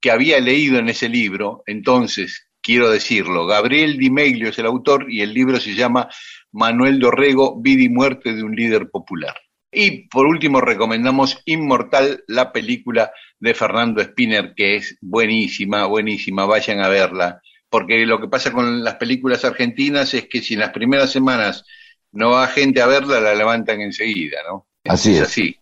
que 0.00 0.10
había 0.10 0.40
leído 0.40 0.78
en 0.78 0.88
ese 0.88 1.10
libro, 1.10 1.62
entonces 1.66 2.48
quiero 2.62 2.88
decirlo, 2.88 3.44
Gabriel 3.44 3.98
Di 3.98 4.08
Meglio 4.08 4.48
es 4.48 4.58
el 4.58 4.64
autor 4.64 5.12
y 5.12 5.20
el 5.20 5.34
libro 5.34 5.60
se 5.60 5.74
llama 5.74 6.08
Manuel 6.50 6.98
Dorrego, 6.98 7.60
Vida 7.60 7.82
y 7.82 7.90
Muerte 7.90 8.32
de 8.32 8.42
un 8.42 8.56
líder 8.56 8.88
popular. 8.88 9.34
Y 9.70 10.08
por 10.08 10.24
último 10.24 10.62
recomendamos 10.62 11.42
Inmortal, 11.44 12.24
la 12.26 12.52
película 12.52 13.12
de 13.38 13.52
Fernando 13.52 14.02
Spinner, 14.02 14.54
que 14.56 14.76
es 14.76 14.96
buenísima, 15.02 15.84
buenísima, 15.84 16.46
vayan 16.46 16.80
a 16.80 16.88
verla, 16.88 17.42
porque 17.70 18.06
lo 18.06 18.20
que 18.20 18.28
pasa 18.28 18.52
con 18.52 18.82
las 18.84 18.94
películas 18.96 19.44
argentinas 19.44 20.14
es 20.14 20.28
que 20.28 20.40
si 20.42 20.54
en 20.54 20.60
las 20.60 20.70
primeras 20.70 21.10
semanas 21.10 21.64
no 22.12 22.30
va 22.30 22.46
gente 22.48 22.80
a 22.80 22.86
verla, 22.86 23.20
la 23.20 23.34
levantan 23.34 23.80
enseguida, 23.80 24.38
¿no? 24.48 24.66
Así 24.84 25.16
es. 25.16 25.22
así. 25.22 25.56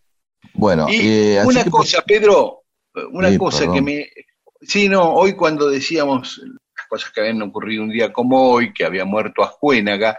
Bueno, 0.52 0.86
Y 0.88 1.00
eh, 1.08 1.38
así 1.40 1.48
una 1.48 1.64
que- 1.64 1.70
cosa, 1.70 2.02
Pedro, 2.02 2.60
Una 3.10 3.30
Sí, 3.30 3.38
cosa 3.38 3.58
perdón. 3.60 3.74
que 3.74 3.82
me... 3.82 4.08
Sí, 4.60 4.88
no, 4.88 5.12
hoy 5.14 5.32
cuando 5.34 5.68
decíamos 5.68 6.40
las 6.76 6.86
cosas 6.88 7.10
que 7.10 7.20
habían 7.20 7.42
ocurrido 7.42 7.82
un 7.82 7.90
día 7.90 8.12
como 8.12 8.50
hoy, 8.50 8.72
que 8.72 8.84
había 8.84 9.04
muerto 9.04 9.42
Ascuénaga, 9.42 10.16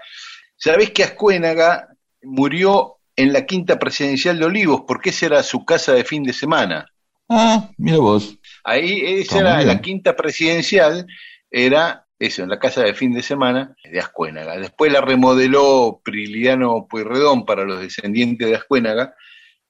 ¿sabés 0.57 0.91
que 0.91 1.03
Ascuénaga 1.03 1.87
murió 2.21 2.97
en 3.15 3.31
la 3.31 3.45
quinta 3.45 3.79
presidencial 3.79 4.37
de 4.37 4.45
Olivos? 4.45 4.81
Porque 4.85 5.11
esa 5.11 5.27
era 5.27 5.43
su 5.43 5.63
casa 5.63 5.93
de 5.93 6.03
fin 6.03 6.23
de 6.23 6.33
semana. 6.33 6.85
Ah, 7.29 7.69
mira 7.77 7.97
vos. 7.99 8.37
Ahí 8.63 9.01
esa 9.21 9.39
era 9.39 9.61
la 9.63 9.79
quinta 9.81 10.15
presidencial, 10.15 11.07
era 11.55 12.05
eso, 12.19 12.43
en 12.43 12.49
la 12.49 12.59
casa 12.59 12.83
de 12.83 12.93
fin 12.93 13.13
de 13.13 13.21
semana 13.21 13.75
de 13.89 13.99
Ascuénaga. 13.99 14.57
Después 14.57 14.91
la 14.91 14.99
remodeló 14.99 16.01
Priliano 16.03 16.85
Pueyrredón 16.89 17.45
para 17.45 17.63
los 17.63 17.79
descendientes 17.79 18.47
de 18.47 18.55
Ascuénaga, 18.55 19.15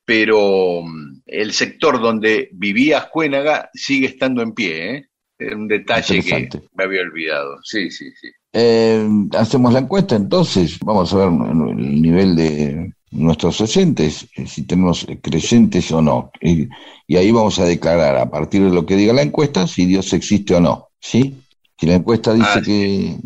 pero 0.03 0.81
mm, 0.83 1.21
el 1.27 1.53
sector 1.53 2.01
donde 2.01 2.49
vivía 2.53 2.97
Ascuénaga 2.97 3.69
sigue 3.73 4.07
estando 4.07 4.41
en 4.41 4.53
pie, 4.53 4.95
¿eh? 4.95 5.09
Era 5.37 5.57
un 5.57 5.67
detalle 5.67 6.23
que 6.23 6.49
me 6.73 6.83
había 6.85 7.01
olvidado. 7.01 7.57
Sí, 7.63 7.91
sí, 7.91 8.09
sí. 8.19 8.29
Eh, 8.53 9.05
hacemos 9.37 9.73
la 9.73 9.79
encuesta 9.79 10.15
entonces, 10.15 10.79
vamos 10.79 11.13
a 11.13 11.17
ver 11.17 11.27
el 11.27 12.01
nivel 12.01 12.37
de 12.37 12.93
nuestros 13.11 13.59
oyentes, 13.59 14.27
eh, 14.37 14.47
si 14.47 14.65
tenemos 14.65 15.05
creyentes 15.21 15.91
o 15.91 16.01
no. 16.01 16.31
Y, 16.41 16.69
y 17.05 17.17
ahí 17.17 17.31
vamos 17.31 17.59
a 17.59 17.65
declarar, 17.65 18.15
a 18.15 18.29
partir 18.31 18.63
de 18.63 18.69
lo 18.69 18.85
que 18.85 18.95
diga 18.95 19.13
la 19.13 19.23
encuesta, 19.23 19.67
si 19.67 19.85
Dios 19.85 20.13
existe 20.13 20.55
o 20.55 20.61
no. 20.61 20.87
¿Sí? 21.01 21.35
Si 21.77 21.85
la 21.87 21.95
encuesta 21.95 22.33
dice 22.33 22.47
Ah, 22.47 22.61
que 22.63 23.17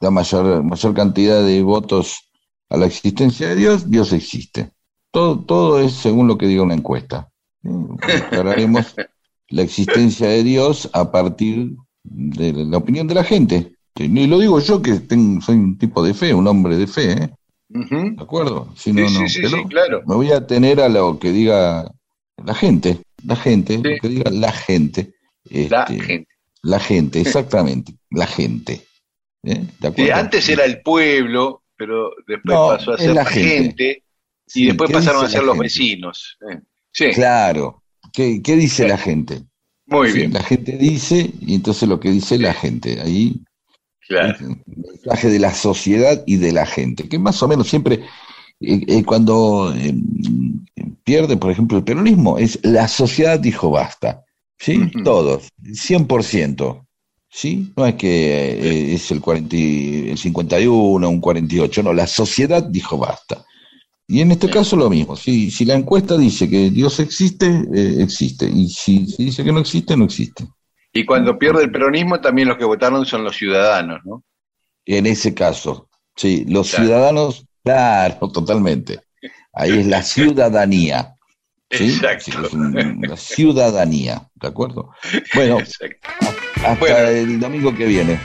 da 0.00 0.10
mayor, 0.10 0.62
mayor 0.62 0.94
cantidad 0.94 1.44
de 1.44 1.62
votos 1.62 2.30
a 2.68 2.76
la 2.76 2.86
existencia 2.86 3.48
de 3.48 3.56
Dios, 3.56 3.90
Dios 3.90 4.12
existe. 4.12 4.70
Todo, 5.10 5.40
todo 5.40 5.80
es 5.80 5.92
según 5.92 6.26
lo 6.26 6.36
que 6.36 6.46
diga 6.46 6.62
una 6.62 6.74
encuesta. 6.74 7.28
Declararemos 7.62 8.94
la 9.48 9.62
existencia 9.62 10.28
de 10.28 10.42
Dios 10.42 10.90
a 10.92 11.10
partir 11.10 11.74
de 12.02 12.52
la 12.52 12.76
opinión 12.76 13.06
de 13.06 13.14
la 13.14 13.24
gente. 13.24 13.72
Y 13.94 14.26
lo 14.26 14.38
digo 14.38 14.60
yo 14.60 14.82
que 14.82 15.00
tengo, 15.00 15.40
soy 15.40 15.56
un 15.56 15.78
tipo 15.78 16.02
de 16.02 16.12
fe, 16.12 16.34
un 16.34 16.46
hombre 16.46 16.76
de 16.76 16.86
fe, 16.86 17.12
¿eh? 17.12 17.30
¿De 17.68 18.16
acuerdo? 18.18 18.68
Si 18.76 18.90
Sí, 18.90 18.92
no, 18.92 19.08
sí, 19.08 19.20
no, 19.20 19.28
sí, 19.28 19.46
sí, 19.46 19.64
claro. 19.68 20.02
me 20.06 20.14
voy 20.14 20.30
a 20.30 20.46
tener 20.46 20.80
a 20.80 20.88
lo 20.88 21.18
que 21.18 21.32
diga 21.32 21.90
la 22.44 22.54
gente, 22.54 23.00
la 23.24 23.36
gente, 23.36 23.78
lo 23.78 23.90
que 24.00 24.08
diga 24.08 24.30
la 24.30 24.52
gente. 24.52 25.14
La 25.50 25.82
este, 25.82 26.00
gente. 26.00 26.35
La 26.66 26.80
gente, 26.80 27.20
exactamente, 27.20 27.94
la 28.10 28.26
gente. 28.26 28.82
¿eh? 29.44 29.64
Antes 30.12 30.48
era 30.48 30.64
el 30.64 30.82
pueblo, 30.82 31.62
pero 31.76 32.10
después 32.26 32.54
No, 32.56 32.68
pasó 32.68 32.92
a 32.92 32.98
ser 32.98 33.14
la 33.14 33.24
gente. 33.24 34.02
Sí, 34.46 34.64
y 34.64 34.66
después 34.66 34.88
¿qué 34.88 34.94
pasaron 34.94 35.24
a 35.24 35.28
ser 35.28 35.42
los 35.44 35.54
gente? 35.54 35.62
vecinos. 35.64 36.36
¿eh? 36.50 36.60
Sí, 36.92 37.10
Claro. 37.10 37.82
¿Qué, 38.12 38.40
qué 38.42 38.56
dice 38.56 38.82
Sí. 38.84 38.88
la 38.88 38.98
gente? 38.98 39.42
muy 39.88 40.10
bien, 40.10 40.32
La 40.32 40.42
gente 40.42 40.72
dice, 40.76 41.30
y 41.40 41.54
entonces 41.54 41.88
lo 41.88 42.00
que 42.00 42.10
dice 42.10 42.38
la 42.38 42.52
gente, 42.54 43.00
ahí 43.00 43.40
claro. 44.08 44.36
el 44.40 44.56
mensaje 44.66 45.28
de 45.28 45.38
la 45.38 45.54
sociedad 45.54 46.24
y 46.26 46.36
de 46.36 46.50
la 46.52 46.66
gente, 46.66 47.08
que 47.08 47.18
más 47.20 47.40
o 47.44 47.46
menos 47.48 47.68
siempre, 47.68 48.04
eh, 48.60 48.80
eh, 48.88 49.04
cuando 49.04 49.72
eh, 49.76 49.94
pierde, 51.04 51.36
por 51.36 51.52
ejemplo, 51.52 51.78
el 51.78 51.84
peronismo, 51.84 52.36
es 52.38 52.58
la 52.64 52.88
sociedad 52.88 53.38
dijo 53.38 53.70
basta, 53.70 54.24
¿sí? 54.58 54.78
Ujú. 54.78 55.02
Todos, 55.04 55.48
100%, 55.72 56.86
¿sí? 57.28 57.72
No 57.76 57.86
es 57.86 57.94
que 57.94 58.08
eh, 58.90 58.94
es 58.94 59.10
el, 59.10 59.20
40, 59.20 59.56
y- 59.56 60.10
el 60.10 60.18
51, 60.18 61.08
un 61.08 61.20
48, 61.20 61.82
no, 61.82 61.92
la 61.92 62.06
sociedad 62.06 62.62
dijo 62.62 62.98
basta. 62.98 63.44
Y 64.08 64.20
en 64.20 64.30
este 64.32 64.48
caso 64.48 64.76
lo 64.76 64.88
mismo, 64.90 65.16
si, 65.16 65.50
si 65.50 65.64
la 65.64 65.74
encuesta 65.74 66.16
dice 66.16 66.48
que 66.48 66.70
Dios 66.70 67.00
existe, 67.00 67.46
eh, 67.74 67.96
existe, 68.02 68.46
y 68.48 68.68
si, 68.68 69.06
si 69.06 69.24
dice 69.24 69.42
que 69.44 69.52
no 69.52 69.60
existe, 69.60 69.96
no 69.96 70.04
existe. 70.04 70.46
Y 70.92 71.04
cuando 71.04 71.38
pierde 71.38 71.64
el 71.64 71.72
peronismo, 71.72 72.20
también 72.20 72.48
los 72.48 72.56
que 72.56 72.64
votaron 72.64 73.04
son 73.04 73.24
los 73.24 73.36
ciudadanos, 73.36 74.00
¿no? 74.04 74.22
En 74.86 75.06
ese 75.06 75.34
caso, 75.34 75.88
sí, 76.14 76.44
los 76.48 76.70
Claro. 76.70 76.84
ciudadanos, 76.84 77.46
claro, 77.64 78.30
totalmente. 78.30 79.00
Ahí 79.52 79.78
es 79.78 79.86
la 79.86 80.02
ciudadanía. 80.02 81.15
¿sí? 81.70 81.94
Exacto. 81.94 82.48
Es 83.14 83.20
ciudadanía, 83.20 84.28
¿de 84.36 84.48
acuerdo? 84.48 84.90
Bueno, 85.34 85.58
Exacto. 85.60 86.08
hasta 86.56 86.74
Bueno. 86.76 86.96
el 87.08 87.40
domingo 87.40 87.74
que 87.74 87.86
viene. 87.86 88.20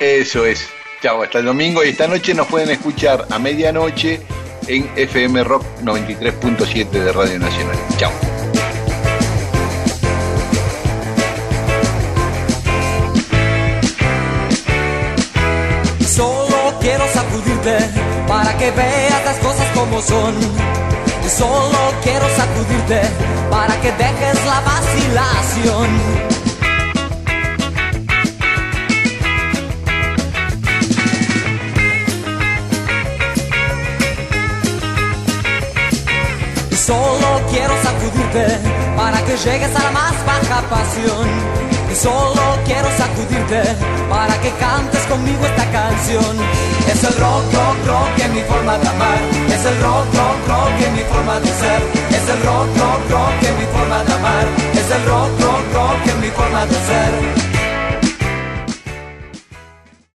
Eso 0.00 0.44
es. 0.44 0.68
Chao, 1.02 1.22
hasta 1.22 1.38
el 1.38 1.44
domingo. 1.46 1.84
Y 1.84 1.88
esta 1.90 2.08
noche 2.08 2.34
nos 2.34 2.46
pueden 2.46 2.70
escuchar 2.70 3.26
a 3.30 3.38
medianoche 3.38 4.20
en 4.66 4.90
FM 4.96 5.44
Rock 5.44 5.64
93.7 5.82 6.90
de 6.90 7.12
Radio 7.12 7.38
Nacional. 7.38 7.76
Chao. 7.98 8.12
Solo 16.06 16.78
quiero 16.80 17.04
sacudirte 17.12 17.78
para 18.28 18.56
que 18.56 18.70
veas 18.70 19.24
las 19.24 19.36
cosas 19.38 19.66
como 19.74 20.00
son. 20.02 20.34
Solo 21.28 21.78
quiero 22.02 22.26
sacudirte 22.36 23.00
para 23.50 23.80
que 23.80 23.90
dejes 23.92 24.44
la 24.44 24.60
vacilación. 24.60 25.88
Solo 36.72 37.40
quiero 37.50 37.74
sacudirte 37.82 38.58
para 38.96 39.18
que 39.24 39.36
llegues 39.36 39.74
a 39.74 39.82
la 39.82 39.90
más 39.90 40.26
baja 40.26 40.62
pasión. 40.68 41.73
Solo 41.94 42.42
quiero 42.64 42.88
sacudirte 42.98 43.62
para 44.10 44.34
que 44.40 44.50
cantes 44.58 45.00
conmigo 45.02 45.46
esta 45.46 45.64
canción. 45.70 46.36
Es 46.88 47.04
el 47.04 47.14
rock, 47.14 47.44
rock, 47.54 47.86
rock 47.86 48.18
en 48.18 48.34
mi 48.34 48.40
forma 48.42 48.76
de 48.78 48.88
amar. 48.88 49.18
Es 49.48 49.64
el 49.64 49.80
rock, 49.80 50.06
rock, 50.12 50.48
rock 50.48 50.80
en 50.86 50.94
mi 50.94 51.02
forma 51.02 51.38
de 51.38 51.46
ser. 51.46 51.80
Es 52.10 52.28
el 52.28 52.42
rock, 52.42 52.66
rock, 52.76 53.10
rock 53.10 53.42
en 53.48 53.58
mi 53.58 53.66
forma 53.66 54.02
de 54.02 54.12
amar. 54.12 54.46
Es 54.74 54.90
el 54.90 55.04
rock, 55.06 55.40
rock, 55.40 55.72
rock 55.72 56.06
en 56.08 56.20
mi 56.20 56.28
forma 56.30 56.66
de 56.66 56.74
ser. 56.74 57.53